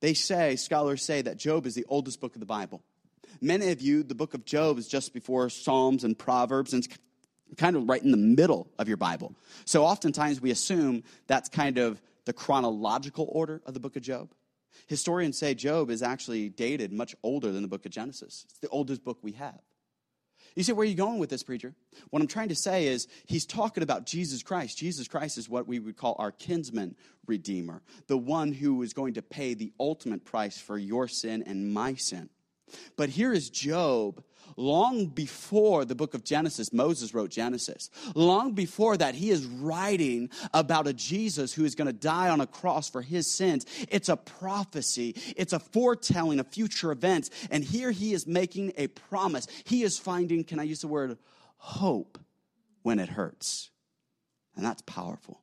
They 0.00 0.14
say, 0.14 0.56
scholars 0.56 1.02
say, 1.02 1.20
that 1.22 1.36
Job 1.36 1.66
is 1.66 1.74
the 1.74 1.84
oldest 1.88 2.20
book 2.20 2.34
of 2.34 2.40
the 2.40 2.46
Bible. 2.46 2.82
Many 3.40 3.70
of 3.70 3.80
you, 3.80 4.02
the 4.02 4.14
book 4.14 4.34
of 4.34 4.44
Job 4.44 4.78
is 4.78 4.86
just 4.86 5.14
before 5.14 5.48
Psalms 5.48 6.04
and 6.04 6.18
Proverbs, 6.18 6.72
and 6.72 6.84
it's 6.84 6.98
kind 7.56 7.74
of 7.74 7.88
right 7.88 8.02
in 8.02 8.10
the 8.10 8.16
middle 8.16 8.68
of 8.78 8.86
your 8.86 8.96
Bible. 8.96 9.34
So 9.64 9.84
oftentimes 9.84 10.40
we 10.40 10.50
assume 10.50 11.02
that's 11.26 11.48
kind 11.48 11.78
of 11.78 12.00
the 12.26 12.32
chronological 12.32 13.28
order 13.32 13.62
of 13.64 13.74
the 13.74 13.80
book 13.80 13.96
of 13.96 14.02
Job. 14.02 14.30
Historians 14.86 15.38
say 15.38 15.54
Job 15.54 15.90
is 15.90 16.02
actually 16.02 16.48
dated 16.48 16.92
much 16.92 17.14
older 17.22 17.50
than 17.50 17.62
the 17.62 17.68
book 17.68 17.86
of 17.86 17.92
Genesis. 17.92 18.44
It's 18.48 18.58
the 18.58 18.68
oldest 18.68 19.02
book 19.04 19.18
we 19.22 19.32
have. 19.32 19.58
You 20.56 20.64
say, 20.64 20.72
where 20.72 20.82
are 20.82 20.88
you 20.88 20.96
going 20.96 21.18
with 21.18 21.30
this, 21.30 21.42
preacher? 21.42 21.74
What 22.10 22.20
I'm 22.20 22.28
trying 22.28 22.48
to 22.48 22.56
say 22.56 22.88
is, 22.88 23.06
he's 23.24 23.46
talking 23.46 23.82
about 23.82 24.04
Jesus 24.04 24.42
Christ. 24.42 24.78
Jesus 24.78 25.06
Christ 25.06 25.38
is 25.38 25.48
what 25.48 25.68
we 25.68 25.78
would 25.78 25.96
call 25.96 26.16
our 26.18 26.32
kinsman 26.32 26.96
redeemer, 27.26 27.82
the 28.08 28.18
one 28.18 28.52
who 28.52 28.82
is 28.82 28.92
going 28.92 29.14
to 29.14 29.22
pay 29.22 29.54
the 29.54 29.72
ultimate 29.78 30.24
price 30.24 30.58
for 30.58 30.76
your 30.76 31.06
sin 31.06 31.44
and 31.46 31.72
my 31.72 31.94
sin. 31.94 32.28
But 32.96 33.08
here 33.10 33.32
is 33.32 33.50
Job. 33.50 34.22
Long 34.56 35.06
before 35.06 35.84
the 35.84 35.94
book 35.94 36.12
of 36.12 36.24
Genesis, 36.24 36.72
Moses 36.72 37.14
wrote 37.14 37.30
Genesis. 37.30 37.88
Long 38.14 38.52
before 38.52 38.96
that, 38.96 39.14
he 39.14 39.30
is 39.30 39.46
writing 39.46 40.28
about 40.52 40.86
a 40.86 40.92
Jesus 40.92 41.52
who 41.52 41.64
is 41.64 41.74
going 41.74 41.86
to 41.86 41.92
die 41.92 42.28
on 42.28 42.40
a 42.40 42.46
cross 42.46 42.90
for 42.90 43.00
his 43.00 43.30
sins. 43.30 43.64
It's 43.88 44.08
a 44.08 44.16
prophecy, 44.16 45.14
it's 45.36 45.52
a 45.52 45.58
foretelling 45.58 46.40
of 46.40 46.48
future 46.48 46.92
events. 46.92 47.30
And 47.50 47.64
here 47.64 47.90
he 47.90 48.12
is 48.12 48.26
making 48.26 48.72
a 48.76 48.88
promise. 48.88 49.46
He 49.64 49.82
is 49.82 49.98
finding, 49.98 50.44
can 50.44 50.58
I 50.58 50.64
use 50.64 50.80
the 50.80 50.88
word 50.88 51.16
hope 51.56 52.18
when 52.82 52.98
it 52.98 53.08
hurts? 53.08 53.70
And 54.56 54.64
that's 54.64 54.82
powerful. 54.82 55.40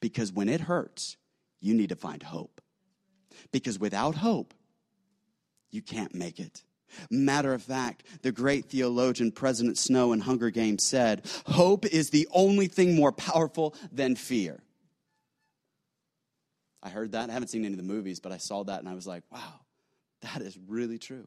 Because 0.00 0.32
when 0.32 0.48
it 0.48 0.60
hurts, 0.60 1.16
you 1.60 1.72
need 1.72 1.88
to 1.88 1.96
find 1.96 2.22
hope. 2.22 2.60
Because 3.52 3.78
without 3.78 4.16
hope, 4.16 4.52
you 5.74 5.82
can't 5.82 6.14
make 6.14 6.40
it. 6.40 6.62
Matter 7.10 7.52
of 7.52 7.62
fact, 7.62 8.04
the 8.22 8.30
great 8.30 8.66
theologian 8.66 9.32
President 9.32 9.76
Snow 9.76 10.12
in 10.12 10.20
Hunger 10.20 10.50
Games 10.50 10.84
said, 10.84 11.26
Hope 11.46 11.84
is 11.86 12.10
the 12.10 12.28
only 12.32 12.68
thing 12.68 12.94
more 12.94 13.10
powerful 13.10 13.74
than 13.90 14.14
fear. 14.14 14.60
I 16.84 16.90
heard 16.90 17.12
that. 17.12 17.30
I 17.30 17.32
haven't 17.32 17.48
seen 17.48 17.64
any 17.64 17.72
of 17.72 17.78
the 17.78 17.82
movies, 17.82 18.20
but 18.20 18.30
I 18.30 18.36
saw 18.36 18.62
that 18.64 18.78
and 18.80 18.88
I 18.88 18.94
was 18.94 19.06
like, 19.06 19.24
wow, 19.32 19.60
that 20.20 20.42
is 20.42 20.56
really 20.68 20.98
true. 20.98 21.26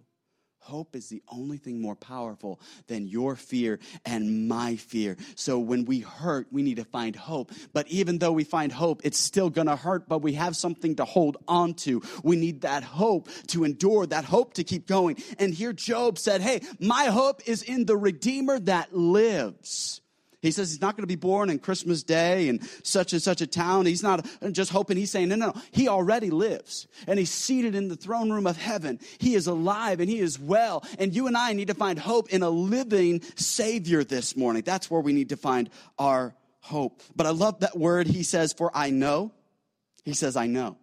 Hope 0.60 0.96
is 0.96 1.08
the 1.08 1.24
only 1.30 1.58
thing 1.58 1.82
more 1.82 1.96
powerful 1.96 2.60
than 2.88 3.08
your 3.08 3.36
fear 3.36 3.80
and 4.06 4.48
my 4.48 4.76
fear. 4.76 5.16
So 5.36 5.60
when 5.60 5.86
we 5.86 6.00
hurt, 6.00 6.48
we 6.52 6.62
need 6.62 6.76
to 6.78 6.84
find 6.84 7.16
hope. 7.16 7.52
But 7.74 7.88
even 7.88 8.18
though 8.18 8.34
we 8.34 8.44
find 8.44 8.72
hope, 8.72 9.02
it's 9.04 9.18
still 9.18 9.50
going 9.50 9.68
to 9.68 9.76
hurt, 9.76 10.10
but 10.10 10.22
we 10.22 10.34
have 10.34 10.56
something 10.56 10.96
to 10.98 11.06
hold 11.06 11.38
on 11.48 11.74
to. 11.76 12.02
We 12.24 12.36
need 12.36 12.62
that 12.62 12.84
hope 12.84 13.30
to 13.48 13.64
endure, 13.64 14.06
that 14.08 14.26
hope 14.26 14.56
to 14.56 14.64
keep 14.64 14.88
going. 14.88 15.18
And 15.40 15.54
here 15.54 15.74
Job 15.74 16.18
said, 16.18 16.42
Hey, 16.42 16.62
my 16.80 17.06
hope 17.06 17.48
is 17.48 17.64
in 17.64 17.86
the 17.86 17.96
Redeemer 17.96 18.60
that 18.60 18.96
lives. 18.96 20.02
He 20.42 20.52
says 20.52 20.70
he's 20.70 20.82
not 20.82 20.96
going 20.96 21.04
to 21.04 21.08
be 21.08 21.16
born 21.16 21.50
in 21.50 21.58
Christmas 21.58 22.04
Day 22.04 22.48
in 22.48 22.62
such 22.84 23.12
and 23.12 23.22
such 23.22 23.42
a 23.42 23.48
town. 23.48 23.88
He's 23.88 24.04
not 24.04 24.26
just 24.52 24.72
hoping. 24.72 24.96
He's 24.96 25.10
saying, 25.10 25.30
no, 25.30 25.36
no, 25.36 25.48
no. 25.48 25.62
He 25.72 25.88
already 25.88 26.30
lives. 26.30 26.88
And 27.08 27.18
he's 27.18 27.32
seated 27.32 27.74
in 27.74 27.88
the 27.88 27.96
throne 27.96 28.32
room 28.32 28.46
of 28.46 28.56
heaven. 28.56 29.00
He 29.18 29.34
is 29.34 29.48
alive 29.48 30.00
and 30.00 30.10
he 30.10 30.20
is 30.20 30.40
well. 30.40 30.86
And 31.00 31.16
you 31.16 31.26
and 31.26 31.36
I 31.36 31.54
need 31.54 31.70
to 31.70 31.74
find 31.74 31.98
hope 31.98 32.30
in 32.30 32.44
a 32.44 32.50
living 32.50 33.22
Savior 33.36 34.04
this 34.04 34.38
morning. 34.38 34.62
That's 34.64 34.92
where 34.92 35.02
we 35.02 35.12
need 35.12 35.30
to 35.30 35.38
find 35.38 35.72
our 35.98 36.36
hope. 36.60 37.02
But 37.16 37.26
I 37.26 37.32
love 37.32 37.62
that 37.62 37.78
word 37.78 38.06
he 38.06 38.22
says, 38.22 38.54
for 38.54 38.70
I 38.76 38.92
know. 38.92 39.32
He 40.06 40.14
says, 40.14 40.36
I 40.38 40.46
know. 40.46 40.78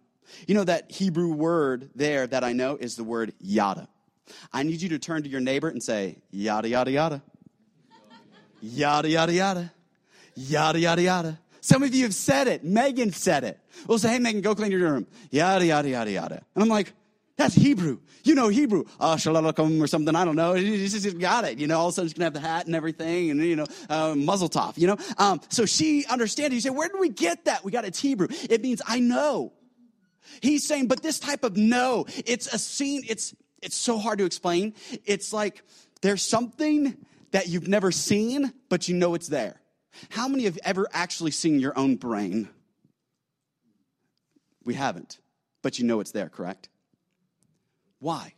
You 0.47 0.55
know, 0.55 0.65
that 0.65 0.91
Hebrew 0.91 1.31
word 1.31 1.91
there 1.95 2.27
that 2.27 2.43
I 2.43 2.51
know 2.51 2.75
is 2.75 2.97
the 2.97 3.03
word 3.05 3.33
yada. 3.39 3.87
I 4.51 4.63
need 4.63 4.81
you 4.81 4.89
to 4.89 4.99
turn 4.99 5.23
to 5.23 5.29
your 5.29 5.39
neighbor 5.39 5.69
and 5.69 5.81
say, 5.81 6.17
yada, 6.31 6.67
yada, 6.67 6.91
yada. 6.91 7.21
Yada, 8.65 9.07
yada, 9.07 9.33
yada. 9.33 9.71
Yada, 10.35 10.79
yada, 10.79 11.01
yada. 11.01 11.39
Some 11.61 11.83
of 11.83 11.93
you 11.93 12.03
have 12.03 12.15
said 12.15 12.47
it. 12.47 12.63
Megan 12.63 13.11
said 13.11 13.43
it. 13.43 13.59
We'll 13.87 13.99
say, 13.99 14.09
hey, 14.09 14.19
Megan, 14.19 14.41
go 14.41 14.55
clean 14.55 14.71
your 14.71 14.81
room. 14.81 15.07
Yada, 15.29 15.65
yada, 15.65 15.89
yada, 15.89 16.11
yada. 16.11 16.41
And 16.55 16.63
I'm 16.63 16.69
like, 16.69 16.93
that's 17.37 17.53
Hebrew. 17.53 17.99
You 18.23 18.33
know 18.33 18.47
Hebrew. 18.47 18.85
Uh, 18.99 19.13
or 19.13 19.87
something. 19.87 20.15
I 20.15 20.25
don't 20.25 20.35
know. 20.35 20.53
He 20.55 20.87
just 20.87 21.19
got 21.19 21.43
it. 21.45 21.59
You 21.59 21.67
know, 21.67 21.79
all 21.79 21.87
of 21.87 21.91
a 21.91 21.95
sudden 21.95 22.09
she's 22.09 22.17
going 22.17 22.31
to 22.31 22.39
have 22.39 22.43
the 22.43 22.47
hat 22.47 22.65
and 22.65 22.75
everything 22.75 23.29
and, 23.31 23.39
you 23.41 23.55
know, 23.55 23.65
uh, 23.89 24.15
muzzle 24.15 24.49
top, 24.49 24.77
you 24.77 24.87
know. 24.87 24.97
Um, 25.17 25.41
so 25.49 25.65
she 25.65 26.05
understands. 26.07 26.55
You 26.55 26.61
say, 26.61 26.69
where 26.71 26.87
did 26.87 26.99
we 26.99 27.09
get 27.09 27.45
that? 27.45 27.63
We 27.63 27.71
got 27.71 27.85
it's 27.85 27.99
Hebrew. 27.99 28.27
It 28.49 28.61
means 28.61 28.81
I 28.87 28.99
know. 28.99 29.53
He's 30.41 30.67
saying, 30.67 30.87
but 30.87 31.03
this 31.03 31.19
type 31.19 31.43
of 31.43 31.55
no, 31.55 32.05
it's 32.25 32.51
a 32.51 32.57
scene. 32.57 33.03
It's, 33.07 33.35
it's 33.61 33.75
so 33.75 33.99
hard 33.99 34.17
to 34.19 34.25
explain. 34.25 34.73
It's 35.05 35.31
like 35.31 35.61
there's 36.01 36.23
something 36.23 36.97
that 37.35 37.49
you've 37.49 37.67
never 37.67 37.91
seen, 37.91 38.53
but 38.69 38.87
you 38.87 38.95
know 38.95 39.13
it's 39.13 39.27
there. 39.27 39.59
How 40.07 40.29
many 40.29 40.45
have 40.45 40.57
ever 40.63 40.87
actually 40.93 41.31
seen 41.31 41.59
your 41.59 41.77
own 41.77 41.97
brain? 41.97 42.47
We 44.63 44.73
haven't. 44.73 45.19
but 45.61 45.77
you 45.77 45.85
know 45.85 45.99
it's 45.99 46.11
there, 46.11 46.29
correct? 46.29 46.69
Why? 47.99 48.35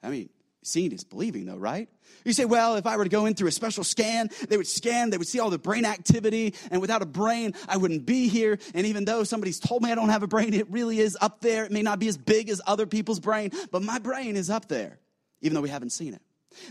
I 0.00 0.10
mean, 0.10 0.28
seeing 0.62 0.92
is 0.92 1.02
believing, 1.02 1.44
though, 1.44 1.56
right? 1.56 1.88
You 2.24 2.32
say, 2.32 2.44
well, 2.44 2.76
if 2.76 2.86
I 2.86 2.96
were 2.96 3.02
to 3.02 3.10
go 3.10 3.26
in 3.26 3.34
through 3.34 3.48
a 3.48 3.50
special 3.50 3.82
scan, 3.82 4.30
they 4.48 4.56
would 4.56 4.68
scan, 4.68 5.10
they 5.10 5.18
would 5.18 5.26
see 5.26 5.40
all 5.40 5.50
the 5.50 5.58
brain 5.58 5.84
activity, 5.84 6.54
and 6.70 6.80
without 6.80 7.02
a 7.02 7.06
brain, 7.06 7.54
I 7.66 7.78
wouldn't 7.78 8.06
be 8.06 8.28
here. 8.28 8.60
And 8.74 8.86
even 8.86 9.06
though 9.06 9.24
somebody's 9.24 9.58
told 9.58 9.82
me 9.82 9.90
I 9.90 9.96
don't 9.96 10.10
have 10.10 10.22
a 10.22 10.28
brain, 10.28 10.54
it 10.54 10.70
really 10.70 11.00
is 11.00 11.18
up 11.20 11.40
there. 11.40 11.64
It 11.64 11.72
may 11.72 11.82
not 11.82 11.98
be 11.98 12.06
as 12.06 12.16
big 12.16 12.48
as 12.48 12.60
other 12.64 12.86
people's 12.86 13.18
brain, 13.18 13.50
but 13.72 13.82
my 13.82 13.98
brain 13.98 14.36
is 14.36 14.50
up 14.50 14.68
there, 14.68 15.00
even 15.40 15.56
though 15.56 15.62
we 15.62 15.70
haven't 15.70 15.90
seen 15.90 16.14
it. 16.14 16.22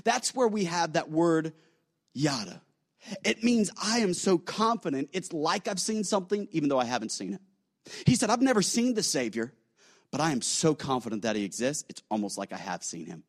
That's 0.03 0.35
where 0.35 0.47
we 0.47 0.65
have 0.65 0.93
that 0.93 1.09
word 1.09 1.53
yada. 2.13 2.61
It 3.23 3.43
means 3.43 3.71
I 3.81 3.99
am 3.99 4.13
so 4.13 4.37
confident, 4.37 5.09
it's 5.13 5.31
like 5.31 5.67
I've 5.67 5.79
seen 5.79 6.03
something, 6.03 6.47
even 6.51 6.69
though 6.69 6.79
I 6.79 6.85
haven't 6.85 7.11
seen 7.11 7.33
it. 7.33 7.41
He 8.05 8.15
said, 8.15 8.29
I've 8.29 8.41
never 8.41 8.61
seen 8.61 8.93
the 8.93 9.03
Savior, 9.03 9.53
but 10.11 10.21
I 10.21 10.31
am 10.31 10.41
so 10.41 10.75
confident 10.75 11.21
that 11.23 11.35
He 11.35 11.43
exists, 11.45 11.85
it's 11.89 12.03
almost 12.11 12.37
like 12.37 12.51
I 12.51 12.57
have 12.57 12.83
seen 12.83 13.05
Him. 13.05 13.23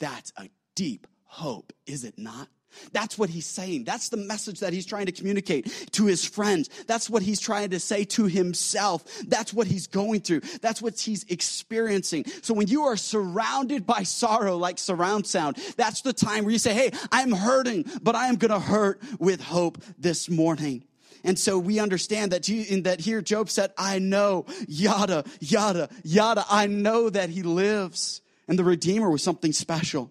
That's 0.00 0.32
a 0.36 0.48
deep 0.74 1.06
hope, 1.24 1.72
is 1.86 2.04
it 2.04 2.18
not? 2.18 2.48
That's 2.92 3.18
what 3.18 3.30
he's 3.30 3.46
saying. 3.46 3.84
That's 3.84 4.08
the 4.08 4.16
message 4.16 4.60
that 4.60 4.72
he's 4.72 4.86
trying 4.86 5.06
to 5.06 5.12
communicate 5.12 5.92
to 5.92 6.06
his 6.06 6.24
friends. 6.24 6.68
That's 6.86 7.08
what 7.08 7.22
he's 7.22 7.40
trying 7.40 7.70
to 7.70 7.80
say 7.80 8.04
to 8.04 8.24
himself. 8.24 9.04
That's 9.26 9.52
what 9.52 9.66
he's 9.66 9.86
going 9.86 10.20
through. 10.20 10.40
That's 10.60 10.82
what 10.82 10.98
he's 10.98 11.24
experiencing. 11.24 12.24
So 12.42 12.54
when 12.54 12.68
you 12.68 12.84
are 12.84 12.96
surrounded 12.96 13.86
by 13.86 14.02
sorrow 14.02 14.56
like 14.56 14.78
surround 14.78 15.26
sound, 15.26 15.56
that's 15.76 16.02
the 16.02 16.12
time 16.12 16.44
where 16.44 16.52
you 16.52 16.58
say, 16.58 16.74
Hey, 16.74 16.90
I'm 17.12 17.32
hurting, 17.32 17.86
but 18.02 18.14
I 18.14 18.26
am 18.26 18.36
going 18.36 18.52
to 18.52 18.60
hurt 18.60 19.00
with 19.18 19.40
hope 19.40 19.82
this 19.98 20.28
morning. 20.28 20.84
And 21.22 21.38
so 21.38 21.58
we 21.58 21.78
understand 21.78 22.32
that, 22.32 22.48
in 22.48 22.84
that 22.84 23.00
here 23.00 23.20
Job 23.20 23.50
said, 23.50 23.72
I 23.76 23.98
know, 23.98 24.46
yada, 24.66 25.24
yada, 25.38 25.90
yada. 26.02 26.46
I 26.50 26.66
know 26.66 27.10
that 27.10 27.28
he 27.28 27.42
lives. 27.42 28.22
And 28.48 28.58
the 28.58 28.64
Redeemer 28.64 29.10
was 29.10 29.22
something 29.22 29.52
special 29.52 30.10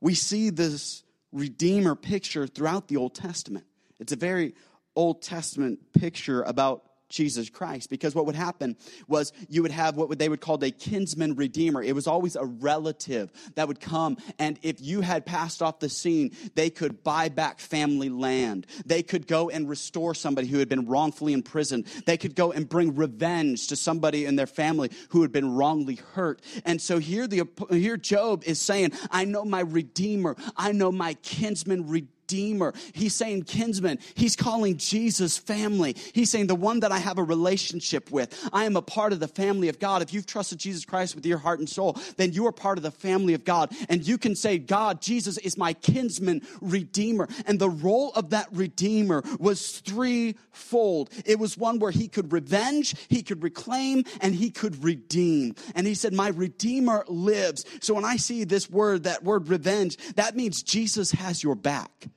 we 0.00 0.14
see 0.14 0.50
this 0.50 1.02
Redeemer 1.36 1.94
picture 1.94 2.46
throughout 2.46 2.88
the 2.88 2.96
Old 2.96 3.14
Testament. 3.14 3.66
It's 4.00 4.12
a 4.12 4.16
very 4.16 4.54
Old 4.94 5.20
Testament 5.20 5.92
picture 5.92 6.42
about 6.42 6.82
Jesus 7.08 7.50
Christ. 7.50 7.90
Because 7.90 8.14
what 8.14 8.26
would 8.26 8.34
happen 8.34 8.76
was 9.08 9.32
you 9.48 9.62
would 9.62 9.70
have 9.70 9.96
what 9.96 10.18
they 10.18 10.28
would 10.28 10.40
call 10.40 10.62
a 10.62 10.70
kinsman 10.70 11.34
redeemer. 11.34 11.82
It 11.82 11.94
was 11.94 12.06
always 12.06 12.36
a 12.36 12.44
relative 12.44 13.30
that 13.54 13.68
would 13.68 13.80
come. 13.80 14.16
And 14.38 14.58
if 14.62 14.80
you 14.80 15.00
had 15.00 15.26
passed 15.26 15.62
off 15.62 15.78
the 15.78 15.88
scene, 15.88 16.32
they 16.54 16.70
could 16.70 17.02
buy 17.02 17.28
back 17.28 17.60
family 17.60 18.08
land. 18.08 18.66
They 18.84 19.02
could 19.02 19.26
go 19.26 19.50
and 19.50 19.68
restore 19.68 20.14
somebody 20.14 20.48
who 20.48 20.58
had 20.58 20.68
been 20.68 20.86
wrongfully 20.86 21.32
imprisoned. 21.32 21.86
They 22.06 22.16
could 22.16 22.34
go 22.34 22.52
and 22.52 22.68
bring 22.68 22.94
revenge 22.94 23.68
to 23.68 23.76
somebody 23.76 24.24
in 24.24 24.36
their 24.36 24.46
family 24.46 24.90
who 25.10 25.22
had 25.22 25.32
been 25.32 25.54
wrongly 25.54 25.96
hurt. 26.14 26.40
And 26.64 26.80
so 26.80 26.98
here, 26.98 27.26
the, 27.26 27.44
here 27.70 27.96
Job 27.96 28.42
is 28.44 28.60
saying, 28.60 28.92
I 29.10 29.24
know 29.24 29.44
my 29.44 29.60
redeemer. 29.60 30.36
I 30.56 30.72
know 30.72 30.90
my 30.90 31.14
kinsman 31.14 31.88
redeemer 31.88 32.15
redeemer. 32.26 32.74
He's 32.92 33.14
saying 33.14 33.44
kinsman. 33.44 33.98
He's 34.14 34.34
calling 34.34 34.76
Jesus 34.78 35.38
family. 35.38 35.96
He's 36.12 36.30
saying 36.30 36.48
the 36.48 36.56
one 36.56 36.80
that 36.80 36.90
I 36.90 36.98
have 36.98 37.18
a 37.18 37.22
relationship 37.22 38.10
with. 38.10 38.48
I 38.52 38.64
am 38.64 38.76
a 38.76 38.82
part 38.82 39.12
of 39.12 39.20
the 39.20 39.28
family 39.28 39.68
of 39.68 39.78
God. 39.78 40.02
If 40.02 40.12
you've 40.12 40.26
trusted 40.26 40.58
Jesus 40.58 40.84
Christ 40.84 41.14
with 41.14 41.24
your 41.24 41.38
heart 41.38 41.60
and 41.60 41.68
soul, 41.68 41.96
then 42.16 42.32
you 42.32 42.46
are 42.46 42.52
part 42.52 42.78
of 42.78 42.82
the 42.82 42.90
family 42.90 43.34
of 43.34 43.44
God. 43.44 43.72
And 43.88 44.06
you 44.06 44.18
can 44.18 44.34
say, 44.34 44.58
God, 44.58 45.00
Jesus 45.00 45.38
is 45.38 45.56
my 45.56 45.72
kinsman 45.72 46.42
redeemer. 46.60 47.28
And 47.46 47.60
the 47.60 47.70
role 47.70 48.12
of 48.14 48.30
that 48.30 48.48
redeemer 48.52 49.22
was 49.38 49.78
threefold. 49.80 51.10
It 51.24 51.38
was 51.38 51.56
one 51.56 51.78
where 51.78 51.92
he 51.92 52.08
could 52.08 52.32
revenge, 52.32 52.96
he 53.08 53.22
could 53.22 53.42
reclaim, 53.44 54.02
and 54.20 54.34
he 54.34 54.50
could 54.50 54.82
redeem. 54.82 55.54
And 55.76 55.86
he 55.86 55.94
said, 55.94 56.12
My 56.12 56.28
redeemer 56.28 57.04
lives. 57.06 57.64
So 57.80 57.94
when 57.94 58.04
I 58.04 58.16
see 58.16 58.42
this 58.42 58.68
word, 58.68 59.04
that 59.04 59.22
word 59.22 59.48
revenge, 59.48 59.96
that 60.16 60.34
means 60.34 60.62
Jesus 60.62 61.12
has 61.12 61.42
your 61.42 61.54
back. 61.54 62.08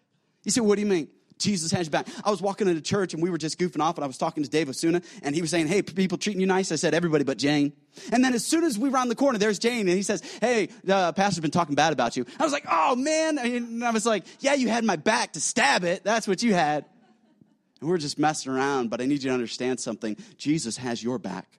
You 0.43 0.51
say, 0.51 0.61
what 0.61 0.75
do 0.75 0.81
you 0.81 0.87
mean? 0.87 1.09
Jesus 1.39 1.71
has 1.71 1.87
your 1.87 1.91
back. 1.91 2.07
I 2.23 2.29
was 2.29 2.41
walking 2.41 2.67
into 2.67 2.81
church 2.81 3.13
and 3.13 3.23
we 3.23 3.29
were 3.29 3.37
just 3.37 3.57
goofing 3.57 3.79
off 3.79 3.95
and 3.95 4.03
I 4.03 4.07
was 4.07 4.17
talking 4.17 4.43
to 4.43 4.49
Dave 4.49 4.69
Osuna 4.69 5.01
and 5.23 5.33
he 5.33 5.41
was 5.41 5.49
saying, 5.49 5.67
Hey, 5.67 5.81
people 5.81 6.17
treating 6.17 6.41
you 6.41 6.47
nice? 6.47 6.71
I 6.71 6.75
said, 6.75 6.93
Everybody 6.93 7.23
but 7.23 7.37
Jane. 7.37 7.71
And 8.11 8.23
then 8.23 8.33
as 8.33 8.45
soon 8.45 8.65
as 8.65 8.77
we 8.77 8.89
round 8.89 9.09
the 9.09 9.15
corner, 9.15 9.37
there's 9.39 9.57
Jane 9.57 9.87
and 9.87 9.95
he 9.95 10.03
says, 10.03 10.21
Hey, 10.41 10.67
the 10.83 11.13
pastor's 11.13 11.39
been 11.39 11.49
talking 11.49 11.75
bad 11.75 11.93
about 11.93 12.17
you. 12.17 12.25
I 12.37 12.43
was 12.43 12.51
like, 12.51 12.65
Oh 12.69 12.95
man. 12.97 13.37
And 13.37 13.83
I 13.85 13.91
was 13.91 14.05
like, 14.05 14.25
Yeah, 14.41 14.53
you 14.55 14.67
had 14.67 14.83
my 14.83 14.97
back 14.97 15.33
to 15.33 15.41
stab 15.41 15.85
it. 15.85 16.03
That's 16.03 16.27
what 16.27 16.43
you 16.43 16.53
had. 16.53 16.83
And 17.79 17.89
we're 17.89 17.97
just 17.97 18.19
messing 18.19 18.51
around, 18.51 18.89
but 18.89 18.99
I 18.99 19.05
need 19.05 19.23
you 19.23 19.29
to 19.29 19.33
understand 19.33 19.79
something. 19.79 20.17
Jesus 20.37 20.75
has 20.75 21.01
your 21.01 21.17
back. 21.17 21.58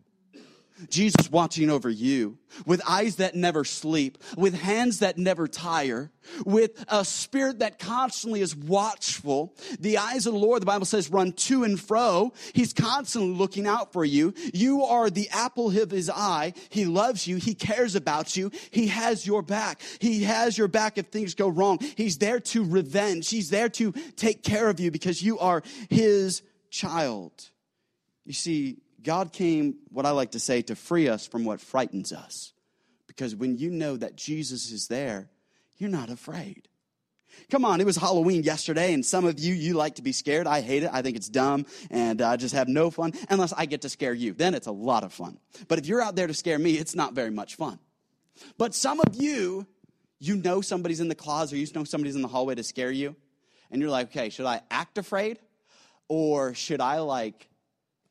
Jesus 0.89 1.31
watching 1.31 1.71
over 1.71 1.91
you 1.91 2.39
with 2.67 2.83
eyes 2.89 3.17
that 3.17 3.35
never 3.35 3.65
sleep, 3.65 4.19
with 4.37 4.55
hands 4.55 5.01
that 5.01 5.19
never 5.19 5.47
tire, 5.47 6.11
with 6.45 6.85
a 6.89 7.05
spirit 7.05 7.61
that 7.61 7.79
constantly 7.79 8.41
is 8.41 8.57
watchful. 8.57 9.55
The 9.79 9.99
eyes 9.99 10.27
of 10.27 10.33
the 10.33 10.39
Lord, 10.39 10.63
the 10.63 10.67
Bible 10.67 10.87
says, 10.87 11.11
run 11.11 11.33
to 11.33 11.65
and 11.65 11.79
fro. 11.79 12.33
He's 12.55 12.73
constantly 12.73 13.35
looking 13.35 13.67
out 13.67 13.93
for 13.93 14.05
you. 14.05 14.35
You 14.53 14.85
are 14.85 15.11
the 15.11 15.29
apple 15.31 15.77
of 15.77 15.91
his 15.91 16.11
eye. 16.11 16.55
He 16.71 16.85
loves 16.85 17.27
you. 17.27 17.37
He 17.37 17.55
cares 17.55 17.95
about 17.95 18.37
you. 18.37 18.51
He 18.71 18.89
has 18.89 19.27
your 19.27 19.43
back. 19.43 19.81
He 19.99 20.25
has 20.25 20.57
your 20.57 20.69
back 20.69 20.99
if 20.99 21.07
things 21.07 21.35
go 21.35 21.49
wrong. 21.49 21.79
He's 21.97 22.19
there 22.19 22.41
to 22.41 22.65
revenge. 22.65 23.29
He's 23.29 23.51
there 23.51 23.69
to 23.71 23.93
take 24.17 24.43
care 24.43 24.69
of 24.69 24.81
you 24.81 24.91
because 24.91 25.23
you 25.23 25.39
are 25.39 25.63
his 25.89 26.43
child. 26.71 27.33
You 28.25 28.33
see, 28.33 28.79
God 29.03 29.33
came, 29.33 29.77
what 29.91 30.07
I 30.07 30.11
like 30.11 30.33
to 30.33 30.41
say, 30.41 30.63
to 30.63 30.77
free 30.77 31.09
us 31.09 31.27
from 31.27 31.45
what 31.45 31.61
frightens 31.61 32.13
us. 32.13 32.53
Because 33.07 33.35
when 33.35 33.59
you 33.59 33.71
know 33.71 33.97
that 33.97 34.17
Jesus 34.17 34.71
is 34.71 34.89
there, 34.89 35.31
you're 35.79 35.91
not 35.91 36.11
afraid. 36.11 36.69
Come 37.51 37.65
on, 37.65 37.81
it 37.81 37.87
was 37.87 37.97
Halloween 37.97 38.43
yesterday, 38.43 38.93
and 38.93 39.05
some 39.05 39.25
of 39.25 39.39
you, 39.39 39.55
you 39.55 39.75
like 39.75 39.97
to 39.97 40.03
be 40.03 40.13
scared. 40.13 40.47
I 40.47 40.61
hate 40.61 40.83
it. 40.83 40.91
I 40.93 41.03
think 41.03 41.17
it's 41.17 41.29
dumb, 41.29 41.67
and 41.91 42.21
I 42.21 42.37
just 42.37 42.55
have 42.55 42.69
no 42.69 42.91
fun 42.91 43.13
unless 43.29 43.53
I 43.53 43.67
get 43.67 43.83
to 43.83 43.89
scare 43.89 44.15
you. 44.15 44.33
Then 44.33 44.55
it's 44.55 44.67
a 44.67 44.73
lot 44.73 45.05
of 45.05 45.13
fun. 45.13 45.39
But 45.69 45.79
if 45.79 45.87
you're 45.87 46.03
out 46.03 46.17
there 46.17 46.27
to 46.27 46.35
scare 46.35 46.59
me, 46.59 46.73
it's 46.73 46.95
not 46.95 47.15
very 47.15 47.31
much 47.31 47.57
fun. 47.57 47.79
But 48.59 48.75
some 48.75 49.01
of 49.01 49.15
you, 49.15 49.67
you 50.19 50.37
know 50.37 50.61
somebody's 50.61 51.01
in 51.01 51.09
the 51.09 51.15
closet, 51.15 51.55
or 51.55 51.59
you 51.59 51.67
know 51.75 51.85
somebody's 51.85 52.17
in 52.17 52.23
the 52.23 52.29
hallway 52.29 52.55
to 52.55 52.63
scare 52.63 52.91
you, 52.91 53.17
and 53.71 53.81
you're 53.81 53.91
like, 53.91 54.09
okay, 54.09 54.29
should 54.29 54.47
I 54.47 54.63
act 54.71 54.99
afraid? 54.99 55.39
Or 56.09 56.55
should 56.55 56.81
I 56.81 56.99
like 56.99 57.49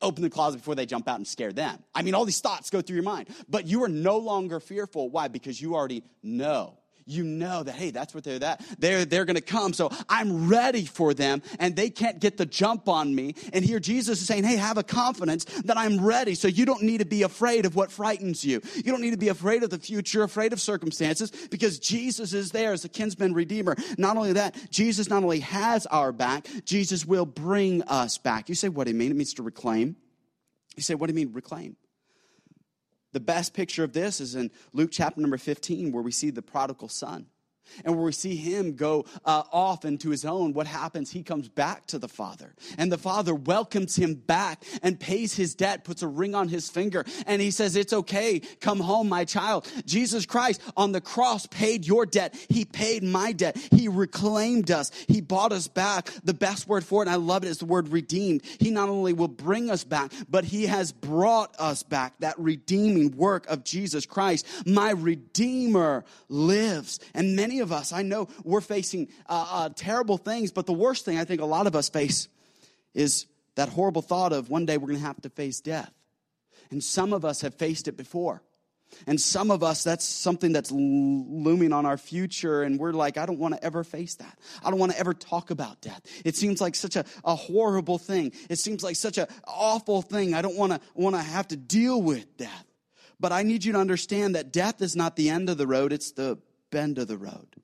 open 0.02 0.22
the 0.22 0.30
closet 0.30 0.58
before 0.58 0.74
they 0.74 0.86
jump 0.86 1.08
out 1.08 1.16
and 1.16 1.26
scare 1.26 1.52
them. 1.52 1.82
I 1.94 2.02
mean, 2.02 2.14
all 2.14 2.24
these 2.24 2.40
thoughts 2.40 2.70
go 2.70 2.80
through 2.80 2.96
your 2.96 3.04
mind, 3.04 3.28
but 3.48 3.66
you 3.66 3.84
are 3.84 3.88
no 3.88 4.18
longer 4.18 4.60
fearful. 4.60 5.10
Why? 5.10 5.28
Because 5.28 5.60
you 5.60 5.74
already 5.74 6.02
know. 6.22 6.79
You 7.06 7.24
know 7.24 7.62
that, 7.62 7.74
hey, 7.74 7.90
that's 7.90 8.14
what 8.14 8.24
they're 8.24 8.38
that. 8.38 8.64
They're, 8.78 9.04
they're 9.04 9.24
going 9.24 9.36
to 9.36 9.42
come. 9.42 9.72
So 9.72 9.90
I'm 10.08 10.48
ready 10.48 10.84
for 10.84 11.14
them 11.14 11.42
and 11.58 11.74
they 11.74 11.90
can't 11.90 12.20
get 12.20 12.36
the 12.36 12.46
jump 12.46 12.88
on 12.88 13.14
me. 13.14 13.34
And 13.52 13.64
here 13.64 13.80
Jesus 13.80 14.20
is 14.20 14.26
saying, 14.26 14.44
hey, 14.44 14.56
have 14.56 14.78
a 14.78 14.82
confidence 14.82 15.44
that 15.64 15.76
I'm 15.76 16.04
ready. 16.04 16.34
So 16.34 16.48
you 16.48 16.64
don't 16.64 16.82
need 16.82 16.98
to 16.98 17.06
be 17.06 17.22
afraid 17.22 17.66
of 17.66 17.74
what 17.74 17.90
frightens 17.90 18.44
you. 18.44 18.60
You 18.76 18.92
don't 18.92 19.00
need 19.00 19.12
to 19.12 19.16
be 19.16 19.28
afraid 19.28 19.62
of 19.62 19.70
the 19.70 19.78
future, 19.78 20.22
afraid 20.22 20.52
of 20.52 20.60
circumstances 20.60 21.30
because 21.50 21.78
Jesus 21.78 22.32
is 22.32 22.50
there 22.50 22.72
as 22.72 22.84
a 22.84 22.88
kinsman 22.88 23.34
redeemer. 23.34 23.76
Not 23.98 24.16
only 24.16 24.34
that, 24.34 24.54
Jesus 24.70 25.08
not 25.08 25.22
only 25.22 25.40
has 25.40 25.86
our 25.86 26.12
back, 26.12 26.46
Jesus 26.64 27.04
will 27.04 27.26
bring 27.26 27.82
us 27.82 28.18
back. 28.18 28.48
You 28.48 28.54
say, 28.54 28.68
what 28.68 28.84
do 28.84 28.92
you 28.92 28.96
mean? 28.96 29.10
It 29.10 29.16
means 29.16 29.34
to 29.34 29.42
reclaim. 29.42 29.96
You 30.76 30.82
say, 30.82 30.94
what 30.94 31.08
do 31.08 31.12
you 31.12 31.26
mean 31.26 31.34
reclaim? 31.34 31.76
The 33.12 33.20
best 33.20 33.54
picture 33.54 33.84
of 33.84 33.92
this 33.92 34.20
is 34.20 34.34
in 34.34 34.50
Luke 34.72 34.90
chapter 34.92 35.20
number 35.20 35.38
15, 35.38 35.92
where 35.92 36.02
we 36.02 36.12
see 36.12 36.30
the 36.30 36.42
prodigal 36.42 36.88
son. 36.88 37.26
And 37.84 37.94
where 37.94 38.04
we 38.04 38.12
see 38.12 38.36
him 38.36 38.76
go 38.76 39.04
uh, 39.24 39.42
off 39.52 39.84
into 39.84 40.10
his 40.10 40.24
own, 40.24 40.52
what 40.52 40.66
happens? 40.66 41.10
He 41.10 41.22
comes 41.22 41.48
back 41.48 41.86
to 41.86 41.98
the 41.98 42.08
father. 42.08 42.54
And 42.78 42.90
the 42.90 42.98
father 42.98 43.34
welcomes 43.34 43.96
him 43.96 44.14
back 44.14 44.62
and 44.82 44.98
pays 44.98 45.34
his 45.34 45.54
debt, 45.54 45.84
puts 45.84 46.02
a 46.02 46.08
ring 46.08 46.34
on 46.34 46.48
his 46.48 46.68
finger, 46.68 47.04
and 47.26 47.40
he 47.42 47.50
says, 47.50 47.76
It's 47.76 47.92
okay. 47.92 48.40
Come 48.60 48.80
home, 48.80 49.08
my 49.08 49.24
child. 49.24 49.70
Jesus 49.86 50.26
Christ 50.26 50.60
on 50.76 50.92
the 50.92 51.00
cross 51.00 51.46
paid 51.46 51.86
your 51.86 52.06
debt. 52.06 52.34
He 52.48 52.64
paid 52.64 53.02
my 53.02 53.32
debt. 53.32 53.56
He 53.70 53.88
reclaimed 53.88 54.70
us. 54.70 54.90
He 55.08 55.20
bought 55.20 55.52
us 55.52 55.68
back. 55.68 56.10
The 56.24 56.34
best 56.34 56.68
word 56.68 56.84
for 56.84 57.02
it, 57.02 57.06
and 57.06 57.12
I 57.12 57.16
love 57.16 57.44
it, 57.44 57.48
is 57.48 57.58
the 57.58 57.66
word 57.66 57.88
redeemed. 57.88 58.42
He 58.58 58.70
not 58.70 58.88
only 58.88 59.12
will 59.12 59.28
bring 59.28 59.70
us 59.70 59.84
back, 59.84 60.12
but 60.28 60.44
he 60.44 60.66
has 60.66 60.92
brought 60.92 61.54
us 61.58 61.82
back. 61.82 62.14
That 62.20 62.38
redeeming 62.38 63.16
work 63.16 63.46
of 63.48 63.64
Jesus 63.64 64.06
Christ. 64.06 64.46
My 64.66 64.90
Redeemer 64.90 66.04
lives. 66.28 67.00
And 67.14 67.36
many 67.36 67.59
of 67.60 67.72
us, 67.72 67.92
I 67.92 68.02
know 68.02 68.28
we're 68.44 68.60
facing 68.60 69.08
uh, 69.26 69.46
uh, 69.50 69.68
terrible 69.74 70.18
things, 70.18 70.52
but 70.52 70.66
the 70.66 70.72
worst 70.72 71.04
thing 71.04 71.18
I 71.18 71.24
think 71.24 71.40
a 71.40 71.46
lot 71.46 71.66
of 71.66 71.76
us 71.76 71.88
face 71.88 72.28
is 72.94 73.26
that 73.56 73.68
horrible 73.68 74.02
thought 74.02 74.32
of 74.32 74.50
one 74.50 74.66
day 74.66 74.76
we're 74.76 74.88
going 74.88 74.98
to 74.98 75.06
have 75.06 75.20
to 75.22 75.30
face 75.30 75.60
death. 75.60 75.92
And 76.70 76.82
some 76.82 77.12
of 77.12 77.24
us 77.24 77.40
have 77.40 77.54
faced 77.54 77.88
it 77.88 77.96
before. 77.96 78.42
And 79.06 79.20
some 79.20 79.50
of 79.50 79.62
us, 79.62 79.84
that's 79.84 80.04
something 80.04 80.52
that's 80.52 80.70
looming 80.70 81.72
on 81.72 81.86
our 81.86 81.96
future, 81.96 82.62
and 82.62 82.78
we're 82.78 82.92
like, 82.92 83.18
I 83.18 83.26
don't 83.26 83.38
want 83.38 83.54
to 83.54 83.62
ever 83.62 83.84
face 83.84 84.16
that. 84.16 84.38
I 84.64 84.70
don't 84.70 84.78
want 84.78 84.92
to 84.92 84.98
ever 84.98 85.14
talk 85.14 85.50
about 85.50 85.80
death. 85.80 86.00
It 86.24 86.36
seems 86.36 86.60
like 86.60 86.74
such 86.74 86.96
a, 86.96 87.04
a 87.24 87.34
horrible 87.34 87.98
thing. 87.98 88.32
It 88.48 88.58
seems 88.58 88.82
like 88.82 88.96
such 88.96 89.18
an 89.18 89.26
awful 89.44 90.02
thing. 90.02 90.34
I 90.34 90.42
don't 90.42 90.56
want 90.56 90.72
to 90.72 90.80
want 90.94 91.14
to 91.16 91.22
have 91.22 91.48
to 91.48 91.56
deal 91.56 92.02
with 92.02 92.36
death. 92.36 92.66
But 93.20 93.32
I 93.32 93.42
need 93.42 93.64
you 93.64 93.72
to 93.74 93.78
understand 93.78 94.34
that 94.34 94.52
death 94.52 94.80
is 94.80 94.96
not 94.96 95.14
the 95.14 95.28
end 95.28 95.50
of 95.50 95.58
the 95.58 95.66
road, 95.66 95.92
it's 95.92 96.12
the 96.12 96.38
bend 96.70 96.98
of 96.98 97.08
the 97.08 97.18
road. 97.18 97.56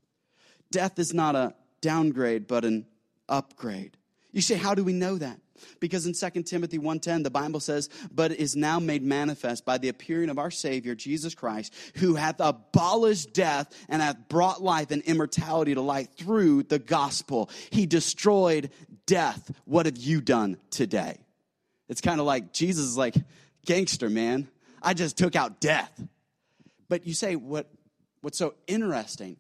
Death 0.70 0.98
is 0.98 1.14
not 1.14 1.34
a 1.34 1.54
downgrade, 1.80 2.46
but 2.46 2.64
an 2.64 2.86
upgrade. 3.28 3.96
You 4.32 4.40
say, 4.40 4.56
how 4.56 4.74
do 4.74 4.84
we 4.84 4.92
know 4.92 5.16
that? 5.16 5.40
Because 5.80 6.06
in 6.06 6.12
2 6.12 6.42
Timothy 6.42 6.78
1:10 6.78 7.22
the 7.22 7.30
Bible 7.30 7.60
says, 7.60 7.88
"But 8.12 8.32
is 8.32 8.56
now 8.56 8.78
made 8.78 9.02
manifest 9.02 9.64
by 9.64 9.78
the 9.78 9.88
appearing 9.88 10.28
of 10.28 10.38
our 10.38 10.50
Savior 10.50 10.94
Jesus 10.94 11.34
Christ, 11.34 11.72
who 11.96 12.16
hath 12.16 12.40
abolished 12.40 13.32
death 13.32 13.72
and 13.88 14.02
hath 14.02 14.28
brought 14.28 14.62
life 14.62 14.90
and 14.90 15.02
immortality 15.02 15.74
to 15.74 15.80
light 15.80 16.10
through 16.16 16.64
the 16.64 16.78
gospel. 16.78 17.50
He 17.70 17.86
destroyed 17.86 18.70
death. 19.06 19.50
What 19.64 19.86
have 19.86 19.96
you 19.96 20.20
done 20.20 20.58
today?" 20.70 21.24
It's 21.88 22.00
kind 22.00 22.20
of 22.20 22.26
like 22.26 22.52
Jesus 22.52 22.84
is 22.84 22.98
like, 22.98 23.14
"Gangster, 23.64 24.10
man. 24.10 24.48
I 24.82 24.92
just 24.92 25.16
took 25.16 25.36
out 25.36 25.60
death." 25.60 26.02
But 26.88 27.06
you 27.06 27.14
say 27.14 27.34
what 27.36 27.70
what's 28.26 28.38
so 28.38 28.54
interesting? 28.66 29.36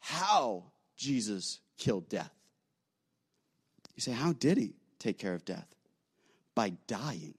How 0.00 0.64
Jesus 0.96 1.60
killed 1.78 2.08
death. 2.08 2.32
You 3.94 4.00
say, 4.00 4.10
how 4.10 4.32
did 4.32 4.58
he 4.58 4.74
take 4.98 5.16
care 5.16 5.32
of 5.32 5.44
death? 5.44 5.68
By 6.56 6.72
dying. 6.88 7.34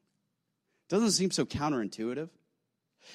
Doesn't 0.87 1.11
seem 1.11 1.29
so 1.29 1.43
counterintuitive? 1.43 2.29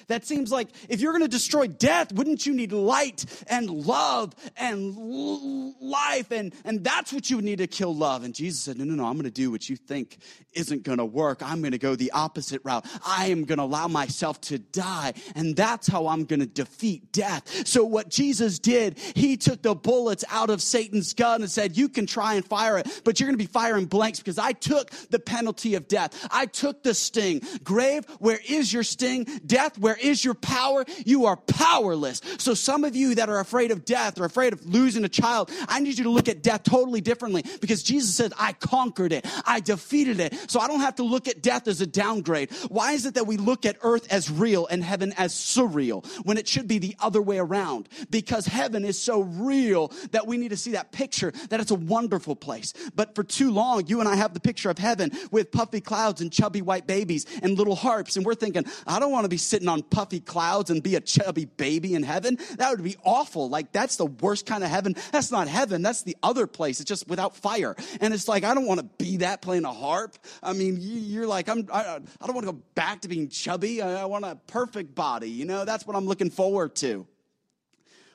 That 0.07 0.25
seems 0.25 0.51
like 0.51 0.69
if 0.89 1.01
you're 1.01 1.11
going 1.11 1.23
to 1.23 1.27
destroy 1.27 1.67
death, 1.67 2.13
wouldn't 2.13 2.45
you 2.45 2.53
need 2.53 2.71
light 2.71 3.25
and 3.47 3.69
love 3.69 4.33
and 4.55 4.95
l- 4.97 5.75
life? 5.81 6.31
And, 6.31 6.53
and 6.65 6.83
that's 6.83 7.11
what 7.11 7.29
you 7.29 7.37
would 7.37 7.45
need 7.45 7.57
to 7.59 7.67
kill 7.67 7.95
love. 7.95 8.23
And 8.23 8.33
Jesus 8.33 8.61
said, 8.61 8.77
No, 8.77 8.85
no, 8.85 8.95
no, 8.95 9.05
I'm 9.05 9.13
going 9.13 9.23
to 9.23 9.31
do 9.31 9.51
what 9.51 9.69
you 9.69 9.75
think 9.75 10.17
isn't 10.53 10.83
going 10.83 10.97
to 10.97 11.05
work. 11.05 11.41
I'm 11.41 11.61
going 11.61 11.71
to 11.71 11.77
go 11.77 11.95
the 11.95 12.11
opposite 12.11 12.61
route. 12.63 12.85
I 13.05 13.27
am 13.27 13.45
going 13.45 13.57
to 13.57 13.63
allow 13.63 13.87
myself 13.87 14.41
to 14.41 14.59
die. 14.59 15.13
And 15.35 15.55
that's 15.55 15.87
how 15.87 16.07
I'm 16.07 16.25
going 16.25 16.39
to 16.39 16.45
defeat 16.45 17.11
death. 17.11 17.67
So, 17.67 17.83
what 17.83 18.09
Jesus 18.09 18.59
did, 18.59 18.97
he 18.97 19.37
took 19.37 19.61
the 19.61 19.75
bullets 19.75 20.23
out 20.29 20.49
of 20.49 20.61
Satan's 20.61 21.13
gun 21.13 21.41
and 21.41 21.51
said, 21.51 21.77
You 21.77 21.89
can 21.89 22.05
try 22.05 22.35
and 22.35 22.45
fire 22.45 22.77
it, 22.77 23.01
but 23.03 23.19
you're 23.19 23.27
going 23.27 23.37
to 23.37 23.43
be 23.43 23.51
firing 23.51 23.85
blanks 23.85 24.19
because 24.19 24.37
I 24.37 24.51
took 24.53 24.91
the 25.09 25.19
penalty 25.19 25.75
of 25.75 25.87
death. 25.87 26.27
I 26.31 26.45
took 26.45 26.83
the 26.83 26.93
sting. 26.93 27.41
Grave, 27.63 28.05
where 28.19 28.39
is 28.47 28.71
your 28.71 28.83
sting? 28.83 29.25
Death, 29.45 29.76
where 29.79 29.97
is 30.01 30.23
your 30.23 30.33
power? 30.33 30.85
You 31.05 31.25
are 31.25 31.37
powerless. 31.37 32.21
So, 32.37 32.53
some 32.53 32.83
of 32.83 32.95
you 32.95 33.15
that 33.15 33.29
are 33.29 33.39
afraid 33.39 33.71
of 33.71 33.85
death 33.85 34.19
or 34.19 34.25
afraid 34.25 34.53
of 34.53 34.65
losing 34.65 35.03
a 35.03 35.09
child, 35.09 35.51
I 35.67 35.79
need 35.79 35.97
you 35.97 36.03
to 36.05 36.09
look 36.09 36.27
at 36.27 36.41
death 36.43 36.63
totally 36.63 37.01
differently 37.01 37.43
because 37.61 37.83
Jesus 37.83 38.15
said, 38.15 38.33
I 38.37 38.53
conquered 38.53 39.13
it, 39.13 39.25
I 39.45 39.59
defeated 39.59 40.19
it. 40.19 40.33
So, 40.49 40.59
I 40.59 40.67
don't 40.67 40.81
have 40.81 40.95
to 40.95 41.03
look 41.03 41.27
at 41.27 41.41
death 41.41 41.67
as 41.67 41.81
a 41.81 41.87
downgrade. 41.87 42.51
Why 42.69 42.93
is 42.93 43.05
it 43.05 43.15
that 43.15 43.27
we 43.27 43.37
look 43.37 43.65
at 43.65 43.77
earth 43.81 44.11
as 44.11 44.29
real 44.29 44.67
and 44.67 44.83
heaven 44.83 45.13
as 45.17 45.33
surreal 45.33 46.05
when 46.25 46.37
it 46.37 46.47
should 46.47 46.67
be 46.67 46.79
the 46.79 46.95
other 46.99 47.21
way 47.21 47.37
around? 47.37 47.89
Because 48.09 48.45
heaven 48.45 48.85
is 48.85 48.99
so 48.99 49.21
real 49.21 49.91
that 50.11 50.27
we 50.27 50.37
need 50.37 50.49
to 50.49 50.57
see 50.57 50.71
that 50.71 50.91
picture 50.91 51.31
that 51.49 51.59
it's 51.59 51.71
a 51.71 51.75
wonderful 51.75 52.35
place. 52.35 52.73
But 52.95 53.15
for 53.15 53.23
too 53.23 53.51
long, 53.51 53.87
you 53.87 53.99
and 53.99 54.09
I 54.09 54.15
have 54.15 54.33
the 54.33 54.39
picture 54.39 54.69
of 54.69 54.77
heaven 54.77 55.11
with 55.31 55.51
puffy 55.51 55.81
clouds 55.81 56.21
and 56.21 56.31
chubby 56.31 56.61
white 56.61 56.87
babies 56.87 57.25
and 57.41 57.57
little 57.57 57.75
harps, 57.75 58.17
and 58.17 58.25
we're 58.25 58.35
thinking, 58.35 58.65
I 58.85 58.99
don't 58.99 59.11
want 59.11 59.25
to 59.25 59.29
be 59.29 59.37
sitting 59.37 59.66
on 59.69 59.83
puffy 59.83 60.19
clouds 60.19 60.69
and 60.69 60.81
be 60.81 60.95
a 60.95 61.01
chubby 61.01 61.45
baby 61.45 61.93
in 61.93 62.03
heaven. 62.03 62.37
That 62.57 62.71
would 62.71 62.83
be 62.83 62.97
awful. 63.03 63.49
Like, 63.49 63.71
that's 63.71 63.97
the 63.97 64.05
worst 64.05 64.45
kind 64.45 64.63
of 64.63 64.69
heaven. 64.69 64.95
That's 65.11 65.31
not 65.31 65.47
heaven. 65.47 65.81
That's 65.81 66.03
the 66.03 66.17
other 66.23 66.47
place. 66.47 66.79
It's 66.79 66.87
just 66.87 67.07
without 67.07 67.35
fire. 67.35 67.75
And 68.01 68.13
it's 68.13 68.27
like, 68.27 68.43
I 68.43 68.53
don't 68.53 68.65
want 68.65 68.79
to 68.79 69.03
be 69.03 69.17
that 69.17 69.41
playing 69.41 69.65
a 69.65 69.73
harp. 69.73 70.17
I 70.41 70.53
mean, 70.53 70.77
you're 70.79 71.27
like, 71.27 71.49
I'm, 71.49 71.67
I, 71.71 71.99
I 72.21 72.25
don't 72.25 72.35
want 72.35 72.47
to 72.47 72.53
go 72.53 72.61
back 72.75 73.01
to 73.01 73.07
being 73.07 73.29
chubby. 73.29 73.81
I, 73.81 74.01
I 74.01 74.05
want 74.05 74.25
a 74.25 74.37
perfect 74.47 74.95
body. 74.95 75.29
You 75.29 75.45
know, 75.45 75.65
that's 75.65 75.85
what 75.85 75.95
I'm 75.95 76.05
looking 76.05 76.29
forward 76.29 76.75
to. 76.77 77.05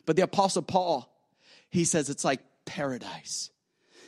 But 0.04 0.16
the 0.16 0.22
Apostle 0.22 0.62
Paul, 0.62 1.08
he 1.70 1.84
says 1.84 2.10
it's 2.10 2.24
like 2.24 2.40
paradise. 2.64 3.50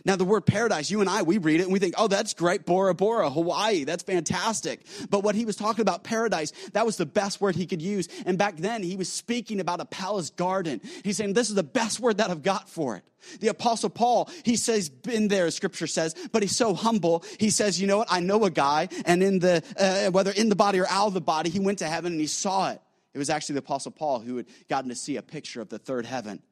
Now, 0.06 0.16
the 0.16 0.24
word 0.24 0.42
paradise, 0.42 0.90
you 0.90 1.00
and 1.00 1.08
I, 1.08 1.22
we 1.22 1.38
read 1.38 1.60
it 1.60 1.62
and 1.62 1.72
we 1.72 1.78
think, 1.78 1.94
oh, 1.96 2.08
that's 2.08 2.34
great, 2.34 2.66
Bora 2.66 2.94
Bora, 2.94 3.30
Hawaii, 3.30 3.84
that's 3.84 4.02
fantastic. 4.02 4.80
But 5.08 5.22
what 5.22 5.34
he 5.34 5.46
was 5.46 5.56
talking 5.56 5.80
about, 5.80 6.04
paradise, 6.04 6.52
that 6.74 6.84
was 6.84 6.98
the 6.98 7.06
best 7.06 7.40
word 7.40 7.56
he 7.56 7.66
could 7.66 7.80
use. 7.80 8.08
And 8.26 8.36
back 8.36 8.58
then, 8.58 8.82
he 8.82 8.96
was 8.96 9.10
speaking 9.10 9.60
about 9.60 9.80
a 9.80 9.86
palace 9.86 10.28
garden. 10.28 10.82
He's 11.02 11.16
saying, 11.16 11.32
this 11.32 11.48
is 11.48 11.54
the 11.54 11.62
best 11.62 12.00
word 12.00 12.18
that 12.18 12.28
I've 12.30 12.42
got 12.42 12.68
for 12.68 12.96
it. 12.96 13.04
The 13.40 13.48
apostle 13.48 13.88
Paul, 13.88 14.28
he 14.44 14.56
says 14.56 14.90
in 15.08 15.28
there, 15.28 15.50
scripture 15.50 15.86
says, 15.86 16.14
but 16.32 16.42
he's 16.42 16.54
so 16.54 16.74
humble. 16.74 17.24
He 17.40 17.48
says, 17.48 17.80
you 17.80 17.86
know 17.86 17.98
what? 17.98 18.08
I 18.10 18.20
know 18.20 18.44
a 18.44 18.50
guy, 18.50 18.90
and 19.06 19.22
in 19.22 19.38
the, 19.38 19.62
uh, 19.78 20.10
whether 20.10 20.32
in 20.32 20.50
the 20.50 20.56
body 20.56 20.80
or 20.80 20.86
out 20.88 21.06
of 21.06 21.14
the 21.14 21.22
body, 21.22 21.48
he 21.48 21.60
went 21.60 21.78
to 21.78 21.86
heaven 21.86 22.12
and 22.12 22.20
he 22.20 22.26
saw 22.26 22.70
it. 22.70 22.80
It 23.14 23.18
was 23.18 23.30
actually 23.30 23.54
the 23.54 23.60
apostle 23.60 23.92
Paul 23.92 24.20
who 24.20 24.36
had 24.36 24.46
gotten 24.68 24.90
to 24.90 24.96
see 24.96 25.16
a 25.16 25.22
picture 25.22 25.62
of 25.62 25.70
the 25.70 25.78
third 25.78 26.04
heaven 26.04 26.42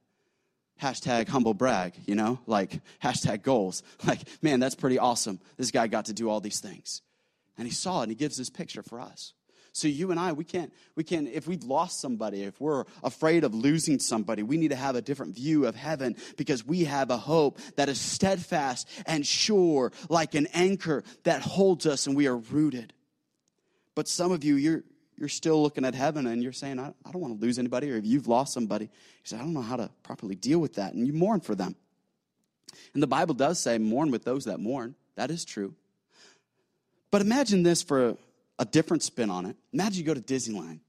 hashtag 0.81 1.29
humble 1.29 1.55
brag, 1.55 1.95
you 2.07 2.15
know, 2.15 2.39
like 2.47 2.81
hashtag 3.03 3.43
goals. 3.43 3.83
Like, 4.07 4.21
man, 4.43 4.59
that's 4.59 4.75
pretty 4.75 4.99
awesome. 4.99 5.39
This 5.57 5.71
guy 5.71 5.87
got 5.87 6.07
to 6.07 6.13
do 6.13 6.29
all 6.29 6.41
these 6.41 6.61
things. 6.61 7.03
And 7.57 7.67
he 7.67 7.73
saw 7.73 8.01
it 8.01 8.05
and 8.05 8.11
he 8.11 8.17
gives 8.17 8.37
this 8.37 8.51
picture 8.51 8.83
for 8.83 9.01
us. 9.01 9.33
So 9.73 9.89
you 9.89 10.11
and 10.11 10.21
I, 10.21 10.33
we 10.33 10.45
can't, 10.45 10.73
we 10.97 11.05
can, 11.05 11.27
if 11.27 11.47
we've 11.47 11.65
lost 11.65 12.01
somebody, 12.01 12.43
if 12.43 12.61
we're 12.61 12.85
afraid 13.03 13.43
of 13.43 13.55
losing 13.55 13.99
somebody, 13.99 14.43
we 14.43 14.59
need 14.59 14.69
to 14.69 14.77
have 14.77 14.97
a 14.97 15.03
different 15.03 15.35
view 15.35 15.67
of 15.67 15.75
heaven 15.75 16.17
because 16.37 16.67
we 16.67 16.85
have 16.85 17.11
a 17.11 17.17
hope 17.17 17.59
that 17.77 17.89
is 17.89 17.99
steadfast 17.99 18.87
and 19.07 19.27
sure, 19.27 19.93
like 20.11 20.35
an 20.35 20.47
anchor 20.53 21.05
that 21.25 21.41
holds 21.41 21.87
us 21.87 22.07
and 22.07 22.15
we 22.15 22.27
are 22.27 22.37
rooted. 22.37 22.93
But 23.95 24.09
some 24.09 24.31
of 24.31 24.45
you, 24.45 24.57
you're, 24.57 24.85
you're 25.23 25.29
still 25.29 25.63
looking 25.63 25.85
at 25.85 25.95
heaven 25.95 26.27
and 26.27 26.43
you're 26.43 26.53
saying, 26.53 26.81
I, 26.81 26.89
I 26.89 27.13
don't 27.13 27.23
want 27.23 27.39
to 27.39 27.47
lose 27.47 27.57
anybody, 27.57 27.93
or 27.93 27.97
if 27.97 28.05
you've 28.05 28.27
lost 28.27 28.53
somebody, 28.53 28.87
you 28.87 28.91
say, 29.23 29.37
I 29.37 29.39
don't 29.39 29.53
know 29.53 29.63
how 29.63 29.77
to 29.77 29.89
properly 30.03 30.35
deal 30.35 30.59
with 30.59 30.75
that. 30.75 30.95
And 30.95 31.07
you 31.07 31.13
mourn 31.13 31.39
for 31.39 31.55
them. 31.55 31.77
And 32.93 33.01
the 33.01 33.07
Bible 33.07 33.33
does 33.33 33.61
say, 33.61 33.79
mourn 33.79 34.11
with 34.11 34.25
those 34.25 34.47
that 34.47 34.59
mourn. 34.59 34.97
That 35.15 35.31
is 35.31 35.45
true. 35.45 35.77
But 37.13 37.21
imagine 37.21 37.63
this 37.63 37.85
for 37.85 38.09
a, 38.09 38.17
a 38.59 38.65
different 38.65 39.05
spin 39.05 39.31
on 39.31 39.47
it. 39.47 39.55
Imagine 39.73 40.01
you 40.01 40.05
go 40.05 40.13
to 40.13 40.21
Disneyland 40.21 40.81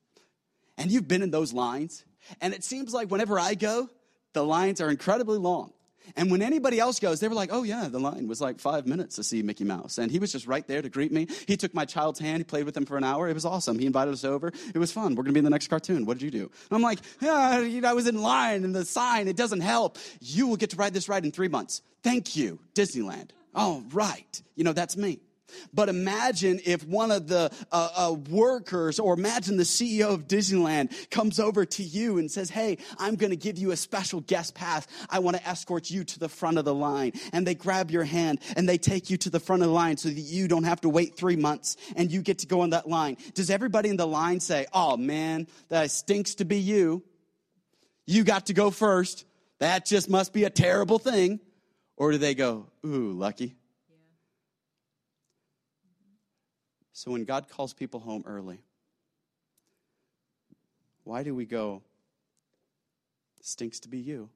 and 0.79 0.89
you've 0.89 1.07
been 1.07 1.21
in 1.21 1.29
those 1.29 1.53
lines, 1.53 2.03
and 2.41 2.55
it 2.55 2.63
seems 2.63 2.91
like 2.91 3.11
whenever 3.11 3.39
I 3.39 3.53
go, 3.53 3.87
the 4.33 4.43
lines 4.43 4.81
are 4.81 4.89
incredibly 4.89 5.37
long. 5.37 5.73
And 6.15 6.31
when 6.31 6.41
anybody 6.41 6.79
else 6.79 6.99
goes, 6.99 7.19
they 7.19 7.27
were 7.27 7.35
like, 7.35 7.49
oh, 7.51 7.63
yeah, 7.63 7.87
the 7.89 7.99
line 7.99 8.27
was 8.27 8.41
like 8.41 8.59
five 8.59 8.85
minutes 8.85 9.15
to 9.15 9.23
see 9.23 9.41
Mickey 9.41 9.63
Mouse. 9.63 9.97
And 9.97 10.11
he 10.11 10.19
was 10.19 10.31
just 10.31 10.47
right 10.47 10.67
there 10.67 10.81
to 10.81 10.89
greet 10.89 11.11
me. 11.11 11.27
He 11.47 11.57
took 11.57 11.73
my 11.73 11.85
child's 11.85 12.19
hand. 12.19 12.39
He 12.39 12.43
played 12.43 12.65
with 12.65 12.75
him 12.75 12.85
for 12.85 12.97
an 12.97 13.03
hour. 13.03 13.27
It 13.27 13.33
was 13.33 13.45
awesome. 13.45 13.79
He 13.79 13.85
invited 13.85 14.13
us 14.13 14.23
over. 14.23 14.51
It 14.73 14.77
was 14.77 14.91
fun. 14.91 15.15
We're 15.15 15.23
going 15.23 15.27
to 15.27 15.31
be 15.33 15.39
in 15.39 15.45
the 15.45 15.49
next 15.49 15.67
cartoon. 15.67 16.05
What 16.05 16.17
did 16.17 16.25
you 16.25 16.31
do? 16.31 16.43
And 16.43 16.71
I'm 16.71 16.81
like, 16.81 16.99
yeah, 17.21 17.63
I 17.85 17.93
was 17.93 18.07
in 18.07 18.21
line 18.21 18.63
and 18.63 18.75
the 18.75 18.85
sign, 18.85 19.27
it 19.27 19.35
doesn't 19.35 19.61
help. 19.61 19.97
You 20.19 20.47
will 20.47 20.57
get 20.57 20.71
to 20.71 20.77
ride 20.77 20.93
this 20.93 21.09
ride 21.09 21.25
in 21.25 21.31
three 21.31 21.47
months. 21.47 21.81
Thank 22.03 22.35
you, 22.35 22.59
Disneyland. 22.75 23.31
Oh, 23.55 23.83
right. 23.91 24.41
You 24.55 24.63
know, 24.63 24.73
that's 24.73 24.97
me. 24.97 25.19
But 25.73 25.89
imagine 25.89 26.59
if 26.65 26.85
one 26.85 27.11
of 27.11 27.27
the 27.27 27.51
uh, 27.71 27.89
uh, 27.95 28.13
workers, 28.29 28.99
or 28.99 29.13
imagine 29.13 29.57
the 29.57 29.63
CEO 29.63 30.13
of 30.13 30.27
Disneyland, 30.27 31.09
comes 31.09 31.39
over 31.39 31.65
to 31.65 31.83
you 31.83 32.17
and 32.17 32.29
says, 32.29 32.49
Hey, 32.49 32.77
I'm 32.97 33.15
going 33.15 33.31
to 33.31 33.37
give 33.37 33.57
you 33.57 33.71
a 33.71 33.77
special 33.77 34.21
guest 34.21 34.55
pass. 34.55 34.87
I 35.09 35.19
want 35.19 35.37
to 35.37 35.47
escort 35.47 35.89
you 35.89 36.03
to 36.03 36.19
the 36.19 36.29
front 36.29 36.57
of 36.57 36.65
the 36.65 36.73
line. 36.73 37.13
And 37.31 37.45
they 37.45 37.55
grab 37.55 37.91
your 37.91 38.03
hand 38.03 38.39
and 38.55 38.67
they 38.67 38.77
take 38.77 39.09
you 39.09 39.17
to 39.17 39.29
the 39.29 39.39
front 39.39 39.61
of 39.61 39.69
the 39.69 39.73
line 39.73 39.97
so 39.97 40.09
that 40.09 40.19
you 40.19 40.47
don't 40.47 40.63
have 40.63 40.81
to 40.81 40.89
wait 40.89 41.15
three 41.15 41.35
months 41.35 41.77
and 41.95 42.11
you 42.11 42.21
get 42.21 42.39
to 42.39 42.47
go 42.47 42.61
on 42.61 42.71
that 42.71 42.87
line. 42.87 43.17
Does 43.33 43.49
everybody 43.49 43.89
in 43.89 43.97
the 43.97 44.07
line 44.07 44.39
say, 44.39 44.65
Oh 44.73 44.97
man, 44.97 45.47
that 45.69 45.91
stinks 45.91 46.35
to 46.35 46.45
be 46.45 46.57
you? 46.57 47.03
You 48.05 48.23
got 48.23 48.47
to 48.47 48.53
go 48.53 48.69
first. 48.69 49.25
That 49.59 49.85
just 49.85 50.09
must 50.09 50.33
be 50.33 50.43
a 50.43 50.49
terrible 50.49 50.99
thing. 50.99 51.39
Or 51.95 52.11
do 52.11 52.17
they 52.17 52.35
go, 52.35 52.67
Ooh, 52.85 53.11
lucky? 53.11 53.55
So 56.93 57.11
when 57.11 57.25
God 57.25 57.49
calls 57.49 57.73
people 57.73 57.99
home 57.99 58.23
early, 58.25 58.59
why 61.03 61.23
do 61.23 61.35
we 61.35 61.45
go, 61.45 61.81
stinks 63.41 63.79
to 63.81 63.89
be 63.89 63.97
you? 63.97 64.29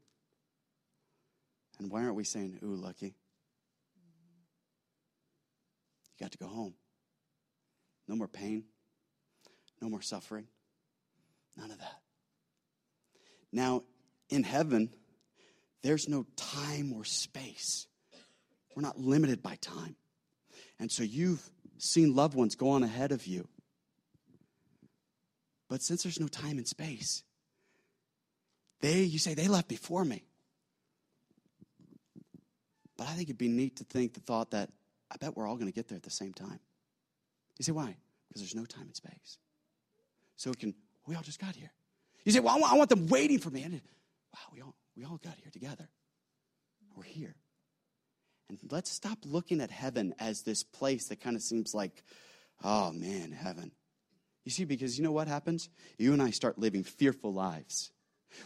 And 1.79 1.91
why 1.91 2.01
aren't 2.01 2.15
we 2.15 2.23
saying, 2.23 2.59
ooh, 2.63 2.75
lucky? 2.75 3.13
You 6.09 6.25
got 6.25 6.31
to 6.31 6.37
go 6.39 6.47
home. 6.47 6.73
No 8.07 8.15
more 8.15 8.27
pain, 8.27 8.63
no 9.81 9.89
more 9.89 10.01
suffering, 10.01 10.47
none 11.55 11.69
of 11.69 11.77
that. 11.77 11.99
Now, 13.51 13.83
in 14.29 14.43
heaven, 14.43 14.89
there's 15.83 16.09
no 16.09 16.25
time 16.35 16.91
or 16.93 17.03
space. 17.03 17.85
We're 18.75 18.81
not 18.81 18.99
limited 18.99 19.43
by 19.43 19.57
time. 19.61 19.95
And 20.79 20.91
so 20.91 21.03
you've 21.03 21.47
seen 21.77 22.15
loved 22.15 22.35
ones 22.35 22.55
go 22.55 22.69
on 22.69 22.83
ahead 22.83 23.11
of 23.11 23.25
you. 23.27 23.47
But 25.69 25.81
since 25.81 26.03
there's 26.03 26.19
no 26.19 26.27
time 26.27 26.57
and 26.57 26.67
space, 26.67 27.23
they, 28.81 29.01
you 29.01 29.19
say, 29.19 29.33
they 29.33 29.47
left 29.47 29.67
before 29.67 30.05
me. 30.05 30.23
But 32.97 33.07
I 33.07 33.11
think 33.11 33.29
it'd 33.29 33.37
be 33.37 33.47
neat 33.47 33.77
to 33.77 33.83
think 33.83 34.13
the 34.13 34.19
thought 34.19 34.51
that 34.51 34.69
I 35.11 35.17
bet 35.17 35.35
we're 35.35 35.47
all 35.47 35.55
going 35.55 35.67
to 35.67 35.73
get 35.73 35.87
there 35.87 35.97
at 35.97 36.03
the 36.03 36.09
same 36.09 36.33
time. 36.33 36.59
You 37.57 37.63
say, 37.63 37.71
why? 37.71 37.95
Because 38.27 38.41
there's 38.41 38.55
no 38.55 38.65
time 38.65 38.83
and 38.83 38.95
space. 38.95 39.37
so 40.35 40.52
it 40.52 40.60
can, 40.60 40.73
we 41.06 41.15
all 41.15 41.21
just 41.21 41.39
got 41.39 41.56
here. 41.56 41.71
You 42.23 42.31
say, 42.31 42.39
well, 42.39 42.56
I 42.56 42.60
want, 42.60 42.73
I 42.73 42.77
want 42.77 42.89
them 42.89 43.08
waiting 43.08 43.39
for 43.39 43.49
me. 43.49 43.63
And 43.63 43.73
wow, 43.73 44.39
we 44.54 44.62
all, 44.62 44.75
we 44.95 45.06
all 45.06 45.19
got 45.23 45.35
here 45.41 45.52
together. 45.52 45.87
We're 46.95 47.04
here. 47.04 47.35
And 48.50 48.60
let's 48.71 48.91
stop 48.91 49.19
looking 49.25 49.62
at 49.62 49.71
heaven 49.71 50.13
as 50.19 50.43
this 50.43 50.63
place 50.63 51.08
that 51.08 51.19
kind 51.19 51.35
of 51.35 51.41
seems 51.41 51.73
like, 51.73 52.04
oh 52.63 52.91
man, 52.91 53.31
heaven. 53.31 53.71
You 54.45 54.52
see, 54.52 54.63
because 54.63 54.98
you 54.98 55.04
know 55.04 55.12
what 55.12 55.27
happens? 55.27 55.69
You 55.98 56.13
and 56.13 56.21
I 56.21 56.29
start 56.31 56.58
living 56.58 56.83
fearful 56.83 57.33
lives. 57.33 57.91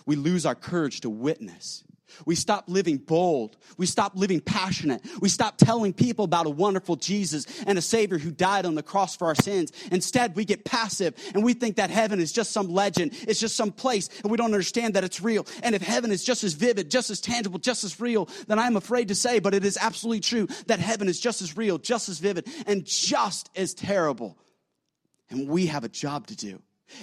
We 0.05 0.15
lose 0.15 0.45
our 0.45 0.55
courage 0.55 1.01
to 1.01 1.09
witness. 1.09 1.83
We 2.25 2.35
stop 2.35 2.65
living 2.67 2.97
bold. 2.97 3.57
We 3.77 3.85
stop 3.85 4.13
living 4.15 4.41
passionate. 4.41 5.01
We 5.19 5.29
stop 5.29 5.57
telling 5.57 5.93
people 5.93 6.25
about 6.25 6.45
a 6.45 6.49
wonderful 6.49 6.95
Jesus 6.95 7.45
and 7.65 7.77
a 7.77 7.81
Savior 7.81 8.17
who 8.17 8.31
died 8.31 8.65
on 8.65 8.75
the 8.75 8.83
cross 8.83 9.15
for 9.15 9.27
our 9.27 9.35
sins. 9.35 9.71
Instead, 9.91 10.35
we 10.35 10.45
get 10.45 10.65
passive 10.65 11.13
and 11.33 11.43
we 11.43 11.53
think 11.53 11.77
that 11.77 11.89
heaven 11.89 12.19
is 12.19 12.31
just 12.31 12.51
some 12.51 12.69
legend. 12.69 13.13
It's 13.27 13.39
just 13.39 13.55
some 13.55 13.71
place 13.71 14.09
and 14.23 14.31
we 14.31 14.37
don't 14.37 14.45
understand 14.45 14.93
that 14.93 15.03
it's 15.03 15.21
real. 15.21 15.45
And 15.63 15.75
if 15.75 15.81
heaven 15.81 16.11
is 16.11 16.23
just 16.23 16.43
as 16.43 16.53
vivid, 16.53 16.91
just 16.91 17.09
as 17.09 17.21
tangible, 17.21 17.59
just 17.59 17.83
as 17.83 17.99
real, 17.99 18.29
then 18.47 18.59
I'm 18.59 18.75
afraid 18.75 19.09
to 19.09 19.15
say, 19.15 19.39
but 19.39 19.53
it 19.53 19.65
is 19.65 19.77
absolutely 19.79 20.21
true 20.21 20.47
that 20.67 20.79
heaven 20.79 21.07
is 21.07 21.19
just 21.19 21.41
as 21.41 21.57
real, 21.57 21.77
just 21.77 22.09
as 22.09 22.19
vivid, 22.19 22.47
and 22.65 22.85
just 22.85 23.49
as 23.55 23.73
terrible. 23.73 24.37
And 25.29 25.47
we 25.47 25.67
have 25.67 25.83
a 25.83 25.89
job 25.89 26.27
to 26.27 26.35
do. 26.35 26.61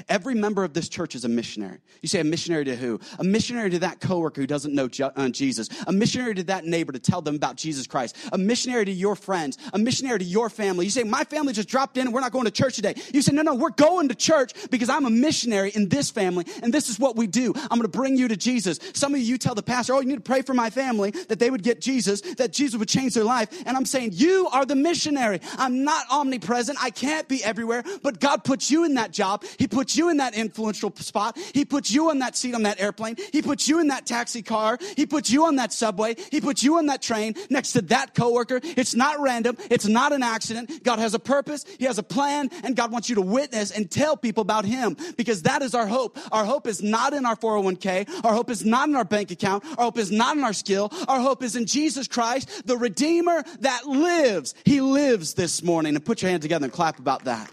Every 0.08 0.34
member 0.34 0.64
of 0.64 0.74
this 0.74 0.88
church 0.88 1.14
is 1.14 1.24
a 1.24 1.28
missionary. 1.28 1.78
You 2.02 2.08
say 2.08 2.20
a 2.20 2.24
missionary 2.24 2.64
to 2.66 2.76
who? 2.76 3.00
A 3.18 3.24
missionary 3.24 3.70
to 3.70 3.78
that 3.80 4.00
coworker 4.00 4.40
who 4.40 4.46
doesn't 4.46 4.74
know 4.74 4.88
uh, 5.00 5.28
Jesus. 5.28 5.68
A 5.86 5.92
missionary 5.92 6.34
to 6.34 6.42
that 6.44 6.64
neighbor 6.64 6.92
to 6.92 6.98
tell 6.98 7.22
them 7.22 7.36
about 7.36 7.56
Jesus 7.56 7.86
Christ. 7.86 8.16
A 8.32 8.38
missionary 8.38 8.84
to 8.84 8.92
your 8.92 9.16
friends. 9.16 9.58
A 9.72 9.78
missionary 9.78 10.18
to 10.18 10.24
your 10.24 10.50
family. 10.50 10.84
You 10.84 10.90
say, 10.90 11.04
my 11.04 11.24
family 11.24 11.52
just 11.52 11.68
dropped 11.68 11.96
in 11.96 12.06
and 12.06 12.14
we're 12.14 12.20
not 12.20 12.32
going 12.32 12.44
to 12.44 12.50
church 12.50 12.76
today. 12.76 12.94
You 13.12 13.22
say, 13.22 13.32
no, 13.32 13.42
no, 13.42 13.54
we're 13.54 13.70
going 13.70 14.08
to 14.08 14.14
church 14.14 14.52
because 14.70 14.88
I'm 14.88 15.06
a 15.06 15.10
missionary 15.10 15.70
in 15.74 15.88
this 15.88 16.10
family 16.10 16.44
and 16.62 16.72
this 16.72 16.88
is 16.88 16.98
what 16.98 17.16
we 17.16 17.26
do. 17.26 17.52
I'm 17.56 17.78
going 17.78 17.82
to 17.82 17.88
bring 17.88 18.16
you 18.16 18.28
to 18.28 18.36
Jesus. 18.36 18.78
Some 18.94 19.14
of 19.14 19.20
you 19.20 19.38
tell 19.38 19.54
the 19.54 19.62
pastor, 19.62 19.94
oh, 19.94 20.00
you 20.00 20.08
need 20.08 20.16
to 20.16 20.20
pray 20.20 20.42
for 20.42 20.54
my 20.54 20.70
family 20.70 21.10
that 21.28 21.38
they 21.38 21.50
would 21.50 21.62
get 21.62 21.80
Jesus, 21.80 22.20
that 22.20 22.52
Jesus 22.52 22.78
would 22.78 22.88
change 22.88 23.14
their 23.14 23.24
life. 23.24 23.48
And 23.66 23.76
I'm 23.76 23.86
saying, 23.86 24.10
you 24.12 24.48
are 24.52 24.64
the 24.64 24.76
missionary. 24.76 25.40
I'm 25.56 25.84
not 25.84 26.06
omnipresent. 26.10 26.78
I 26.82 26.90
can't 26.90 27.28
be 27.28 27.42
everywhere, 27.42 27.82
but 28.02 28.20
God 28.20 28.44
puts 28.44 28.70
you 28.70 28.84
in 28.84 28.94
that 28.94 29.12
job. 29.12 29.44
He 29.58 29.66
puts 29.66 29.77
you 29.96 30.10
in 30.10 30.18
that 30.18 30.34
influential 30.34 30.94
spot. 30.96 31.38
He 31.54 31.64
puts 31.64 31.90
you 31.90 32.10
on 32.10 32.18
that 32.20 32.36
seat 32.36 32.54
on 32.54 32.62
that 32.62 32.80
airplane. 32.80 33.16
He 33.32 33.42
puts 33.42 33.68
you 33.68 33.80
in 33.80 33.88
that 33.88 34.06
taxi 34.06 34.42
car. 34.42 34.78
He 34.96 35.06
puts 35.06 35.30
you 35.30 35.44
on 35.44 35.56
that 35.56 35.72
subway. 35.72 36.16
He 36.30 36.40
puts 36.40 36.62
you 36.62 36.78
on 36.78 36.86
that 36.86 37.02
train 37.02 37.34
next 37.50 37.72
to 37.72 37.82
that 37.82 38.14
coworker. 38.14 38.60
It's 38.62 38.94
not 38.94 39.20
random. 39.20 39.56
It's 39.70 39.86
not 39.86 40.12
an 40.12 40.22
accident. 40.22 40.82
God 40.84 40.98
has 40.98 41.14
a 41.14 41.18
purpose. 41.18 41.64
He 41.78 41.84
has 41.84 41.98
a 41.98 42.02
plan 42.02 42.50
and 42.64 42.76
God 42.76 42.92
wants 42.92 43.08
you 43.08 43.16
to 43.16 43.22
witness 43.22 43.70
and 43.70 43.90
tell 43.90 44.16
people 44.16 44.42
about 44.42 44.64
him 44.64 44.96
because 45.16 45.42
that 45.42 45.62
is 45.62 45.74
our 45.74 45.86
hope. 45.86 46.18
Our 46.32 46.44
hope 46.44 46.66
is 46.66 46.82
not 46.82 47.12
in 47.14 47.26
our 47.26 47.36
401k. 47.36 48.24
Our 48.24 48.34
hope 48.34 48.50
is 48.50 48.64
not 48.64 48.88
in 48.88 48.96
our 48.96 49.04
bank 49.04 49.30
account. 49.30 49.64
Our 49.78 49.84
hope 49.84 49.98
is 49.98 50.10
not 50.10 50.36
in 50.36 50.44
our 50.44 50.52
skill. 50.52 50.92
Our 51.06 51.20
hope 51.20 51.42
is 51.42 51.56
in 51.56 51.66
Jesus 51.66 52.08
Christ, 52.08 52.66
the 52.66 52.76
Redeemer 52.76 53.44
that 53.60 53.86
lives. 53.86 54.54
He 54.64 54.80
lives 54.80 55.34
this 55.34 55.62
morning. 55.62 55.94
And 55.94 56.04
put 56.04 56.22
your 56.22 56.30
hand 56.30 56.42
together 56.42 56.64
and 56.64 56.72
clap 56.72 56.98
about 56.98 57.24
that 57.24 57.50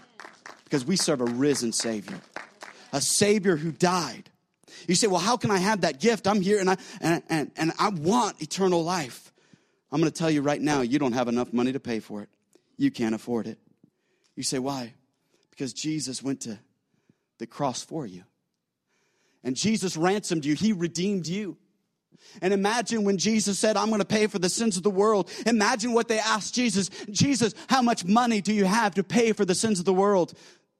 because 0.66 0.84
we 0.84 0.96
serve 0.96 1.20
a 1.20 1.24
risen 1.24 1.72
Savior, 1.72 2.20
a 2.92 3.00
Savior 3.00 3.56
who 3.56 3.70
died. 3.70 4.28
You 4.88 4.96
say, 4.96 5.06
well, 5.06 5.20
how 5.20 5.36
can 5.36 5.52
I 5.52 5.58
have 5.58 5.82
that 5.82 6.00
gift? 6.00 6.26
I'm 6.26 6.40
here 6.40 6.58
and 6.58 6.68
I, 6.68 6.76
and, 7.00 7.22
and, 7.30 7.50
and 7.56 7.72
I 7.78 7.88
want 7.90 8.42
eternal 8.42 8.82
life. 8.82 9.32
I'm 9.92 10.00
going 10.00 10.10
to 10.10 10.18
tell 10.18 10.30
you 10.30 10.42
right 10.42 10.60
now, 10.60 10.82
you 10.82 10.98
don't 10.98 11.12
have 11.12 11.28
enough 11.28 11.52
money 11.52 11.72
to 11.72 11.80
pay 11.80 12.00
for 12.00 12.20
it. 12.22 12.28
You 12.76 12.90
can't 12.90 13.14
afford 13.14 13.46
it. 13.46 13.58
You 14.34 14.42
say, 14.42 14.58
why? 14.58 14.92
Because 15.50 15.72
Jesus 15.72 16.20
went 16.20 16.40
to 16.42 16.58
the 17.38 17.46
cross 17.46 17.82
for 17.82 18.04
you. 18.04 18.24
And 19.44 19.54
Jesus 19.54 19.96
ransomed 19.96 20.44
you, 20.44 20.54
He 20.54 20.72
redeemed 20.72 21.28
you. 21.28 21.56
And 22.42 22.52
imagine 22.52 23.04
when 23.04 23.18
Jesus 23.18 23.58
said, 23.58 23.76
I'm 23.76 23.88
going 23.88 24.00
to 24.00 24.06
pay 24.06 24.26
for 24.26 24.38
the 24.38 24.48
sins 24.48 24.76
of 24.76 24.82
the 24.82 24.90
world. 24.90 25.30
Imagine 25.46 25.92
what 25.92 26.08
they 26.08 26.18
asked 26.18 26.54
Jesus 26.54 26.90
Jesus, 27.10 27.54
how 27.68 27.82
much 27.82 28.04
money 28.04 28.40
do 28.40 28.52
you 28.52 28.64
have 28.64 28.94
to 28.94 29.04
pay 29.04 29.32
for 29.32 29.44
the 29.44 29.54
sins 29.54 29.78
of 29.78 29.84
the 29.84 29.94
world? 29.94 30.34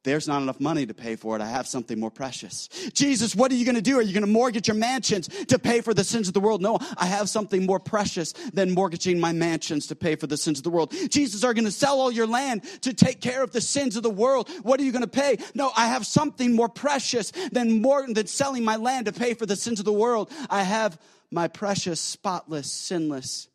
There's 0.06 0.28
not 0.28 0.40
enough 0.40 0.60
money 0.60 0.86
to 0.86 0.94
pay 0.94 1.16
for 1.16 1.34
it. 1.34 1.42
I 1.42 1.48
have 1.48 1.66
something 1.66 1.98
more 1.98 2.12
precious. 2.12 2.68
Jesus, 2.92 3.34
what 3.34 3.50
are 3.50 3.56
you 3.56 3.64
going 3.64 3.74
to 3.74 3.82
do? 3.82 3.98
Are 3.98 4.02
you 4.02 4.12
going 4.12 4.24
to 4.24 4.30
mortgage 4.30 4.68
your 4.68 4.76
mansions 4.76 5.26
to 5.46 5.58
pay 5.58 5.80
for 5.80 5.94
the 5.94 6.04
sins 6.04 6.28
of 6.28 6.34
the 6.34 6.38
world? 6.38 6.62
No, 6.62 6.78
I 6.96 7.06
have 7.06 7.28
something 7.28 7.66
more 7.66 7.80
precious 7.80 8.32
than 8.52 8.70
mortgaging 8.70 9.18
my 9.18 9.32
mansions 9.32 9.88
to 9.88 9.96
pay 9.96 10.14
for 10.14 10.28
the 10.28 10.36
sins 10.36 10.58
of 10.58 10.62
the 10.62 10.70
world. 10.70 10.94
Jesus, 11.10 11.42
are 11.42 11.48
you 11.48 11.54
going 11.54 11.64
to 11.64 11.72
sell 11.72 12.00
all 12.00 12.12
your 12.12 12.28
land 12.28 12.62
to 12.82 12.94
take 12.94 13.20
care 13.20 13.42
of 13.42 13.50
the 13.50 13.60
sins 13.60 13.96
of 13.96 14.04
the 14.04 14.10
world? 14.10 14.48
What 14.62 14.78
are 14.78 14.84
you 14.84 14.92
going 14.92 15.02
to 15.02 15.08
pay? 15.08 15.38
No, 15.56 15.72
I 15.76 15.88
have 15.88 16.06
something 16.06 16.54
more 16.54 16.68
precious 16.68 17.32
than 17.50 17.82
more 17.82 18.06
than 18.06 18.28
selling 18.28 18.62
my 18.62 18.76
land 18.76 19.06
to 19.06 19.12
pay 19.12 19.34
for 19.34 19.44
the 19.44 19.56
sins 19.56 19.80
of 19.80 19.86
the 19.86 19.92
world. 19.92 20.30
I 20.48 20.62
have 20.62 21.00
my 21.30 21.48
precious, 21.48 22.00
spotless, 22.00 22.70
sinless, 22.70 23.48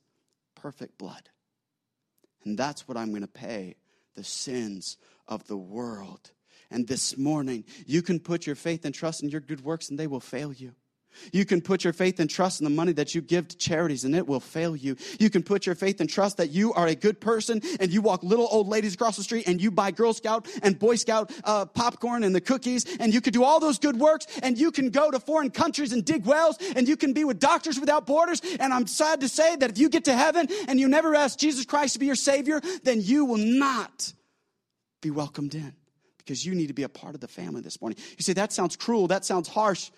perfect 0.56 0.98
blood. 0.98 1.30
And 2.44 2.58
that's 2.58 2.88
what 2.88 2.98
I'm 2.98 3.10
going 3.10 3.22
to 3.22 3.28
pay 3.28 3.76
the 4.16 4.24
sins 4.24 4.98
of 5.28 5.48
the 5.48 5.58
world. 5.58 6.32
And 6.70 6.88
this 6.88 7.18
morning, 7.18 7.66
you 7.86 8.02
can 8.02 8.20
put 8.20 8.46
your 8.46 8.56
faith 8.56 8.86
and 8.86 8.96
trust 8.96 9.24
in 9.24 9.30
your 9.30 9.42
good 9.42 9.64
works 9.64 9.90
and 9.90 10.00
they 10.00 10.08
will 10.08 10.20
fail 10.20 10.54
you. 10.54 10.74
You 11.32 11.46
can 11.46 11.62
put 11.62 11.84
your 11.84 11.94
faith 11.94 12.20
and 12.20 12.30
trust 12.30 12.62
in 12.62 12.64
the 12.64 12.70
money 12.70 12.94
that 12.94 13.14
you 13.16 13.22
give 13.22 13.48
to 13.50 13.58
charities 13.58 14.04
and 14.04 14.16
it 14.16 14.28
will 14.28 14.40
fail 14.40 14.76
you. 14.76 14.96
You 15.20 15.30
can 15.30 15.44
put 15.44 15.66
your 15.66 15.76
faith 15.76 16.00
and 16.02 16.10
trust 16.10 16.38
that 16.38 16.52
you 16.52 16.74
are 16.74 16.88
a 16.88 16.96
good 16.96 17.20
person 17.22 17.62
and 17.80 17.92
you 17.92 18.02
walk 18.02 18.24
little 18.24 18.48
old 18.52 18.68
ladies 18.68 18.94
across 18.94 19.18
the 19.18 19.24
street 19.24 19.48
and 19.48 19.62
you 19.62 19.72
buy 19.72 19.92
Girl 19.92 20.14
Scout 20.14 20.48
and 20.64 20.78
Boy 20.78 20.96
Scout 20.96 21.32
uh, 21.44 21.66
popcorn 21.66 22.24
and 22.24 22.34
the 22.34 22.42
cookies 22.42 22.86
and 23.00 23.14
you 23.14 23.22
could 23.22 23.34
do 23.34 23.44
all 23.44 23.60
those 23.60 23.80
good 23.80 23.98
works 23.98 24.28
and 24.44 24.58
you 24.58 24.72
can 24.72 24.90
go 24.90 25.12
to 25.12 25.20
foreign 25.20 25.50
countries 25.50 25.94
and 25.94 26.06
dig 26.06 26.26
wells 26.26 26.58
and 26.76 26.88
you 26.88 26.98
can 26.98 27.14
be 27.14 27.24
with 27.24 27.40
Doctors 27.40 27.80
Without 27.80 28.06
Borders. 28.06 28.42
And 28.60 28.74
I'm 28.74 28.88
sad 28.88 29.22
to 29.22 29.30
say 29.30 29.56
that 29.56 29.70
if 29.70 29.78
you 29.78 29.90
get 29.90 30.06
to 30.06 30.14
heaven 30.14 30.48
and 30.68 30.80
you 30.80 30.88
never 30.88 31.16
ask 31.16 31.38
Jesus 31.38 31.66
Christ 31.66 31.94
to 31.94 32.00
be 32.00 32.06
your 32.06 32.16
Savior, 32.16 32.62
then 32.84 33.02
you 33.02 33.26
will 33.26 33.38
not 33.38 34.14
be 35.02 35.10
welcomed 35.10 35.56
in 35.56 35.74
because 36.18 36.46
you 36.46 36.56
need 36.56 36.68
to 36.68 36.74
be 36.74 36.84
a 36.84 36.90
part 36.90 37.16
of 37.16 37.22
the 37.22 37.28
family 37.28 37.62
this 37.62 37.82
morning. 37.82 37.98
You 38.18 38.24
say, 38.24 38.34
that 38.34 38.54
sounds 38.54 38.76
cruel, 38.76 39.08
that 39.08 39.26
sounds 39.26 39.48
harsh. 39.48 39.92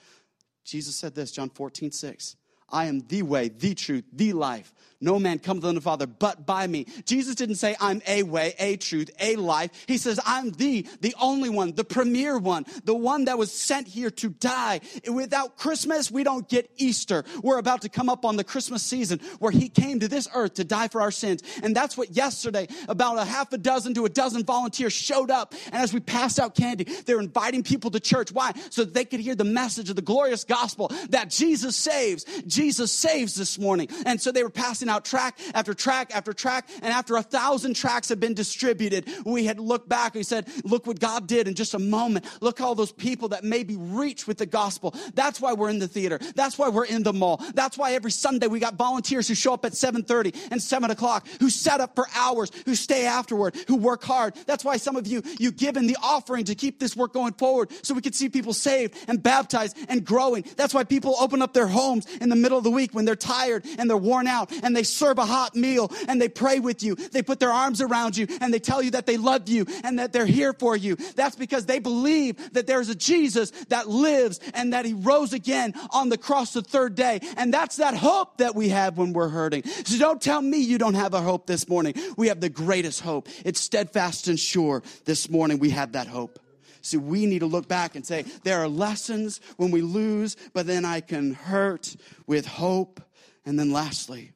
Jesus 0.63 0.95
said 0.95 1.15
this, 1.15 1.31
John 1.31 1.49
14, 1.49 1.91
6. 1.91 2.35
I 2.73 2.85
am 2.85 3.01
the 3.01 3.21
way, 3.21 3.49
the 3.49 3.75
truth, 3.75 4.03
the 4.11 4.33
life. 4.33 4.73
No 5.03 5.19
man 5.19 5.39
cometh 5.39 5.65
unto 5.65 5.79
the 5.79 5.83
Father 5.83 6.07
but 6.07 6.45
by 6.45 6.65
me. 6.65 6.85
Jesus 7.05 7.35
didn't 7.35 7.55
say, 7.55 7.75
I'm 7.81 8.01
a 8.07 8.23
way, 8.23 8.55
a 8.57 8.77
truth, 8.77 9.11
a 9.19 9.35
life. 9.35 9.71
He 9.85 9.97
says, 9.97 10.17
I'm 10.25 10.51
the, 10.51 10.87
the 11.01 11.13
only 11.19 11.49
one, 11.49 11.75
the 11.75 11.83
premier 11.83 12.37
one, 12.37 12.65
the 12.85 12.95
one 12.95 13.25
that 13.25 13.37
was 13.37 13.51
sent 13.51 13.85
here 13.85 14.09
to 14.11 14.29
die. 14.29 14.79
Without 15.11 15.57
Christmas, 15.57 16.09
we 16.09 16.23
don't 16.23 16.47
get 16.47 16.71
Easter. 16.77 17.25
We're 17.43 17.57
about 17.57 17.81
to 17.81 17.89
come 17.89 18.07
up 18.07 18.23
on 18.23 18.37
the 18.37 18.45
Christmas 18.45 18.81
season 18.81 19.19
where 19.39 19.51
he 19.51 19.67
came 19.67 19.99
to 19.99 20.07
this 20.07 20.29
earth 20.33 20.53
to 20.53 20.63
die 20.63 20.87
for 20.87 21.01
our 21.01 21.11
sins. 21.11 21.43
And 21.61 21.75
that's 21.75 21.97
what 21.97 22.15
yesterday, 22.15 22.69
about 22.87 23.17
a 23.17 23.25
half 23.25 23.51
a 23.51 23.57
dozen 23.57 23.93
to 23.95 24.05
a 24.05 24.09
dozen 24.09 24.45
volunteers 24.45 24.93
showed 24.93 25.29
up. 25.29 25.53
And 25.65 25.75
as 25.75 25.93
we 25.93 25.99
passed 25.99 26.39
out 26.39 26.55
candy, 26.55 26.85
they're 27.05 27.19
inviting 27.19 27.63
people 27.63 27.91
to 27.91 27.99
church. 27.99 28.31
Why? 28.31 28.53
So 28.69 28.85
that 28.85 28.93
they 28.93 29.03
could 29.03 29.19
hear 29.19 29.35
the 29.35 29.43
message 29.43 29.89
of 29.89 29.97
the 29.97 30.01
glorious 30.01 30.45
gospel 30.45 30.89
that 31.09 31.29
Jesus 31.29 31.75
saves. 31.75 32.23
Jesus 32.47 32.62
saves 32.71 33.35
this 33.35 33.59
morning. 33.59 33.87
And 34.05 34.21
so 34.21 34.31
they 34.31 34.43
were 34.43 34.49
passing 34.49 34.89
out 34.89 35.05
tract 35.05 35.41
after 35.53 35.73
tract 35.73 36.13
after 36.13 36.33
tract. 36.33 36.71
And 36.81 36.93
after 36.93 37.15
a 37.15 37.23
thousand 37.23 37.75
tracts 37.75 38.09
had 38.09 38.19
been 38.19 38.33
distributed, 38.33 39.09
we 39.25 39.45
had 39.45 39.59
looked 39.59 39.89
back 39.89 40.13
and 40.13 40.19
we 40.19 40.23
said, 40.23 40.47
look 40.63 40.87
what 40.87 40.99
God 40.99 41.27
did 41.27 41.47
in 41.47 41.55
just 41.55 41.73
a 41.73 41.79
moment. 41.79 42.25
Look 42.41 42.61
all 42.61 42.75
those 42.75 42.91
people 42.91 43.29
that 43.29 43.43
may 43.43 43.63
be 43.63 43.75
reached 43.75 44.27
with 44.27 44.37
the 44.37 44.45
gospel. 44.45 44.95
That's 45.13 45.41
why 45.41 45.53
we're 45.53 45.69
in 45.69 45.79
the 45.79 45.87
theater. 45.87 46.19
That's 46.35 46.57
why 46.57 46.69
we're 46.69 46.85
in 46.85 47.03
the 47.03 47.13
mall. 47.13 47.43
That's 47.53 47.77
why 47.77 47.93
every 47.93 48.11
Sunday 48.11 48.47
we 48.47 48.59
got 48.59 48.75
volunteers 48.75 49.27
who 49.27 49.35
show 49.35 49.53
up 49.53 49.65
at 49.65 49.73
7.30 49.73 50.51
and 50.51 50.61
7 50.61 50.91
o'clock, 50.91 51.27
who 51.39 51.49
set 51.49 51.81
up 51.81 51.95
for 51.95 52.07
hours, 52.15 52.51
who 52.65 52.75
stay 52.75 53.05
afterward, 53.05 53.55
who 53.67 53.75
work 53.75 54.03
hard. 54.03 54.35
That's 54.45 54.63
why 54.63 54.77
some 54.77 54.95
of 54.95 55.07
you, 55.07 55.21
you 55.39 55.51
give 55.51 55.77
in 55.77 55.87
the 55.87 55.97
offering 56.01 56.45
to 56.45 56.55
keep 56.55 56.79
this 56.79 56.95
work 56.95 57.13
going 57.13 57.33
forward 57.33 57.69
so 57.83 57.93
we 57.93 58.01
could 58.01 58.15
see 58.15 58.29
people 58.29 58.53
saved 58.53 58.95
and 59.07 59.21
baptized 59.21 59.77
and 59.89 60.05
growing. 60.05 60.45
That's 60.55 60.73
why 60.73 60.83
people 60.83 61.15
open 61.19 61.41
up 61.41 61.53
their 61.53 61.67
homes 61.67 62.05
in 62.17 62.29
the 62.29 62.35
middle 62.43 62.57
of 62.59 62.63
the 62.63 62.69
week 62.69 62.93
when 62.93 63.05
they're 63.05 63.15
tired 63.15 63.65
and 63.79 63.89
they're 63.89 63.97
worn 63.97 64.27
out 64.27 64.51
and 64.63 64.75
they 64.75 64.83
serve 64.83 65.17
a 65.17 65.25
hot 65.25 65.55
meal 65.55 65.91
and 66.07 66.21
they 66.21 66.29
pray 66.29 66.59
with 66.59 66.83
you. 66.83 66.93
They 66.95 67.23
put 67.23 67.39
their 67.39 67.51
arms 67.51 67.81
around 67.81 68.15
you 68.15 68.27
and 68.41 68.53
they 68.53 68.59
tell 68.59 68.83
you 68.83 68.91
that 68.91 69.07
they 69.07 69.17
love 69.17 69.49
you 69.49 69.65
and 69.83 69.97
that 69.97 70.13
they're 70.13 70.25
here 70.25 70.53
for 70.53 70.75
you. 70.75 70.95
That's 71.15 71.35
because 71.35 71.65
they 71.65 71.79
believe 71.79 72.53
that 72.53 72.67
there's 72.67 72.89
a 72.89 72.95
Jesus 72.95 73.49
that 73.69 73.87
lives 73.87 74.39
and 74.53 74.73
that 74.73 74.85
he 74.85 74.93
rose 74.93 75.33
again 75.33 75.73
on 75.91 76.09
the 76.09 76.17
cross 76.17 76.53
the 76.53 76.61
third 76.61 76.95
day. 76.95 77.21
And 77.37 77.53
that's 77.53 77.77
that 77.77 77.95
hope 77.95 78.37
that 78.37 78.53
we 78.53 78.69
have 78.69 78.97
when 78.97 79.13
we're 79.13 79.29
hurting. 79.29 79.63
So 79.63 79.97
don't 79.97 80.21
tell 80.21 80.41
me 80.41 80.59
you 80.59 80.77
don't 80.77 80.95
have 80.95 81.13
a 81.13 81.21
hope 81.21 81.47
this 81.47 81.67
morning. 81.69 81.95
We 82.17 82.27
have 82.27 82.41
the 82.41 82.49
greatest 82.49 83.01
hope. 83.01 83.29
It's 83.45 83.61
steadfast 83.61 84.27
and 84.27 84.39
sure. 84.39 84.83
This 85.05 85.29
morning 85.29 85.59
we 85.59 85.69
have 85.69 85.93
that 85.93 86.07
hope. 86.07 86.42
See, 86.83 86.97
we 86.97 87.25
need 87.25 87.39
to 87.39 87.45
look 87.45 87.67
back 87.67 87.95
and 87.95 88.05
say, 88.05 88.23
there 88.43 88.59
are 88.59 88.67
lessons 88.67 89.39
when 89.55 89.71
we 89.71 89.81
lose, 89.81 90.35
but 90.53 90.67
then 90.67 90.83
I 90.83 90.99
can 90.99 91.33
hurt 91.33 91.95
with 92.27 92.45
hope. 92.45 93.01
And 93.45 93.57
then 93.57 93.71
lastly, 93.71 94.33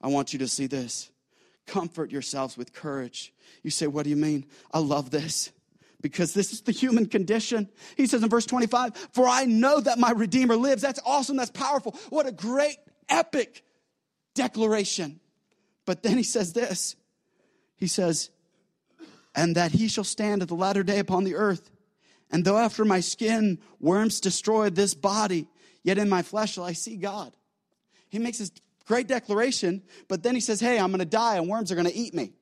I 0.00 0.06
want 0.06 0.32
you 0.32 0.38
to 0.38 0.48
see 0.48 0.68
this. 0.68 1.10
Comfort 1.66 2.12
yourselves 2.12 2.56
with 2.56 2.72
courage. 2.72 3.34
You 3.64 3.70
say, 3.70 3.88
what 3.88 4.04
do 4.04 4.10
you 4.10 4.16
mean? 4.16 4.46
I 4.72 4.78
love 4.78 5.10
this 5.10 5.50
because 6.00 6.34
this 6.34 6.52
is 6.52 6.60
the 6.60 6.70
human 6.70 7.06
condition. 7.06 7.68
He 7.96 8.06
says 8.06 8.22
in 8.22 8.28
verse 8.28 8.46
25, 8.46 8.96
For 9.12 9.26
I 9.26 9.44
know 9.44 9.80
that 9.80 9.98
my 9.98 10.12
Redeemer 10.12 10.54
lives. 10.54 10.82
That's 10.82 11.00
awesome. 11.04 11.36
That's 11.36 11.50
powerful. 11.50 11.96
What 12.10 12.26
a 12.26 12.32
great, 12.32 12.76
epic 13.08 13.64
declaration. 14.34 15.18
But 15.84 16.04
then 16.04 16.16
he 16.16 16.22
says 16.22 16.52
this 16.52 16.94
He 17.74 17.88
says, 17.88 18.30
And 19.36 19.54
that 19.54 19.72
he 19.72 19.86
shall 19.86 20.02
stand 20.02 20.42
at 20.42 20.48
the 20.48 20.54
latter 20.54 20.82
day 20.82 20.98
upon 20.98 21.24
the 21.24 21.36
earth. 21.36 21.70
And 22.30 22.44
though 22.44 22.58
after 22.58 22.84
my 22.84 23.00
skin 23.00 23.58
worms 23.78 24.20
destroy 24.20 24.70
this 24.70 24.94
body, 24.94 25.46
yet 25.84 25.98
in 25.98 26.08
my 26.08 26.22
flesh 26.22 26.54
shall 26.54 26.64
I 26.64 26.72
see 26.72 26.96
God. 26.96 27.36
He 28.08 28.18
makes 28.18 28.38
this 28.38 28.50
great 28.86 29.06
declaration, 29.06 29.82
but 30.08 30.22
then 30.22 30.34
he 30.34 30.40
says, 30.40 30.58
Hey, 30.60 30.78
I'm 30.78 30.88
going 30.88 31.00
to 31.00 31.04
die 31.04 31.36
and 31.36 31.48
worms 31.48 31.70
are 31.70 31.74
going 31.76 31.86
to 31.86 31.94
eat 31.94 32.14
me. 32.14 32.32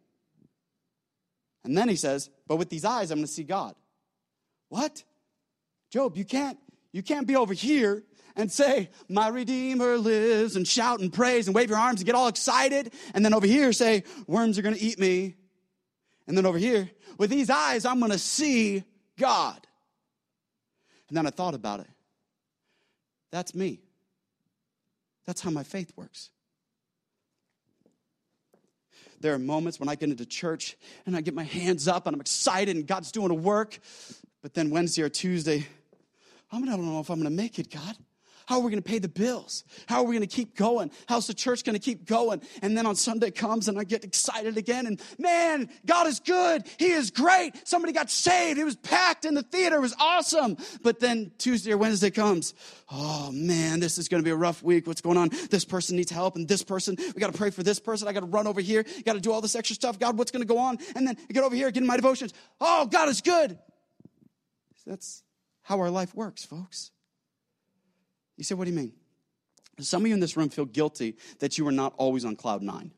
And 1.65 1.77
then 1.77 1.89
he 1.89 1.97
says, 1.97 2.31
But 2.47 2.57
with 2.57 2.71
these 2.71 2.85
eyes, 2.85 3.11
I'm 3.11 3.19
going 3.19 3.27
to 3.27 3.33
see 3.33 3.43
God. 3.43 3.75
What? 4.69 5.03
Job, 5.91 6.17
you 6.17 6.25
can't, 6.25 6.59
you 6.93 7.03
can't 7.03 7.27
be 7.27 7.37
over 7.37 7.55
here 7.55 8.05
and 8.37 8.51
say, 8.51 8.91
My 9.09 9.29
Redeemer 9.29 9.97
lives, 9.97 10.57
and 10.57 10.67
shout 10.67 11.01
and 11.01 11.13
praise 11.13 11.47
and 11.47 11.55
wave 11.55 11.71
your 11.71 11.79
arms 11.79 12.01
and 12.01 12.07
get 12.07 12.15
all 12.15 12.29
excited. 12.29 12.93
And 13.15 13.25
then 13.25 13.35
over 13.35 13.47
here 13.47 13.73
say, 13.73 14.05
Worms 14.27 14.59
are 14.59 14.63
going 14.63 14.75
to 14.75 14.81
eat 14.81 14.99
me. 14.99 15.37
And 16.27 16.37
then 16.37 16.47
over 16.47 16.59
here, 16.59 16.91
with 17.19 17.31
these 17.31 17.51
eyes, 17.51 17.85
I'm 17.85 17.99
going 17.99 18.13
to 18.13 18.19
see 18.19 18.83
God. 19.19 19.59
And 21.09 21.17
then 21.17 21.27
I 21.27 21.31
thought 21.31 21.55
about 21.55 21.81
it. 21.81 21.89
That's 23.31 23.55
me. 23.55 23.81
That's 25.27 25.41
how 25.41 25.51
my 25.51 25.63
faith 25.63 25.93
works. 25.97 26.31
There 29.21 29.33
are 29.33 29.39
moments 29.39 29.81
when 29.81 29.89
I 29.89 29.95
get 29.95 30.11
into 30.11 30.27
church 30.27 30.77
and 31.07 31.17
I 31.17 31.21
get 31.21 31.35
my 31.35 31.45
hands 31.45 31.89
up 31.89 32.07
and 32.07 32.15
I'm 32.15 32.21
excited 32.21 32.77
and 32.77 32.87
God's 32.87 33.11
doing 33.11 33.31
a 33.31 33.35
work. 33.35 33.79
But 34.43 34.55
then 34.55 34.71
Wednesday 34.71 35.03
or 35.03 35.09
Tuesday, 35.09 35.67
I 36.53 36.61
don't 36.61 36.67
know 36.67 37.01
if 37.01 37.09
I'm 37.09 37.17
going 37.21 37.31
to 37.31 37.35
make 37.35 37.59
it, 37.59 37.71
God. 37.71 37.97
How 38.47 38.57
are 38.57 38.61
we 38.63 38.71
going 38.71 38.83
to 38.83 38.89
pay 38.89 38.99
the 38.99 39.09
bills? 39.09 39.65
How 39.87 39.99
are 39.99 40.05
we 40.05 40.17
going 40.17 40.29
to 40.29 40.35
keep 40.35 40.55
going? 40.57 40.91
How's 41.07 41.27
the 41.27 41.35
church 41.35 41.65
going 41.65 41.75
to 41.75 41.81
keep 41.81 42.05
going? 42.05 42.43
And 42.63 42.77
then 42.77 42.85
on 42.87 42.95
Sunday 42.95 43.31
comes 43.31 43.69
and 43.69 43.79
I 43.79 43.85
get 43.85 44.05
excited 44.05 44.59
again. 44.59 44.87
And 44.87 45.01
man, 45.19 45.71
God 45.87 46.07
is 46.07 46.21
good. 46.21 46.65
He 46.79 46.91
is 46.91 47.11
great. 47.11 47.67
Somebody 47.67 47.93
got 47.93 48.11
saved. 48.11 48.59
It 48.59 48.65
was 48.65 48.77
packed 48.77 49.25
in 49.25 49.35
the 49.35 49.43
theater. 49.43 49.77
It 49.77 49.81
was 49.81 49.95
awesome. 49.99 50.57
But 50.83 51.01
then 51.01 51.33
Tuesday 51.39 51.73
or 51.73 51.79
Wednesday 51.79 52.11
comes. 52.11 52.55
Oh 52.91 53.31
man, 53.33 53.81
this 53.81 53.97
is 53.97 54.09
going 54.09 54.23
to 54.23 54.25
be 54.25 54.31
a 54.31 54.37
rough 54.37 54.63
week. 54.63 54.87
What's 54.87 55.01
going 55.01 55.17
on? 55.17 55.31
This 55.51 55.65
person 55.65 55.97
needs 55.97 56.11
help. 56.11 56.37
And 56.37 56.47
this 56.47 56.63
person, 56.63 56.97
we 56.99 57.21
got 57.21 57.33
to 57.33 57.39
pray 57.39 57.51
for 57.51 57.63
this 57.63 57.81
person. 57.81 58.09
I 58.09 58.13
got 58.13 58.21
to 58.21 58.27
run 58.27 58.47
over 58.47 58.61
here. 58.61 58.85
Got 59.05 59.15
to 59.15 59.21
do 59.21 59.33
all 59.33 59.41
this 59.41 59.57
extra 59.57 59.75
stuff. 59.75 59.99
God, 59.99 60.19
what's 60.19 60.31
going 60.31 60.43
to 60.43 60.49
go 60.49 60.59
on? 60.59 60.79
And 60.95 61.07
then 61.07 61.17
I 61.19 61.33
get 61.33 61.45
over 61.45 61.57
here, 61.57 61.71
get 61.71 61.83
in 61.83 61.87
my 61.87 61.97
devotions. 61.97 62.35
Oh, 62.61 62.87
God 62.87 63.09
is 63.09 63.21
good. 63.21 63.59
That's 64.87 65.23
how 65.63 65.81
our 65.81 65.91
life 65.91 66.15
works, 66.15 66.45
folks. 66.45 66.91
You 68.37 68.45
say, 68.45 68.55
what 68.55 68.65
do 68.65 68.71
you 68.71 68.77
mean? 68.77 68.93
Some 69.81 70.03
of 70.03 70.09
you 70.09 70.15
in 70.15 70.21
this 70.21 70.37
room 70.37 70.49
feel 70.49 70.65
guilty 70.65 71.17
that 71.41 71.59
you 71.59 71.67
are 71.67 71.73
not 71.73 71.95
always 71.97 72.25
on 72.25 72.37
cloud 72.37 72.63
nine. 72.63 72.93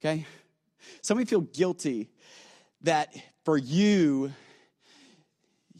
Okay? 0.00 0.26
Some 1.02 1.18
of 1.18 1.22
you 1.22 1.26
feel 1.26 1.40
guilty 1.40 2.08
that 2.82 3.14
for 3.44 3.56
you, 3.56 4.32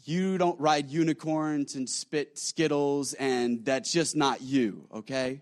you 0.03 0.37
don't 0.37 0.59
ride 0.59 0.89
unicorns 0.89 1.75
and 1.75 1.87
spit 1.89 2.37
skittles, 2.37 3.13
and 3.13 3.63
that's 3.65 3.91
just 3.91 4.15
not 4.15 4.41
you, 4.41 4.87
okay? 4.93 5.41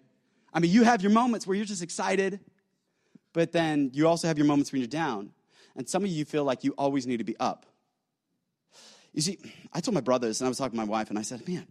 I 0.53 0.59
mean, 0.59 0.71
you 0.71 0.83
have 0.83 1.01
your 1.01 1.11
moments 1.11 1.47
where 1.47 1.55
you're 1.55 1.65
just 1.65 1.83
excited, 1.83 2.39
but 3.33 3.51
then 3.51 3.91
you 3.93 4.07
also 4.07 4.27
have 4.27 4.37
your 4.37 4.47
moments 4.47 4.71
when 4.71 4.81
you're 4.81 4.87
down. 4.87 5.31
And 5.75 5.87
some 5.87 6.03
of 6.03 6.09
you 6.09 6.25
feel 6.25 6.43
like 6.43 6.63
you 6.63 6.73
always 6.77 7.07
need 7.07 7.17
to 7.17 7.23
be 7.23 7.37
up. 7.39 7.65
You 9.13 9.21
see, 9.21 9.39
I 9.71 9.79
told 9.79 9.95
my 9.95 10.01
brothers, 10.01 10.41
and 10.41 10.45
I 10.45 10.49
was 10.49 10.57
talking 10.57 10.77
to 10.77 10.85
my 10.85 10.89
wife, 10.89 11.09
and 11.09 11.17
I 11.17 11.21
said, 11.21 11.47
man, 11.47 11.67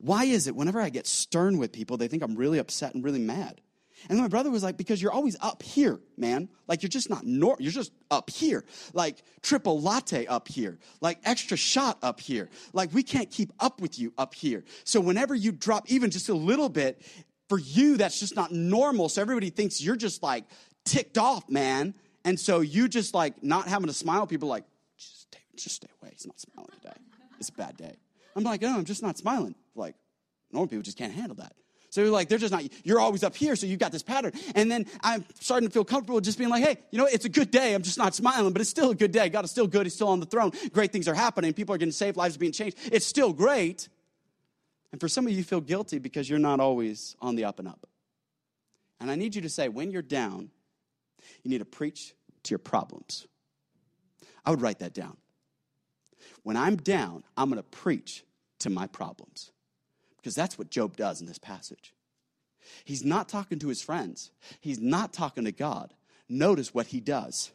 why 0.00 0.24
is 0.24 0.46
it 0.46 0.56
whenever 0.56 0.80
I 0.80 0.90
get 0.90 1.06
stern 1.06 1.58
with 1.58 1.72
people, 1.72 1.96
they 1.96 2.08
think 2.08 2.22
I'm 2.22 2.34
really 2.34 2.58
upset 2.58 2.94
and 2.94 3.04
really 3.04 3.20
mad? 3.20 3.60
And 4.08 4.18
my 4.18 4.28
brother 4.28 4.50
was 4.50 4.62
like, 4.62 4.76
because 4.76 5.02
you're 5.02 5.12
always 5.12 5.36
up 5.40 5.62
here, 5.62 6.00
man. 6.16 6.48
Like 6.66 6.82
you're 6.82 6.88
just 6.88 7.10
not 7.10 7.26
nor 7.26 7.56
you're 7.58 7.72
just 7.72 7.92
up 8.10 8.30
here. 8.30 8.64
Like 8.94 9.22
triple 9.42 9.80
latte 9.80 10.26
up 10.26 10.48
here. 10.48 10.78
Like 11.00 11.18
extra 11.24 11.56
shot 11.56 11.98
up 12.02 12.20
here. 12.20 12.48
Like 12.72 12.92
we 12.94 13.02
can't 13.02 13.30
keep 13.30 13.52
up 13.60 13.80
with 13.80 13.98
you 13.98 14.12
up 14.16 14.34
here. 14.34 14.64
So 14.84 15.00
whenever 15.00 15.34
you 15.34 15.52
drop 15.52 15.90
even 15.90 16.10
just 16.10 16.28
a 16.28 16.34
little 16.34 16.68
bit, 16.68 17.02
for 17.48 17.58
you 17.58 17.96
that's 17.96 18.18
just 18.18 18.36
not 18.36 18.52
normal. 18.52 19.08
So 19.08 19.20
everybody 19.20 19.50
thinks 19.50 19.82
you're 19.82 19.96
just 19.96 20.22
like 20.22 20.44
ticked 20.84 21.18
off, 21.18 21.48
man. 21.50 21.94
And 22.24 22.38
so 22.38 22.60
you 22.60 22.88
just 22.88 23.12
like 23.12 23.42
not 23.42 23.68
having 23.68 23.88
a 23.90 23.94
smile, 23.94 24.26
people 24.26 24.48
like, 24.48 24.64
just 24.96 25.22
stay, 25.22 25.40
just 25.56 25.76
stay 25.76 25.88
away. 26.00 26.12
He's 26.12 26.26
not 26.26 26.40
smiling 26.40 26.70
today. 26.80 26.96
It's 27.38 27.48
a 27.48 27.52
bad 27.52 27.76
day. 27.76 27.96
I'm 28.36 28.44
like, 28.44 28.62
no, 28.62 28.76
I'm 28.76 28.84
just 28.84 29.02
not 29.02 29.18
smiling. 29.18 29.54
Like, 29.74 29.94
normal 30.52 30.68
people 30.68 30.82
just 30.82 30.98
can't 30.98 31.12
handle 31.12 31.36
that. 31.36 31.54
So 31.90 32.02
you're 32.02 32.10
like, 32.10 32.28
they're 32.28 32.38
just 32.38 32.52
not, 32.52 32.62
you're 32.84 33.00
always 33.00 33.24
up 33.24 33.34
here, 33.34 33.56
so 33.56 33.66
you've 33.66 33.80
got 33.80 33.90
this 33.90 34.04
pattern. 34.04 34.32
And 34.54 34.70
then 34.70 34.86
I'm 35.02 35.24
starting 35.40 35.68
to 35.68 35.72
feel 35.72 35.84
comfortable 35.84 36.20
just 36.20 36.38
being 36.38 36.50
like, 36.50 36.62
hey, 36.62 36.76
you 36.92 36.98
know, 36.98 37.06
it's 37.06 37.24
a 37.24 37.28
good 37.28 37.50
day. 37.50 37.74
I'm 37.74 37.82
just 37.82 37.98
not 37.98 38.14
smiling, 38.14 38.52
but 38.52 38.60
it's 38.60 38.70
still 38.70 38.90
a 38.90 38.94
good 38.94 39.10
day. 39.10 39.28
God 39.28 39.44
is 39.44 39.50
still 39.50 39.66
good. 39.66 39.86
He's 39.86 39.94
still 39.94 40.08
on 40.08 40.20
the 40.20 40.26
throne. 40.26 40.52
Great 40.72 40.92
things 40.92 41.08
are 41.08 41.14
happening. 41.14 41.52
People 41.52 41.74
are 41.74 41.78
getting 41.78 41.92
saved. 41.92 42.16
Lives 42.16 42.36
are 42.36 42.38
being 42.38 42.52
changed. 42.52 42.78
It's 42.92 43.06
still 43.06 43.32
great. 43.32 43.88
And 44.92 45.00
for 45.00 45.08
some 45.08 45.26
of 45.26 45.32
you, 45.32 45.38
you 45.38 45.44
feel 45.44 45.60
guilty 45.60 45.98
because 45.98 46.30
you're 46.30 46.38
not 46.38 46.60
always 46.60 47.16
on 47.20 47.34
the 47.34 47.44
up 47.44 47.58
and 47.58 47.66
up. 47.66 47.88
And 49.00 49.10
I 49.10 49.16
need 49.16 49.34
you 49.34 49.42
to 49.42 49.48
say, 49.48 49.68
when 49.68 49.90
you're 49.90 50.02
down, 50.02 50.50
you 51.42 51.50
need 51.50 51.58
to 51.58 51.64
preach 51.64 52.14
to 52.44 52.50
your 52.50 52.58
problems. 52.58 53.26
I 54.44 54.50
would 54.50 54.60
write 54.60 54.78
that 54.78 54.94
down. 54.94 55.16
When 56.44 56.56
I'm 56.56 56.76
down, 56.76 57.24
I'm 57.36 57.50
going 57.50 57.62
to 57.62 57.68
preach 57.68 58.24
to 58.60 58.70
my 58.70 58.86
problems. 58.86 59.50
Because 60.20 60.34
that's 60.34 60.58
what 60.58 60.70
Job 60.70 60.96
does 60.96 61.20
in 61.20 61.26
this 61.26 61.38
passage. 61.38 61.94
He's 62.84 63.04
not 63.04 63.28
talking 63.28 63.58
to 63.60 63.68
his 63.68 63.82
friends, 63.82 64.30
he's 64.60 64.80
not 64.80 65.12
talking 65.12 65.44
to 65.44 65.52
God. 65.52 65.94
Notice 66.28 66.72
what 66.72 66.88
he 66.88 67.00
does. 67.00 67.50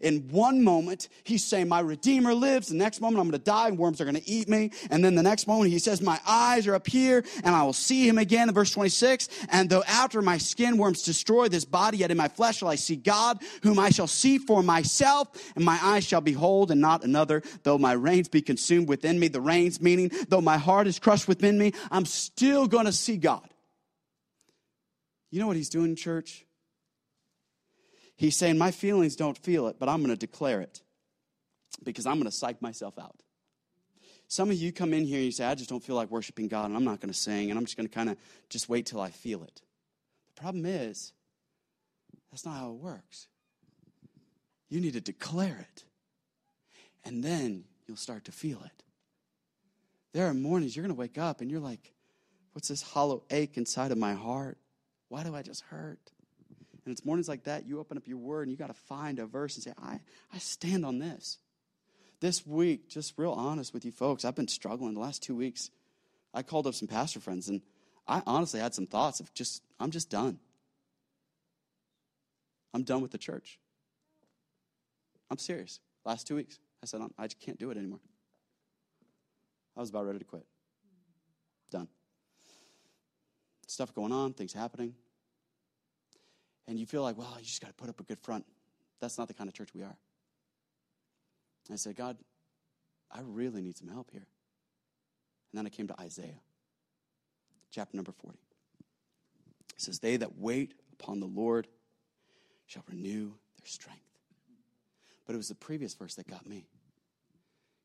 In 0.00 0.28
one 0.30 0.62
moment, 0.62 1.08
he's 1.24 1.44
saying, 1.44 1.68
My 1.68 1.80
Redeemer 1.80 2.34
lives. 2.34 2.68
The 2.68 2.76
next 2.76 3.00
moment, 3.00 3.20
I'm 3.20 3.28
going 3.28 3.38
to 3.38 3.44
die 3.44 3.68
and 3.68 3.78
worms 3.78 4.00
are 4.00 4.04
going 4.04 4.16
to 4.16 4.28
eat 4.28 4.48
me. 4.48 4.70
And 4.90 5.04
then 5.04 5.14
the 5.14 5.22
next 5.22 5.46
moment, 5.46 5.70
he 5.70 5.78
says, 5.78 6.00
My 6.00 6.20
eyes 6.26 6.66
are 6.66 6.74
up 6.74 6.86
here 6.86 7.24
and 7.44 7.54
I 7.54 7.62
will 7.62 7.72
see 7.72 8.08
him 8.08 8.18
again 8.18 8.48
in 8.48 8.54
verse 8.54 8.70
26. 8.70 9.28
And 9.50 9.68
though 9.68 9.82
after 9.84 10.22
my 10.22 10.38
skin 10.38 10.76
worms 10.76 11.02
destroy 11.02 11.48
this 11.48 11.64
body, 11.64 11.98
yet 11.98 12.10
in 12.10 12.16
my 12.16 12.28
flesh 12.28 12.58
shall 12.58 12.68
I 12.68 12.76
see 12.76 12.96
God, 12.96 13.42
whom 13.62 13.78
I 13.78 13.90
shall 13.90 14.06
see 14.06 14.38
for 14.38 14.62
myself, 14.62 15.28
and 15.56 15.64
my 15.64 15.78
eyes 15.82 16.04
shall 16.04 16.20
behold 16.20 16.70
and 16.70 16.80
not 16.80 17.04
another. 17.04 17.42
Though 17.62 17.78
my 17.78 17.92
reins 17.92 18.28
be 18.28 18.42
consumed 18.42 18.88
within 18.88 19.18
me, 19.18 19.28
the 19.28 19.40
reins 19.40 19.80
meaning, 19.80 20.10
though 20.28 20.40
my 20.40 20.58
heart 20.58 20.86
is 20.86 20.98
crushed 20.98 21.28
within 21.28 21.58
me, 21.58 21.72
I'm 21.90 22.04
still 22.04 22.66
going 22.66 22.86
to 22.86 22.92
see 22.92 23.16
God. 23.16 23.48
You 25.30 25.40
know 25.40 25.46
what 25.46 25.56
he's 25.56 25.70
doing, 25.70 25.96
church? 25.96 26.44
He's 28.16 28.36
saying, 28.36 28.58
My 28.58 28.70
feelings 28.70 29.16
don't 29.16 29.36
feel 29.36 29.68
it, 29.68 29.76
but 29.78 29.88
I'm 29.88 29.98
going 29.98 30.14
to 30.14 30.16
declare 30.16 30.60
it 30.60 30.80
because 31.82 32.06
I'm 32.06 32.14
going 32.14 32.24
to 32.24 32.30
psych 32.30 32.60
myself 32.62 32.98
out. 32.98 33.22
Some 34.28 34.50
of 34.50 34.56
you 34.56 34.72
come 34.72 34.94
in 34.94 35.04
here 35.04 35.16
and 35.16 35.26
you 35.26 35.32
say, 35.32 35.44
I 35.44 35.54
just 35.54 35.68
don't 35.68 35.84
feel 35.84 35.96
like 35.96 36.10
worshiping 36.10 36.48
God 36.48 36.66
and 36.66 36.76
I'm 36.76 36.84
not 36.84 37.00
going 37.00 37.12
to 37.12 37.18
sing 37.18 37.50
and 37.50 37.58
I'm 37.58 37.66
just 37.66 37.76
going 37.76 37.88
to 37.88 37.94
kind 37.94 38.08
of 38.08 38.16
just 38.48 38.68
wait 38.68 38.86
till 38.86 39.00
I 39.00 39.10
feel 39.10 39.42
it. 39.42 39.60
The 40.34 40.40
problem 40.40 40.64
is, 40.64 41.12
that's 42.30 42.46
not 42.46 42.56
how 42.56 42.70
it 42.70 42.76
works. 42.76 43.26
You 44.70 44.80
need 44.80 44.94
to 44.94 45.02
declare 45.02 45.66
it 45.70 45.84
and 47.04 47.22
then 47.22 47.64
you'll 47.86 47.98
start 47.98 48.24
to 48.24 48.32
feel 48.32 48.62
it. 48.64 48.82
There 50.14 50.26
are 50.26 50.34
mornings 50.34 50.74
you're 50.74 50.84
going 50.84 50.94
to 50.94 50.98
wake 50.98 51.18
up 51.18 51.40
and 51.40 51.50
you're 51.50 51.60
like, 51.60 51.92
What's 52.52 52.68
this 52.68 52.82
hollow 52.82 53.22
ache 53.30 53.56
inside 53.56 53.92
of 53.92 53.98
my 53.98 54.14
heart? 54.14 54.58
Why 55.08 55.24
do 55.24 55.34
I 55.34 55.42
just 55.42 55.62
hurt? 55.62 56.12
And 56.84 56.92
it's 56.92 57.04
mornings 57.04 57.28
like 57.28 57.44
that, 57.44 57.66
you 57.66 57.78
open 57.78 57.96
up 57.96 58.08
your 58.08 58.18
word 58.18 58.42
and 58.42 58.50
you 58.50 58.56
got 58.56 58.68
to 58.68 58.74
find 58.74 59.18
a 59.18 59.26
verse 59.26 59.54
and 59.54 59.62
say, 59.62 59.72
I, 59.80 60.00
I 60.32 60.38
stand 60.38 60.84
on 60.84 60.98
this. 60.98 61.38
This 62.20 62.46
week, 62.46 62.88
just 62.88 63.14
real 63.16 63.32
honest 63.32 63.72
with 63.72 63.84
you 63.84 63.92
folks, 63.92 64.24
I've 64.24 64.34
been 64.34 64.48
struggling 64.48 64.94
the 64.94 65.00
last 65.00 65.22
two 65.22 65.36
weeks. 65.36 65.70
I 66.34 66.42
called 66.42 66.66
up 66.66 66.74
some 66.74 66.88
pastor 66.88 67.20
friends 67.20 67.48
and 67.48 67.62
I 68.06 68.22
honestly 68.26 68.60
had 68.60 68.74
some 68.74 68.86
thoughts 68.86 69.20
of 69.20 69.32
just, 69.34 69.62
I'm 69.78 69.90
just 69.90 70.10
done. 70.10 70.38
I'm 72.74 72.82
done 72.82 73.00
with 73.02 73.10
the 73.10 73.18
church. 73.18 73.58
I'm 75.30 75.38
serious. 75.38 75.78
Last 76.04 76.26
two 76.26 76.36
weeks, 76.36 76.58
I 76.82 76.86
said, 76.86 77.00
I 77.18 77.24
just 77.26 77.40
can't 77.40 77.58
do 77.58 77.70
it 77.70 77.76
anymore. 77.76 78.00
I 79.76 79.80
was 79.80 79.90
about 79.90 80.06
ready 80.06 80.18
to 80.18 80.24
quit. 80.24 80.44
Done. 81.70 81.88
Stuff 83.68 83.94
going 83.94 84.12
on, 84.12 84.32
things 84.32 84.52
happening 84.52 84.94
and 86.66 86.78
you 86.78 86.86
feel 86.86 87.02
like, 87.02 87.18
well, 87.18 87.34
you 87.38 87.44
just 87.44 87.60
got 87.60 87.68
to 87.68 87.74
put 87.74 87.88
up 87.88 88.00
a 88.00 88.04
good 88.04 88.20
front. 88.20 88.44
That's 89.00 89.18
not 89.18 89.28
the 89.28 89.34
kind 89.34 89.48
of 89.48 89.54
church 89.54 89.70
we 89.74 89.82
are. 89.82 89.96
I 91.70 91.76
said, 91.76 91.96
God, 91.96 92.18
I 93.10 93.20
really 93.22 93.62
need 93.62 93.76
some 93.76 93.88
help 93.88 94.10
here. 94.10 94.26
And 95.52 95.58
then 95.58 95.66
I 95.66 95.68
came 95.68 95.86
to 95.88 96.00
Isaiah, 96.00 96.40
chapter 97.70 97.96
number 97.96 98.12
40. 98.12 98.38
It 98.38 99.80
says, 99.80 99.98
They 99.98 100.16
that 100.16 100.38
wait 100.38 100.74
upon 100.92 101.20
the 101.20 101.26
Lord 101.26 101.68
shall 102.66 102.84
renew 102.88 103.32
their 103.58 103.66
strength. 103.66 104.00
But 105.26 105.34
it 105.34 105.36
was 105.36 105.48
the 105.48 105.54
previous 105.54 105.94
verse 105.94 106.14
that 106.16 106.26
got 106.26 106.46
me. 106.46 106.66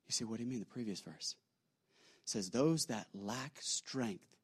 You 0.07 0.13
say, 0.13 0.25
what 0.25 0.37
do 0.37 0.43
you 0.43 0.49
mean, 0.49 0.59
the 0.59 0.65
previous 0.65 1.01
verse? 1.01 1.35
It 2.23 2.29
says, 2.29 2.49
Those 2.49 2.85
that 2.85 3.07
lack 3.13 3.57
strength, 3.59 4.35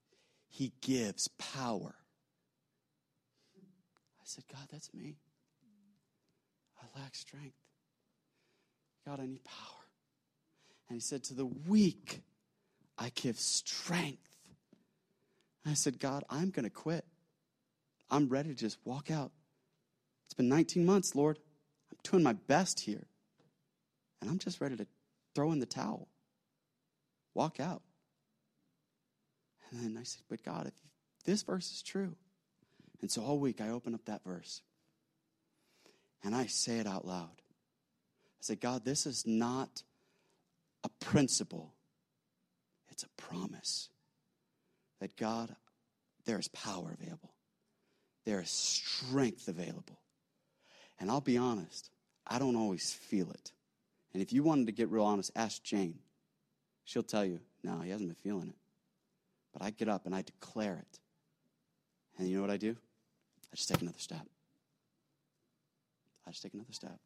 he 0.49 0.73
gives 0.81 1.29
power. 1.29 1.95
I 4.24 4.26
said, 4.26 4.45
God, 4.49 4.65
that's 4.71 4.93
me. 4.93 5.17
I 6.82 6.99
lack 6.99 7.13
strength. 7.13 7.57
God, 9.05 9.19
I 9.19 9.26
need 9.26 9.43
power. 9.43 9.84
And 10.88 10.95
he 10.95 11.01
said, 11.01 11.26
To 11.26 11.34
the 11.34 11.45
weak, 11.45 12.21
I 12.97 13.11
give 13.15 13.38
strength. 13.38 14.30
And 15.65 15.71
I 15.71 15.76
said, 15.76 15.99
God, 15.99 16.24
I'm 16.30 16.51
going 16.51 16.63
to 16.63 16.69
quit. 16.69 17.03
I'm 18.09 18.30
ready 18.30 18.49
to 18.49 18.55
just 18.55 18.78
walk 18.86 19.11
out. 19.11 19.32
It's 20.26 20.34
been 20.34 20.47
19 20.47 20.86
months, 20.86 21.15
Lord. 21.15 21.38
I'm 21.91 21.97
doing 22.09 22.24
my 22.24 22.34
best 22.34 22.80
here. 22.80 23.05
And 24.21 24.30
I'm 24.30 24.39
just 24.39 24.61
ready 24.61 24.78
to 24.78 24.88
throw 25.36 25.51
in 25.51 25.59
the 25.59 25.65
towel, 25.65 26.07
walk 27.34 27.59
out. 27.59 27.82
And 29.69 29.84
then 29.84 29.97
I 29.99 30.03
said, 30.03 30.21
But 30.30 30.43
God, 30.43 30.67
if 30.67 30.74
this 31.26 31.43
verse 31.43 31.71
is 31.71 31.82
true. 31.82 32.15
And 33.03 33.11
so 33.11 33.21
all 33.21 33.37
week 33.37 33.59
I 33.59 33.67
open 33.67 33.93
up 33.93 34.05
that 34.05 34.23
verse 34.23 34.61
and 36.23 36.33
I 36.33 36.45
say 36.45 36.77
it 36.77 36.87
out 36.87 37.05
loud. 37.05 37.35
I 37.35 38.39
say, 38.39 38.55
God, 38.55 38.85
this 38.85 39.05
is 39.05 39.27
not 39.27 39.83
a 40.85 40.89
principle, 41.01 41.73
it's 42.87 43.03
a 43.03 43.09
promise 43.21 43.89
that 45.01 45.17
God, 45.17 45.53
there 46.23 46.39
is 46.39 46.47
power 46.47 46.95
available, 46.97 47.33
there 48.23 48.39
is 48.39 48.49
strength 48.49 49.49
available. 49.49 49.99
And 50.97 51.11
I'll 51.11 51.19
be 51.19 51.37
honest, 51.37 51.89
I 52.25 52.39
don't 52.39 52.55
always 52.55 52.93
feel 52.93 53.29
it. 53.31 53.51
And 54.13 54.23
if 54.23 54.31
you 54.31 54.43
wanted 54.43 54.67
to 54.67 54.71
get 54.71 54.89
real 54.89 55.03
honest, 55.03 55.29
ask 55.35 55.61
Jane. 55.61 55.99
She'll 56.85 57.03
tell 57.03 57.25
you, 57.25 57.41
no, 57.65 57.81
he 57.81 57.89
hasn't 57.89 58.07
been 58.07 58.31
feeling 58.31 58.47
it. 58.47 58.55
But 59.51 59.61
I 59.61 59.71
get 59.71 59.89
up 59.89 60.05
and 60.05 60.15
I 60.15 60.21
declare 60.21 60.77
it. 60.77 60.99
And 62.17 62.29
you 62.29 62.37
know 62.37 62.41
what 62.43 62.49
I 62.49 62.55
do? 62.55 62.77
I 63.53 63.55
just 63.55 63.69
take 63.69 63.81
another 63.81 63.99
step. 63.99 64.25
I 66.27 66.31
just 66.31 66.41
take 66.41 66.55
another 66.55 66.73
step. 66.73 66.97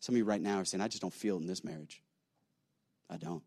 Some 0.00 0.14
of 0.14 0.18
you 0.18 0.24
right 0.24 0.40
now 0.40 0.60
are 0.60 0.64
saying, 0.64 0.80
I 0.80 0.88
just 0.88 1.02
don't 1.02 1.12
feel 1.12 1.36
it 1.36 1.40
in 1.42 1.46
this 1.46 1.62
marriage. 1.62 2.02
I 3.10 3.18
don't. 3.18 3.42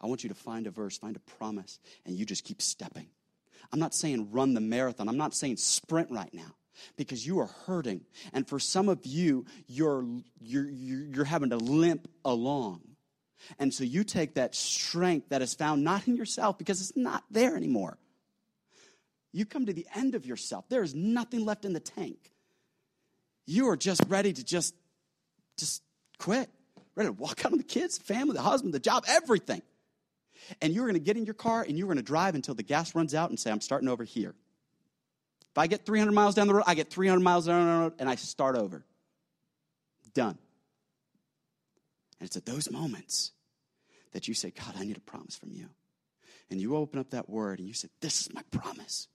I 0.00 0.06
want 0.06 0.22
you 0.22 0.30
to 0.30 0.34
find 0.34 0.66
a 0.66 0.70
verse, 0.70 0.96
find 0.96 1.16
a 1.16 1.20
promise, 1.38 1.78
and 2.06 2.16
you 2.16 2.24
just 2.24 2.44
keep 2.44 2.62
stepping. 2.62 3.08
I'm 3.70 3.78
not 3.78 3.94
saying 3.94 4.30
run 4.30 4.54
the 4.54 4.60
marathon. 4.60 5.08
I'm 5.08 5.18
not 5.18 5.34
saying 5.34 5.58
sprint 5.58 6.10
right 6.10 6.32
now 6.32 6.54
because 6.96 7.26
you 7.26 7.40
are 7.40 7.50
hurting. 7.66 8.06
And 8.32 8.48
for 8.48 8.58
some 8.58 8.88
of 8.88 9.04
you, 9.04 9.44
you're, 9.66 10.06
you're, 10.40 10.70
you're 10.70 11.24
having 11.26 11.50
to 11.50 11.58
limp 11.58 12.08
along. 12.24 12.80
And 13.58 13.72
so 13.72 13.84
you 13.84 14.02
take 14.02 14.34
that 14.34 14.54
strength 14.54 15.28
that 15.28 15.42
is 15.42 15.52
found 15.54 15.84
not 15.84 16.08
in 16.08 16.16
yourself 16.16 16.56
because 16.56 16.80
it's 16.80 16.96
not 16.96 17.24
there 17.30 17.54
anymore. 17.54 17.98
You 19.32 19.44
come 19.44 19.66
to 19.66 19.72
the 19.72 19.86
end 19.94 20.14
of 20.14 20.26
yourself. 20.26 20.68
There 20.68 20.82
is 20.82 20.94
nothing 20.94 21.44
left 21.44 21.64
in 21.64 21.72
the 21.72 21.80
tank. 21.80 22.32
You 23.46 23.68
are 23.68 23.76
just 23.76 24.02
ready 24.08 24.32
to 24.32 24.44
just, 24.44 24.74
just 25.56 25.82
quit. 26.18 26.48
Ready 26.96 27.08
to 27.08 27.12
walk 27.12 27.40
out 27.44 27.52
on 27.52 27.58
the 27.58 27.64
kids, 27.64 27.98
family, 27.98 28.34
the 28.34 28.42
husband, 28.42 28.74
the 28.74 28.80
job, 28.80 29.04
everything. 29.08 29.62
And 30.60 30.72
you're 30.72 30.84
going 30.84 30.94
to 30.94 31.00
get 31.00 31.16
in 31.16 31.24
your 31.24 31.34
car 31.34 31.62
and 31.62 31.78
you're 31.78 31.86
going 31.86 31.98
to 31.98 32.02
drive 32.02 32.34
until 32.34 32.54
the 32.54 32.62
gas 32.62 32.94
runs 32.94 33.14
out 33.14 33.30
and 33.30 33.38
say, 33.38 33.50
I'm 33.50 33.60
starting 33.60 33.88
over 33.88 34.04
here. 34.04 34.34
If 35.52 35.58
I 35.58 35.66
get 35.66 35.84
300 35.84 36.12
miles 36.12 36.34
down 36.34 36.46
the 36.46 36.54
road, 36.54 36.64
I 36.66 36.74
get 36.74 36.90
300 36.90 37.20
miles 37.20 37.46
down 37.46 37.66
the 37.66 37.72
road 37.82 37.92
and 37.98 38.08
I 38.08 38.14
start 38.14 38.56
over. 38.56 38.84
Done. 40.12 40.38
And 42.18 42.26
it's 42.26 42.36
at 42.36 42.44
those 42.44 42.70
moments 42.70 43.32
that 44.12 44.28
you 44.28 44.34
say, 44.34 44.50
God, 44.50 44.74
I 44.78 44.84
need 44.84 44.96
a 44.96 45.00
promise 45.00 45.36
from 45.36 45.52
you. 45.52 45.68
And 46.50 46.60
you 46.60 46.76
open 46.76 46.98
up 46.98 47.10
that 47.10 47.30
word 47.30 47.60
and 47.60 47.68
you 47.68 47.74
say, 47.74 47.88
This 48.00 48.22
is 48.22 48.34
my 48.34 48.42
promise. 48.50 49.06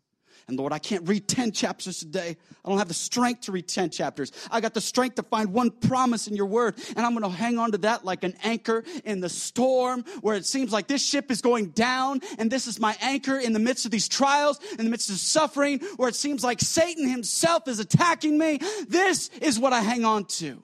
And 0.47 0.59
Lord, 0.59 0.73
I 0.73 0.79
can't 0.79 1.07
read 1.07 1.27
10 1.27 1.53
chapters 1.53 1.99
today. 1.99 2.37
I 2.63 2.69
don't 2.69 2.77
have 2.77 2.87
the 2.87 2.93
strength 2.93 3.41
to 3.41 3.51
read 3.51 3.67
10 3.67 3.89
chapters. 3.89 4.31
I 4.51 4.61
got 4.61 4.75
the 4.75 4.81
strength 4.81 5.15
to 5.15 5.23
find 5.23 5.53
one 5.53 5.71
promise 5.71 6.27
in 6.27 6.35
your 6.35 6.45
word. 6.45 6.75
And 6.95 7.03
I'm 7.03 7.15
going 7.15 7.23
to 7.23 7.35
hang 7.35 7.57
on 7.57 7.71
to 7.71 7.79
that 7.79 8.05
like 8.05 8.23
an 8.23 8.35
anchor 8.43 8.83
in 9.03 9.21
the 9.21 9.29
storm 9.29 10.03
where 10.21 10.35
it 10.35 10.45
seems 10.45 10.71
like 10.71 10.85
this 10.85 11.03
ship 11.03 11.31
is 11.31 11.41
going 11.41 11.69
down. 11.69 12.21
And 12.37 12.51
this 12.51 12.67
is 12.67 12.79
my 12.79 12.95
anchor 13.01 13.39
in 13.39 13.53
the 13.53 13.59
midst 13.59 13.85
of 13.85 13.91
these 13.91 14.07
trials, 14.07 14.59
in 14.77 14.85
the 14.85 14.91
midst 14.91 15.09
of 15.09 15.17
suffering, 15.17 15.79
where 15.97 16.09
it 16.09 16.15
seems 16.15 16.43
like 16.43 16.61
Satan 16.61 17.07
himself 17.07 17.67
is 17.67 17.79
attacking 17.79 18.37
me. 18.37 18.59
This 18.87 19.29
is 19.41 19.59
what 19.59 19.73
I 19.73 19.81
hang 19.81 20.05
on 20.05 20.25
to. 20.25 20.61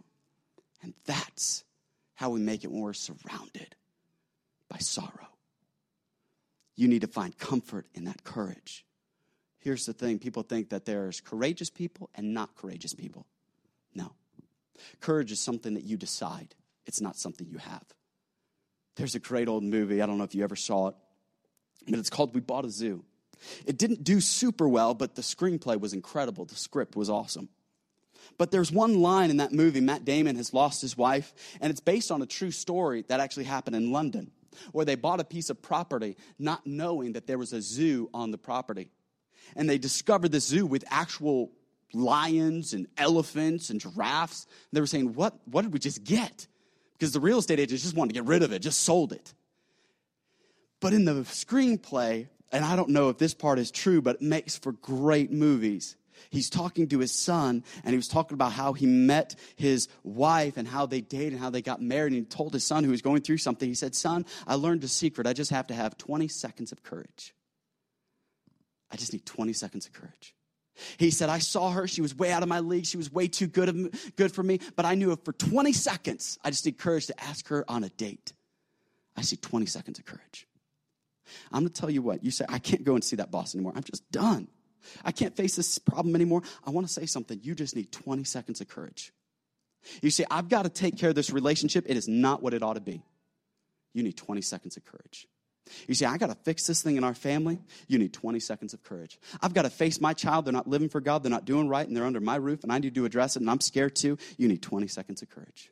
And 0.83 0.93
that's 1.05 1.63
how 2.13 2.29
we 2.29 2.39
make 2.39 2.63
it 2.63 2.71
when 2.71 2.81
we're 2.81 2.93
surrounded 2.93 3.75
by 4.69 4.77
sorrow. 4.77 5.27
You 6.75 6.87
need 6.87 7.01
to 7.01 7.07
find 7.07 7.35
comfort 7.35 7.87
in 7.95 8.05
that 8.05 8.23
courage. 8.23 8.85
Here's 9.61 9.85
the 9.85 9.93
thing 9.93 10.19
people 10.19 10.43
think 10.43 10.69
that 10.69 10.85
there's 10.85 11.21
courageous 11.21 11.69
people 11.69 12.09
and 12.15 12.33
not 12.33 12.55
courageous 12.55 12.93
people. 12.93 13.25
No. 13.95 14.11
Courage 14.99 15.31
is 15.31 15.39
something 15.39 15.75
that 15.75 15.83
you 15.83 15.97
decide, 15.97 16.55
it's 16.85 16.99
not 16.99 17.15
something 17.15 17.47
you 17.47 17.59
have. 17.59 17.85
There's 18.95 19.15
a 19.15 19.19
great 19.19 19.47
old 19.47 19.63
movie, 19.63 20.01
I 20.01 20.05
don't 20.05 20.17
know 20.17 20.23
if 20.23 20.35
you 20.35 20.43
ever 20.43 20.55
saw 20.55 20.89
it, 20.89 20.95
but 21.87 21.99
it's 21.99 22.09
called 22.09 22.33
We 22.33 22.41
Bought 22.41 22.65
a 22.65 22.69
Zoo. 22.69 23.03
It 23.65 23.77
didn't 23.77 24.03
do 24.03 24.19
super 24.19 24.67
well, 24.67 24.93
but 24.93 25.15
the 25.15 25.21
screenplay 25.21 25.79
was 25.79 25.93
incredible. 25.93 26.45
The 26.45 26.55
script 26.55 26.95
was 26.95 27.09
awesome. 27.09 27.49
But 28.37 28.51
there's 28.51 28.71
one 28.71 29.01
line 29.01 29.29
in 29.29 29.37
that 29.37 29.51
movie, 29.51 29.81
Matt 29.81 30.05
Damon 30.05 30.35
has 30.35 30.53
lost 30.53 30.81
his 30.81 30.97
wife, 30.97 31.33
and 31.59 31.71
it's 31.71 31.79
based 31.79 32.11
on 32.11 32.21
a 32.21 32.27
true 32.27 32.51
story 32.51 33.03
that 33.07 33.19
actually 33.19 33.45
happened 33.45 33.75
in 33.75 33.91
London, 33.91 34.31
where 34.71 34.85
they 34.85 34.95
bought 34.95 35.19
a 35.19 35.23
piece 35.23 35.49
of 35.49 35.61
property 35.61 36.17
not 36.37 36.65
knowing 36.65 37.13
that 37.13 37.27
there 37.27 37.37
was 37.37 37.53
a 37.53 37.61
zoo 37.61 38.09
on 38.13 38.31
the 38.31 38.37
property. 38.37 38.91
And 39.55 39.69
they 39.69 39.77
discovered 39.77 40.31
this 40.31 40.47
zoo 40.47 40.65
with 40.65 40.83
actual 40.89 41.51
lions 41.93 42.73
and 42.73 42.87
elephants 42.97 43.69
and 43.69 43.79
giraffes. 43.79 44.45
And 44.45 44.77
they 44.77 44.81
were 44.81 44.87
saying, 44.87 45.13
what, 45.13 45.35
what 45.45 45.63
did 45.63 45.73
we 45.73 45.79
just 45.79 46.03
get? 46.03 46.47
Because 46.93 47.11
the 47.11 47.19
real 47.19 47.39
estate 47.39 47.59
agents 47.59 47.83
just 47.83 47.95
wanted 47.95 48.13
to 48.13 48.21
get 48.21 48.27
rid 48.27 48.43
of 48.43 48.51
it, 48.51 48.59
just 48.59 48.83
sold 48.83 49.11
it. 49.11 49.33
But 50.79 50.93
in 50.93 51.05
the 51.05 51.13
screenplay, 51.13 52.27
and 52.51 52.65
I 52.65 52.75
don't 52.75 52.89
know 52.89 53.09
if 53.09 53.17
this 53.17 53.33
part 53.33 53.59
is 53.59 53.71
true, 53.71 54.01
but 54.01 54.15
it 54.15 54.21
makes 54.21 54.57
for 54.57 54.71
great 54.71 55.31
movies 55.31 55.95
he's 56.29 56.49
talking 56.49 56.87
to 56.89 56.99
his 56.99 57.11
son 57.11 57.63
and 57.83 57.91
he 57.91 57.97
was 57.97 58.07
talking 58.07 58.35
about 58.35 58.51
how 58.51 58.73
he 58.73 58.85
met 58.85 59.35
his 59.55 59.87
wife 60.03 60.57
and 60.57 60.67
how 60.67 60.85
they 60.85 61.01
dated 61.01 61.33
and 61.33 61.41
how 61.41 61.49
they 61.49 61.61
got 61.61 61.81
married. 61.81 62.13
And 62.13 62.21
he 62.21 62.25
told 62.25 62.53
his 62.53 62.65
son 62.65 62.83
who 62.83 62.91
was 62.91 63.01
going 63.01 63.21
through 63.21 63.37
something, 63.37 63.67
he 63.67 63.75
said, 63.75 63.95
Son, 63.95 64.25
I 64.45 64.55
learned 64.55 64.83
a 64.83 64.87
secret. 64.87 65.27
I 65.27 65.33
just 65.33 65.51
have 65.51 65.67
to 65.67 65.73
have 65.73 65.97
20 65.97 66.27
seconds 66.27 66.71
of 66.71 66.83
courage. 66.83 67.33
I 68.91 68.97
just 68.97 69.13
need 69.13 69.25
20 69.25 69.53
seconds 69.53 69.85
of 69.85 69.93
courage. 69.93 70.35
He 70.97 71.11
said, 71.11 71.29
I 71.29 71.39
saw 71.39 71.71
her. 71.71 71.87
She 71.87 72.01
was 72.01 72.15
way 72.15 72.31
out 72.31 72.43
of 72.43 72.49
my 72.49 72.59
league. 72.59 72.85
She 72.85 72.97
was 72.97 73.11
way 73.11 73.27
too 73.27 73.47
good, 73.47 73.69
of, 73.69 74.15
good 74.15 74.31
for 74.31 74.43
me. 74.43 74.59
But 74.75 74.85
I 74.85 74.95
knew 74.95 75.11
if 75.11 75.19
for 75.23 75.33
20 75.33 75.73
seconds, 75.73 76.39
I 76.43 76.49
just 76.49 76.65
need 76.65 76.77
courage 76.77 77.07
to 77.07 77.23
ask 77.23 77.47
her 77.49 77.65
on 77.69 77.83
a 77.83 77.89
date. 77.89 78.33
I 79.15 79.21
see 79.21 79.35
20 79.35 79.65
seconds 79.65 79.99
of 79.99 80.05
courage. 80.05 80.47
I'm 81.51 81.61
going 81.61 81.71
to 81.71 81.79
tell 81.79 81.89
you 81.89 82.01
what. 82.01 82.23
You 82.23 82.31
say, 82.31 82.45
I 82.49 82.59
can't 82.59 82.83
go 82.83 82.95
and 82.95 83.03
see 83.03 83.17
that 83.17 83.31
boss 83.31 83.53
anymore. 83.55 83.73
I'm 83.75 83.83
just 83.83 84.09
done. 84.11 84.47
I 85.03 85.11
can't 85.11 85.35
face 85.35 85.55
this 85.55 85.77
problem 85.77 86.15
anymore. 86.15 86.41
I 86.65 86.71
want 86.71 86.87
to 86.87 86.93
say 86.93 87.05
something. 87.05 87.39
You 87.43 87.53
just 87.53 87.75
need 87.75 87.91
20 87.91 88.23
seconds 88.23 88.61
of 88.61 88.67
courage. 88.67 89.13
You 90.01 90.09
say, 90.09 90.25
I've 90.29 90.49
got 90.49 90.63
to 90.63 90.69
take 90.69 90.97
care 90.97 91.09
of 91.09 91.15
this 91.15 91.31
relationship. 91.31 91.85
It 91.87 91.97
is 91.97 92.07
not 92.07 92.41
what 92.41 92.53
it 92.53 92.63
ought 92.63 92.73
to 92.73 92.81
be. 92.81 93.03
You 93.93 94.03
need 94.03 94.17
20 94.17 94.41
seconds 94.41 94.77
of 94.77 94.85
courage. 94.85 95.27
You 95.87 95.93
say, 95.93 96.05
I 96.05 96.17
got 96.17 96.27
to 96.27 96.35
fix 96.35 96.67
this 96.67 96.81
thing 96.81 96.97
in 96.97 97.03
our 97.03 97.13
family. 97.13 97.59
You 97.87 97.99
need 97.99 98.13
20 98.13 98.39
seconds 98.39 98.73
of 98.73 98.83
courage. 98.83 99.19
I've 99.41 99.53
got 99.53 99.63
to 99.63 99.69
face 99.69 100.01
my 100.01 100.13
child. 100.13 100.45
They're 100.45 100.53
not 100.53 100.67
living 100.67 100.89
for 100.89 101.01
God. 101.01 101.23
They're 101.23 101.29
not 101.29 101.45
doing 101.45 101.67
right, 101.69 101.87
and 101.87 101.95
they're 101.95 102.05
under 102.05 102.19
my 102.19 102.35
roof, 102.35 102.63
and 102.63 102.71
I 102.71 102.79
need 102.79 102.95
to 102.95 103.05
address 103.05 103.35
it, 103.35 103.41
and 103.41 103.49
I'm 103.49 103.61
scared 103.61 103.95
too. 103.95 104.17
You 104.37 104.47
need 104.47 104.61
20 104.61 104.87
seconds 104.87 105.21
of 105.21 105.29
courage. 105.29 105.71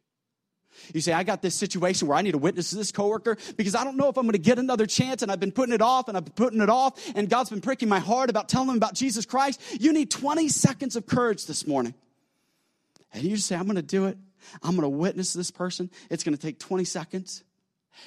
You 0.93 1.01
say, 1.01 1.13
I 1.13 1.23
got 1.23 1.41
this 1.41 1.55
situation 1.55 2.07
where 2.07 2.17
I 2.17 2.21
need 2.21 2.31
to 2.31 2.37
witness 2.37 2.69
to 2.69 2.75
this 2.75 2.91
coworker 2.91 3.37
because 3.57 3.75
I 3.75 3.83
don't 3.83 3.97
know 3.97 4.07
if 4.07 4.17
I'm 4.17 4.23
going 4.23 4.33
to 4.33 4.37
get 4.37 4.59
another 4.59 4.85
chance 4.85 5.21
and 5.21 5.31
I've 5.31 5.39
been 5.39 5.51
putting 5.51 5.73
it 5.73 5.81
off 5.81 6.07
and 6.07 6.15
I've 6.15 6.25
been 6.25 6.33
putting 6.33 6.61
it 6.61 6.69
off 6.69 6.99
and 7.15 7.29
God's 7.29 7.49
been 7.49 7.59
pricking 7.59 7.89
my 7.89 7.99
heart 7.99 8.29
about 8.29 8.47
telling 8.47 8.67
them 8.67 8.77
about 8.77 8.93
Jesus 8.93 9.25
Christ. 9.25 9.61
You 9.79 9.91
need 9.91 10.09
20 10.09 10.47
seconds 10.47 10.95
of 10.95 11.05
courage 11.05 11.47
this 11.47 11.67
morning. 11.67 11.95
And 13.13 13.23
you 13.23 13.37
say, 13.37 13.55
I'm 13.55 13.65
going 13.65 13.75
to 13.75 13.81
do 13.81 14.05
it. 14.05 14.17
I'm 14.63 14.71
going 14.71 14.83
to 14.83 14.89
witness 14.89 15.33
this 15.33 15.51
person. 15.51 15.89
It's 16.09 16.23
going 16.23 16.35
to 16.35 16.41
take 16.41 16.59
20 16.59 16.85
seconds. 16.85 17.43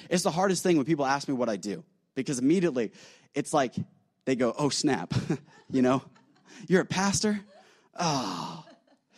It's 0.09 0.23
the 0.23 0.31
hardest 0.31 0.63
thing 0.63 0.77
when 0.77 0.85
people 0.85 1.05
ask 1.05 1.27
me 1.27 1.33
what 1.33 1.49
I 1.49 1.55
do 1.55 1.83
because 2.15 2.39
immediately 2.39 2.91
it's 3.33 3.53
like 3.53 3.73
they 4.25 4.35
go, 4.35 4.53
oh, 4.57 4.69
snap. 4.69 5.13
you 5.69 5.81
know, 5.81 6.01
you're 6.67 6.81
a 6.81 6.85
pastor? 6.85 7.39
Oh. 7.99 8.65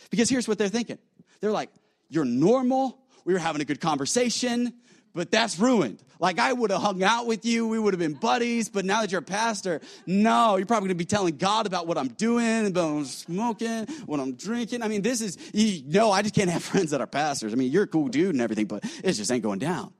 Because 0.09 0.29
here's 0.29 0.47
what 0.47 0.57
they're 0.57 0.69
thinking 0.69 0.97
they're 1.41 1.51
like, 1.51 1.69
you're 2.09 2.25
normal, 2.25 2.99
we 3.25 3.33
were 3.33 3.39
having 3.39 3.61
a 3.61 3.65
good 3.65 3.81
conversation, 3.81 4.73
but 5.13 5.31
that's 5.31 5.59
ruined. 5.59 6.01
Like 6.19 6.39
I 6.39 6.53
would 6.53 6.71
have 6.71 6.81
hung 6.81 7.03
out 7.03 7.27
with 7.27 7.45
you, 7.45 7.67
we 7.67 7.79
would 7.79 7.93
have 7.93 7.99
been 7.99 8.13
buddies, 8.13 8.69
but 8.69 8.85
now 8.85 9.01
that 9.01 9.11
you're 9.11 9.19
a 9.19 9.23
pastor, 9.23 9.81
no, 10.05 10.55
you're 10.57 10.65
probably 10.65 10.87
gonna 10.87 10.97
be 10.97 11.05
telling 11.05 11.37
God 11.37 11.65
about 11.65 11.87
what 11.87 11.97
I'm 11.97 12.09
doing, 12.09 12.67
about 12.67 12.91
what 12.91 12.97
I'm 12.99 13.05
smoking, 13.05 13.85
what 14.05 14.19
I'm 14.19 14.35
drinking. 14.35 14.81
I 14.81 14.87
mean, 14.87 15.01
this 15.01 15.21
is, 15.21 15.37
you 15.53 15.83
know, 15.87 16.11
I 16.11 16.21
just 16.21 16.35
can't 16.35 16.49
have 16.49 16.63
friends 16.71 16.91
that 16.91 17.01
are 17.01 17.07
pastors. 17.07 17.53
I 17.53 17.55
mean, 17.55 17.71
you're 17.71 17.83
a 17.83 17.87
cool 17.87 18.07
dude 18.07 18.35
and 18.35 18.41
everything, 18.41 18.65
but 18.65 18.83
it 19.03 19.13
just 19.13 19.31
ain't 19.31 19.43
going 19.43 19.59
down. 19.59 19.93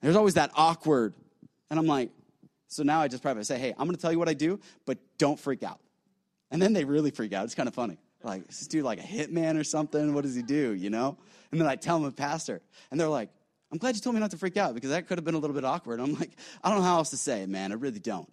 There's 0.00 0.16
always 0.16 0.34
that 0.34 0.50
awkward. 0.54 1.14
And 1.70 1.78
I'm 1.78 1.86
like, 1.86 2.10
so 2.68 2.82
now 2.82 3.00
I 3.00 3.08
just 3.08 3.22
probably 3.22 3.44
say, 3.44 3.58
hey, 3.58 3.70
I'm 3.70 3.86
going 3.86 3.96
to 3.96 4.00
tell 4.00 4.12
you 4.12 4.18
what 4.18 4.28
I 4.28 4.34
do, 4.34 4.60
but 4.84 4.98
don't 5.18 5.38
freak 5.38 5.62
out. 5.62 5.80
And 6.50 6.60
then 6.60 6.72
they 6.72 6.84
really 6.84 7.10
freak 7.10 7.32
out. 7.32 7.44
It's 7.44 7.54
kind 7.54 7.68
of 7.68 7.74
funny. 7.74 7.98
Like, 8.22 8.42
is 8.48 8.58
this 8.58 8.68
dude 8.68 8.84
like 8.84 8.98
a 8.98 9.02
hitman 9.02 9.58
or 9.58 9.64
something? 9.64 10.14
What 10.14 10.22
does 10.22 10.34
he 10.34 10.42
do, 10.42 10.74
you 10.74 10.90
know? 10.90 11.16
And 11.50 11.60
then 11.60 11.68
I 11.68 11.76
tell 11.76 11.98
them 11.98 12.08
a 12.08 12.12
pastor. 12.12 12.60
And 12.90 13.00
they're 13.00 13.08
like, 13.08 13.30
I'm 13.70 13.78
glad 13.78 13.94
you 13.94 14.00
told 14.00 14.14
me 14.14 14.20
not 14.20 14.30
to 14.32 14.36
freak 14.36 14.56
out 14.56 14.74
because 14.74 14.90
that 14.90 15.06
could 15.06 15.18
have 15.18 15.24
been 15.24 15.34
a 15.34 15.38
little 15.38 15.54
bit 15.54 15.64
awkward. 15.64 16.00
I'm 16.00 16.14
like, 16.14 16.32
I 16.62 16.68
don't 16.68 16.78
know 16.78 16.84
how 16.84 16.96
else 16.96 17.10
to 17.10 17.16
say 17.16 17.42
it, 17.42 17.48
man. 17.48 17.72
I 17.72 17.76
really 17.76 17.98
don't. 17.98 18.30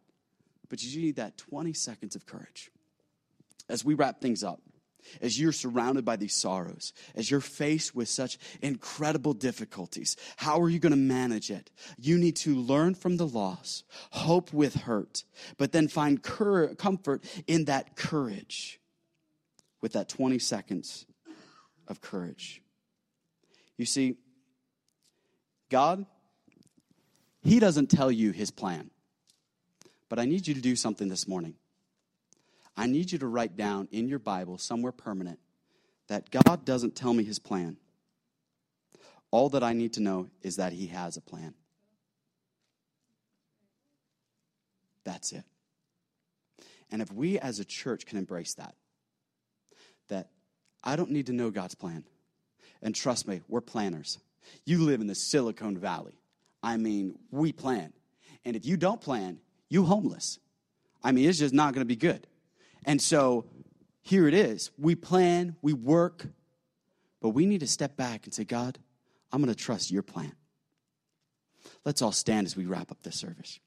But 0.70 0.84
you 0.84 1.01
need 1.01 1.18
that 1.18 1.38
20 1.38 1.74
seconds 1.74 2.16
of 2.16 2.26
courage. 2.26 2.72
As 3.70 3.86
we 3.86 3.93
wrap 3.93 4.22
things 4.22 4.43
up, 4.43 4.61
as 5.22 5.39
you're 5.39 5.51
surrounded 5.51 6.06
by 6.06 6.16
these 6.16 6.36
sorrows, 6.36 6.93
as 7.16 7.30
you're 7.30 7.41
faced 7.41 7.95
with 7.95 8.10
such 8.10 8.38
incredible 8.62 9.34
difficulties, 9.34 10.16
how 10.38 10.62
are 10.62 10.70
you 10.70 10.80
going 10.80 10.91
to 10.91 10.97
manage 10.97 11.51
it? 11.51 11.72
You 11.97 12.18
need 12.18 12.36
to 12.38 12.56
learn 12.56 12.95
from 12.95 13.18
the 13.18 13.28
loss, 13.28 13.84
hope 14.12 14.54
with 14.54 14.76
hurt, 14.76 15.24
but 15.58 15.72
then 15.72 15.88
find 15.88 16.22
cur- 16.22 16.76
comfort 16.76 17.24
in 17.47 17.66
that 17.66 17.95
courage 17.95 18.80
with 19.82 19.93
that 19.93 20.10
20 20.10 20.39
seconds 20.39 21.06
of 21.88 22.01
courage. 22.01 22.62
You 23.78 23.86
see, 23.86 24.16
God, 25.70 26.06
He 27.41 27.60
doesn't 27.60 27.88
tell 27.88 28.12
you 28.12 28.32
His 28.32 28.51
plan. 28.51 28.89
But 30.10 30.20
I 30.20 30.26
need 30.26 30.47
you 30.47 30.54
to 30.54 30.62
do 30.62 30.76
something 30.76 31.10
this 31.10 31.28
morning. 31.28 31.56
I 32.76 32.88
need 32.88 33.11
you 33.11 33.19
to 33.19 33.28
write 33.28 33.55
down 33.55 33.88
in 33.91 34.07
your 34.07 34.19
Bible, 34.19 34.57
somewhere 34.57 34.91
permanent, 34.91 35.39
that 36.07 36.30
God 36.30 36.65
doesn't 36.65 36.95
tell 36.95 37.13
me 37.13 37.24
His 37.24 37.39
plan. 37.39 37.78
All 39.32 39.49
that 39.49 39.63
I 39.63 39.74
need 39.74 39.93
to 39.93 40.01
know 40.01 40.30
is 40.41 40.57
that 40.57 40.74
He 40.74 40.88
has 40.88 41.17
a 41.17 41.21
plan. 41.21 41.53
That's 45.03 45.32
it. 45.32 45.43
And 46.91 47.01
if 47.01 47.11
we 47.11 47.39
as 47.39 47.59
a 47.59 47.65
church 47.65 48.05
can 48.05 48.17
embrace 48.17 48.53
that, 48.55 48.76
that 50.09 50.30
I 50.84 50.95
don't 50.95 51.11
need 51.11 51.28
to 51.28 51.34
know 51.34 51.49
God's 51.49 51.76
plan. 51.76 52.03
And 52.82 52.93
trust 52.93 53.28
me, 53.28 53.41
we're 53.47 53.61
planners. 53.61 54.19
You 54.65 54.80
live 54.80 55.01
in 55.01 55.07
the 55.07 55.15
Silicon 55.15 55.78
Valley. 55.78 56.19
I 56.61 56.78
mean, 56.78 57.17
we 57.32 57.51
plan. 57.51 57.93
And 58.45 58.55
if 58.55 58.65
you 58.65 58.78
don't 58.78 59.01
plan, 59.01 59.39
you 59.69 59.86
homeless. 59.86 60.39
I 61.03 61.11
mean, 61.11 61.28
it's 61.28 61.39
just 61.39 61.53
not 61.53 61.74
going 61.74 61.82
to 61.82 61.86
be 61.86 61.95
good. 61.95 62.28
And 62.86 63.01
so 63.01 63.45
here 64.01 64.27
it 64.27 64.34
is. 64.34 64.71
We 64.77 64.95
plan, 64.95 65.55
we 65.61 65.73
work, 65.73 66.25
but 67.21 67.29
we 67.29 67.45
need 67.45 67.61
to 67.61 67.67
step 67.67 67.95
back 67.95 68.25
and 68.25 68.34
say, 68.34 68.43
God, 68.43 68.77
I'm 69.31 69.41
going 69.41 69.53
to 69.53 69.59
trust 69.59 69.91
your 69.91 70.03
plan. 70.03 70.34
Let's 71.86 72.01
all 72.01 72.11
stand 72.11 72.45
as 72.45 72.55
we 72.55 72.65
wrap 72.65 72.91
up 72.91 73.01
this 73.03 73.15
service. 73.15 73.59